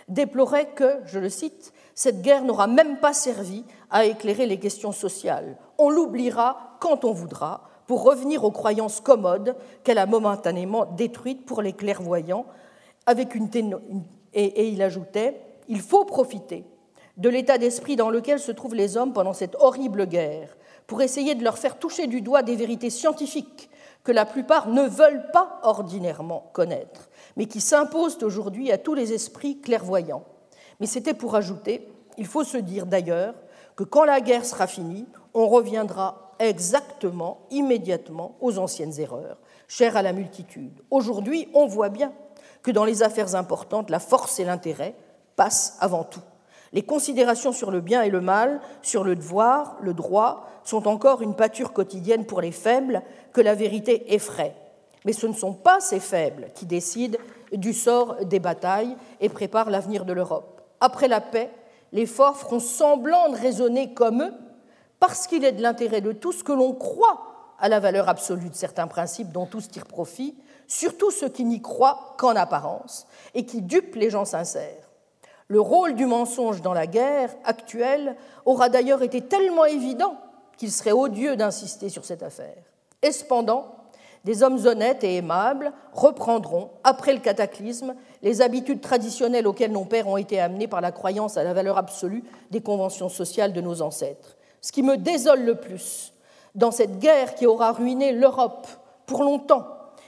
déplorait 0.08 0.70
que, 0.70 1.00
je 1.06 1.20
le 1.20 1.30
cite, 1.30 1.74
cette 1.96 2.22
guerre 2.22 2.44
n'aura 2.44 2.68
même 2.68 3.00
pas 3.00 3.14
servi 3.14 3.66
à 3.90 4.06
éclairer 4.06 4.46
les 4.46 4.58
questions 4.58 4.92
sociales. 4.92 5.58
On 5.78 5.90
l'oubliera 5.90 6.78
quand 6.80 7.06
on 7.06 7.12
voudra, 7.12 7.69
pour 7.90 8.04
revenir 8.04 8.44
aux 8.44 8.52
croyances 8.52 9.02
commodes 9.02 9.56
qu'elle 9.84 9.98
a 9.98 10.06
momentanément 10.06 10.86
détruites 10.86 11.44
pour 11.44 11.64
les 11.64 11.74
clairvoyants, 11.74 12.46
avec 13.08 13.34
une 13.34 13.50
et, 14.36 14.70
il 14.70 14.84
ajoutait 14.84 15.42
Il 15.68 15.82
faut 15.82 16.06
profiter 16.06 16.66
de 17.18 17.30
l'état 17.30 17.58
d'esprit 17.58 17.96
dans 17.96 18.12
lequel 18.12 18.40
se 18.40 18.52
trouvent 18.52 18.76
les 18.76 18.96
hommes 18.96 19.12
pendant 19.12 19.34
cette 19.34 19.56
horrible 19.56 20.06
guerre, 20.06 20.56
pour 20.86 21.02
essayer 21.02 21.34
de 21.34 21.44
leur 21.44 21.58
faire 21.58 21.80
toucher 21.80 22.06
du 22.06 22.22
doigt 22.22 22.44
des 22.44 22.56
vérités 22.56 22.92
scientifiques 22.92 23.72
que 24.04 24.12
la 24.12 24.28
plupart 24.28 24.70
ne 24.70 24.84
veulent 24.84 25.26
pas 25.34 25.60
ordinairement 25.64 26.52
connaître, 26.54 27.10
mais 27.38 27.48
qui 27.48 27.60
s'imposent 27.60 28.22
aujourd'hui 28.22 28.72
à 28.72 28.78
tous 28.78 28.94
les 28.94 29.14
esprits 29.14 29.62
clairvoyants. 29.62 30.26
Mais 30.80 30.86
c'était 30.86 31.16
pour 31.16 31.34
ajouter, 31.34 31.90
il 32.20 32.28
faut 32.28 32.44
se 32.44 32.58
dire 32.58 32.86
d'ailleurs, 32.86 33.34
que 33.76 33.84
quand 33.84 34.04
la 34.04 34.22
guerre 34.22 34.46
sera 34.46 34.68
finie, 34.68 35.08
on 35.34 35.48
reviendra 35.48 36.29
exactement, 36.40 37.46
immédiatement, 37.52 38.36
aux 38.42 38.58
anciennes 38.58 39.00
erreurs, 39.00 39.38
chères 39.68 39.98
à 39.98 40.02
la 40.02 40.14
multitude. 40.14 40.82
Aujourd'hui, 40.90 41.48
on 41.54 41.68
voit 41.68 41.90
bien 41.90 42.14
que 42.64 42.72
dans 42.72 42.86
les 42.86 43.04
affaires 43.04 43.36
importantes, 43.36 43.90
la 43.90 44.00
force 44.00 44.40
et 44.40 44.46
l'intérêt 44.46 44.96
passent 45.36 45.78
avant 45.80 46.04
tout. 46.04 46.22
Les 46.72 46.84
considérations 46.84 47.52
sur 47.52 47.72
le 47.72 47.82
bien 47.82 48.04
et 48.04 48.10
le 48.10 48.22
mal, 48.22 48.62
sur 48.82 49.04
le 49.04 49.16
devoir, 49.16 49.78
le 49.82 49.94
droit, 49.94 50.48
sont 50.64 50.88
encore 50.88 51.22
une 51.22 51.36
pâture 51.36 51.74
quotidienne 51.74 52.26
pour 52.26 52.42
les 52.42 52.52
faibles 52.52 53.02
que 53.34 53.42
la 53.42 53.56
vérité 53.56 54.14
effraie. 54.14 54.56
Mais 55.06 55.14
ce 55.14 55.28
ne 55.28 55.34
sont 55.34 55.54
pas 55.54 55.80
ces 55.80 56.00
faibles 56.00 56.50
qui 56.54 56.66
décident 56.66 57.18
du 57.54 57.74
sort 57.74 58.18
des 58.26 58.40
batailles 58.40 58.96
et 59.20 59.30
préparent 59.30 59.72
l'avenir 59.72 60.06
de 60.06 60.14
l'Europe. 60.14 60.62
Après 60.80 61.08
la 61.08 61.22
paix, 61.22 61.50
les 61.92 62.06
forts 62.06 62.38
feront 62.38 62.60
semblant 62.60 63.30
de 63.30 63.38
raisonner 63.38 63.94
comme 63.94 64.22
eux, 64.22 64.34
parce 65.00 65.28
qu'il 65.28 65.46
est 65.46 65.52
de 65.52 65.62
l'intérêt 65.62 66.02
de 66.02 66.12
tous 66.12 66.44
que 66.44 66.52
l'on 66.52 66.74
croit 66.74 67.24
à 67.60 67.70
la 67.70 67.80
valeur 67.80 68.10
absolue 68.10 68.50
de 68.50 68.56
certains 68.56 68.88
principes 68.88 69.32
dont 69.32 69.46
tous 69.46 69.70
tirent 69.70 69.86
profit, 69.86 70.36
surtout 70.68 71.12
ceux 71.12 71.30
qui 71.30 71.46
n'y 71.46 71.62
croient 71.62 72.16
qu'en 72.18 72.36
apparence 72.36 73.08
et 73.34 73.46
qui 73.46 73.62
dupent 73.62 73.96
les 73.96 74.10
gens 74.10 74.26
sincères. 74.26 74.90
Le 75.48 75.60
rôle 75.60 75.96
du 75.96 76.06
mensonge 76.06 76.62
dans 76.62 76.74
la 76.74 76.88
guerre 76.88 77.36
actuelle 77.44 78.16
aura 78.46 78.70
d'ailleurs 78.70 79.02
été 79.02 79.22
tellement 79.22 79.66
évident 79.66 80.16
qu'il 80.58 80.72
serait 80.72 80.92
odieux 80.92 81.36
d'insister 81.36 81.90
sur 81.90 82.06
cette 82.06 82.22
affaire. 82.22 82.64
Et 83.02 83.12
cependant, 83.12 83.76
des 84.26 84.44
hommes 84.44 84.66
honnêtes 84.66 85.04
et 85.04 85.16
aimables 85.16 85.72
reprendront, 85.94 86.70
après 86.84 87.14
le 87.14 87.20
cataclysme, 87.20 87.96
les 88.22 88.42
habitudes 88.42 88.82
traditionnelles 88.82 89.48
auxquelles 89.48 89.72
nos 89.72 89.86
pères 89.86 90.08
ont 90.08 90.18
été 90.18 90.40
amenés 90.40 90.68
par 90.68 90.82
la 90.82 90.92
croyance 90.92 91.38
à 91.38 91.44
la 91.44 91.54
valeur 91.54 91.78
absolue 91.78 92.24
des 92.52 92.62
conventions 92.62 93.10
sociales 93.10 93.54
de 93.54 93.62
nos 93.62 93.82
ancêtres. 93.82 94.36
Ce 94.62 94.72
qui 94.72 94.84
me 94.84 94.98
désole 94.98 95.44
le 95.44 95.56
plus 95.56 96.14
dans 96.56 96.72
cette 96.72 97.00
guerre 97.00 97.36
qui 97.36 97.46
aura 97.46 97.72
ruiné 97.72 98.12
l'Europe 98.12 98.68
pour 99.06 99.24
longtemps 99.24 99.66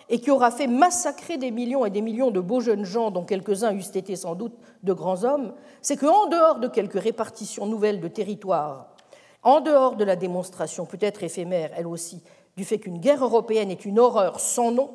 et 0.10 0.20
qui 0.20 0.30
aura 0.30 0.52
fait 0.52 0.68
massacrer 0.68 1.38
des 1.38 1.52
millions 1.52 1.86
et 1.86 1.90
des 1.90 2.02
millions 2.02 2.32
de 2.32 2.42
beaux 2.42 2.60
jeunes 2.60 2.84
gens, 2.84 3.12
dont 3.12 3.24
quelques-uns 3.24 3.74
eussent 3.74 3.96
été 3.96 4.18
sans 4.18 4.36
doute 4.36 4.54
de 4.84 4.92
grands 4.92 5.24
hommes, 5.24 5.54
c'est 5.82 5.96
qu'en 5.96 6.28
dehors 6.28 6.60
de 6.60 6.68
quelques 6.68 7.00
répartitions 7.00 7.66
nouvelles 7.66 8.02
de 8.02 8.10
territoires, 8.10 8.88
en 9.44 9.62
dehors 9.62 9.96
de 9.96 10.04
la 10.04 10.18
démonstration 10.18 10.86
peut-être 10.86 11.24
éphémère, 11.24 11.72
elle 11.78 11.88
aussi, 11.88 12.22
du 12.58 12.66
fait 12.66 12.80
qu'une 12.80 13.00
guerre 13.00 13.24
européenne 13.24 13.72
est 13.72 13.86
une 13.86 14.00
horreur 14.00 14.42
sans 14.42 14.72
nom, 14.72 14.92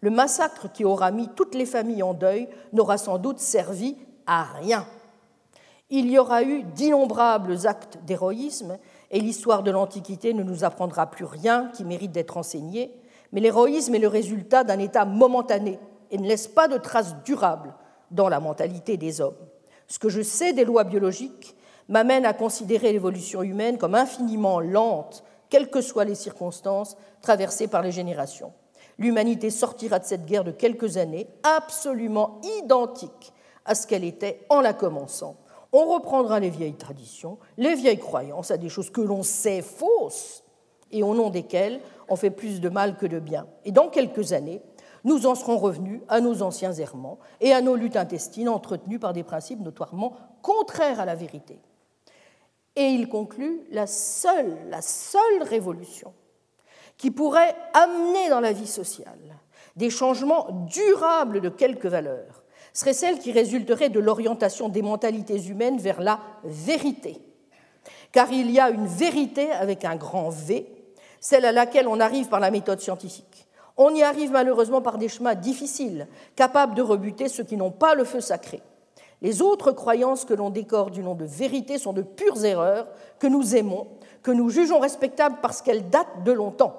le 0.00 0.10
massacre 0.10 0.70
qui 0.70 0.84
aura 0.84 1.10
mis 1.10 1.28
toutes 1.34 1.54
les 1.54 1.66
familles 1.66 2.02
en 2.02 2.14
deuil 2.14 2.48
n'aura 2.72 2.98
sans 2.98 3.18
doute 3.18 3.38
servi 3.40 3.96
à 4.26 4.44
rien. 4.44 4.86
Il 5.90 6.10
y 6.10 6.18
aura 6.18 6.42
eu 6.42 6.62
d'innombrables 6.62 7.66
actes 7.66 7.98
d'héroïsme, 8.04 8.78
et 9.10 9.20
l'histoire 9.20 9.62
de 9.62 9.70
l'Antiquité 9.70 10.32
ne 10.32 10.42
nous 10.42 10.64
apprendra 10.64 11.10
plus 11.10 11.26
rien 11.26 11.70
qui 11.74 11.84
mérite 11.84 12.12
d'être 12.12 12.36
enseigné, 12.36 12.98
mais 13.32 13.40
l'héroïsme 13.40 13.94
est 13.94 14.00
le 14.00 14.08
résultat 14.08 14.64
d'un 14.64 14.78
état 14.78 15.04
momentané 15.04 15.78
et 16.10 16.18
ne 16.18 16.26
laisse 16.26 16.48
pas 16.48 16.68
de 16.68 16.78
traces 16.78 17.16
durables 17.24 17.74
dans 18.10 18.28
la 18.28 18.40
mentalité 18.40 18.96
des 18.96 19.20
hommes. 19.20 19.36
Ce 19.88 19.98
que 19.98 20.08
je 20.08 20.22
sais 20.22 20.52
des 20.52 20.64
lois 20.64 20.84
biologiques 20.84 21.54
m'amène 21.88 22.24
à 22.24 22.32
considérer 22.32 22.92
l'évolution 22.92 23.42
humaine 23.42 23.76
comme 23.76 23.94
infiniment 23.94 24.60
lente 24.60 25.22
quelles 25.50 25.70
que 25.70 25.82
soient 25.82 26.04
les 26.04 26.14
circonstances 26.14 26.96
traversées 27.20 27.68
par 27.68 27.82
les 27.82 27.92
générations. 27.92 28.52
L'humanité 28.98 29.50
sortira 29.50 29.98
de 29.98 30.04
cette 30.04 30.24
guerre 30.24 30.44
de 30.44 30.52
quelques 30.52 30.96
années 30.96 31.28
absolument 31.42 32.40
identique 32.60 33.32
à 33.64 33.74
ce 33.74 33.86
qu'elle 33.86 34.04
était 34.04 34.46
en 34.48 34.60
la 34.60 34.72
commençant. 34.72 35.36
On 35.76 35.92
reprendra 35.92 36.38
les 36.38 36.50
vieilles 36.50 36.76
traditions, 36.76 37.36
les 37.56 37.74
vieilles 37.74 37.98
croyances 37.98 38.52
à 38.52 38.56
des 38.56 38.68
choses 38.68 38.90
que 38.90 39.00
l'on 39.00 39.24
sait 39.24 39.60
fausses 39.60 40.44
et 40.92 41.02
au 41.02 41.16
nom 41.16 41.30
desquelles 41.30 41.80
on 42.08 42.14
fait 42.14 42.30
plus 42.30 42.60
de 42.60 42.68
mal 42.68 42.96
que 42.96 43.06
de 43.06 43.18
bien. 43.18 43.48
Et 43.64 43.72
dans 43.72 43.88
quelques 43.88 44.32
années, 44.32 44.62
nous 45.02 45.26
en 45.26 45.34
serons 45.34 45.58
revenus 45.58 46.00
à 46.06 46.20
nos 46.20 46.42
anciens 46.42 46.72
errements 46.72 47.18
et 47.40 47.52
à 47.52 47.60
nos 47.60 47.74
luttes 47.74 47.96
intestines 47.96 48.48
entretenues 48.48 49.00
par 49.00 49.14
des 49.14 49.24
principes 49.24 49.62
notoirement 49.62 50.12
contraires 50.42 51.00
à 51.00 51.06
la 51.06 51.16
vérité. 51.16 51.58
Et 52.76 52.86
il 52.86 53.08
conclut 53.08 53.62
la 53.72 53.88
seule, 53.88 54.56
la 54.70 54.80
seule 54.80 55.42
révolution 55.42 56.12
qui 56.96 57.10
pourrait 57.10 57.56
amener 57.72 58.28
dans 58.30 58.38
la 58.38 58.52
vie 58.52 58.68
sociale 58.68 59.40
des 59.74 59.90
changements 59.90 60.46
durables 60.68 61.40
de 61.40 61.48
quelque 61.48 61.88
valeur 61.88 62.43
serait 62.74 62.92
celle 62.92 63.18
qui 63.18 63.32
résulterait 63.32 63.88
de 63.88 64.00
l'orientation 64.00 64.68
des 64.68 64.82
mentalités 64.82 65.46
humaines 65.46 65.78
vers 65.78 66.02
la 66.02 66.20
vérité. 66.42 67.20
car 68.12 68.30
il 68.32 68.50
y 68.50 68.60
a 68.60 68.70
une 68.70 68.86
vérité 68.86 69.50
avec 69.50 69.84
un 69.84 69.96
grand 69.96 70.30
V, 70.30 70.66
celle 71.20 71.44
à 71.44 71.52
laquelle 71.52 71.88
on 71.88 72.00
arrive 72.00 72.28
par 72.28 72.40
la 72.40 72.50
méthode 72.50 72.80
scientifique. 72.80 73.46
On 73.76 73.94
y 73.94 74.02
arrive 74.02 74.30
malheureusement 74.30 74.80
par 74.80 74.98
des 74.98 75.08
chemins 75.08 75.34
difficiles, 75.34 76.06
capables 76.36 76.74
de 76.74 76.82
rebuter 76.82 77.28
ceux 77.28 77.44
qui 77.44 77.56
n'ont 77.56 77.72
pas 77.72 77.94
le 77.94 78.04
feu 78.04 78.20
sacré. 78.20 78.62
Les 79.20 79.42
autres 79.42 79.72
croyances 79.72 80.24
que 80.24 80.34
l'on 80.34 80.50
décore 80.50 80.90
du 80.90 81.02
nom 81.02 81.14
de 81.14 81.24
vérité 81.24 81.78
sont 81.78 81.92
de 81.92 82.02
pures 82.02 82.44
erreurs 82.44 82.86
que 83.18 83.26
nous 83.26 83.56
aimons, 83.56 83.88
que 84.22 84.30
nous 84.30 84.48
jugeons 84.48 84.80
respectables 84.80 85.38
parce 85.42 85.60
qu'elles 85.60 85.88
datent 85.88 86.24
de 86.24 86.32
longtemps. 86.32 86.76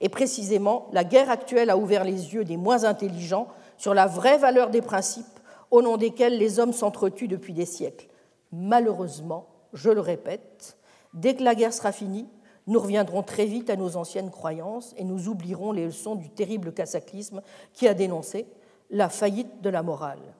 Et 0.00 0.08
précisément, 0.08 0.88
la 0.92 1.04
guerre 1.04 1.30
actuelle 1.30 1.70
a 1.70 1.78
ouvert 1.78 2.04
les 2.04 2.34
yeux 2.34 2.44
des 2.44 2.56
moins 2.56 2.84
intelligents 2.84 3.48
sur 3.78 3.94
la 3.94 4.06
vraie 4.06 4.38
valeur 4.38 4.70
des 4.70 4.82
principes 4.82 5.26
au 5.70 5.82
nom 5.82 5.96
desquels 5.96 6.38
les 6.38 6.58
hommes 6.58 6.72
s'entretuent 6.72 7.28
depuis 7.28 7.52
des 7.52 7.66
siècles. 7.66 8.08
Malheureusement, 8.52 9.46
je 9.72 9.90
le 9.90 10.00
répète, 10.00 10.76
dès 11.14 11.34
que 11.34 11.42
la 11.42 11.54
guerre 11.54 11.72
sera 11.72 11.92
finie, 11.92 12.26
nous 12.66 12.80
reviendrons 12.80 13.22
très 13.22 13.46
vite 13.46 13.70
à 13.70 13.76
nos 13.76 13.96
anciennes 13.96 14.30
croyances 14.30 14.94
et 14.96 15.04
nous 15.04 15.28
oublierons 15.28 15.72
les 15.72 15.86
leçons 15.86 16.16
du 16.16 16.30
terrible 16.30 16.72
cataclysme 16.72 17.42
qui 17.72 17.86
a 17.86 17.94
dénoncé 17.94 18.46
la 18.90 19.08
faillite 19.08 19.60
de 19.60 19.70
la 19.70 19.82
morale. 19.82 20.34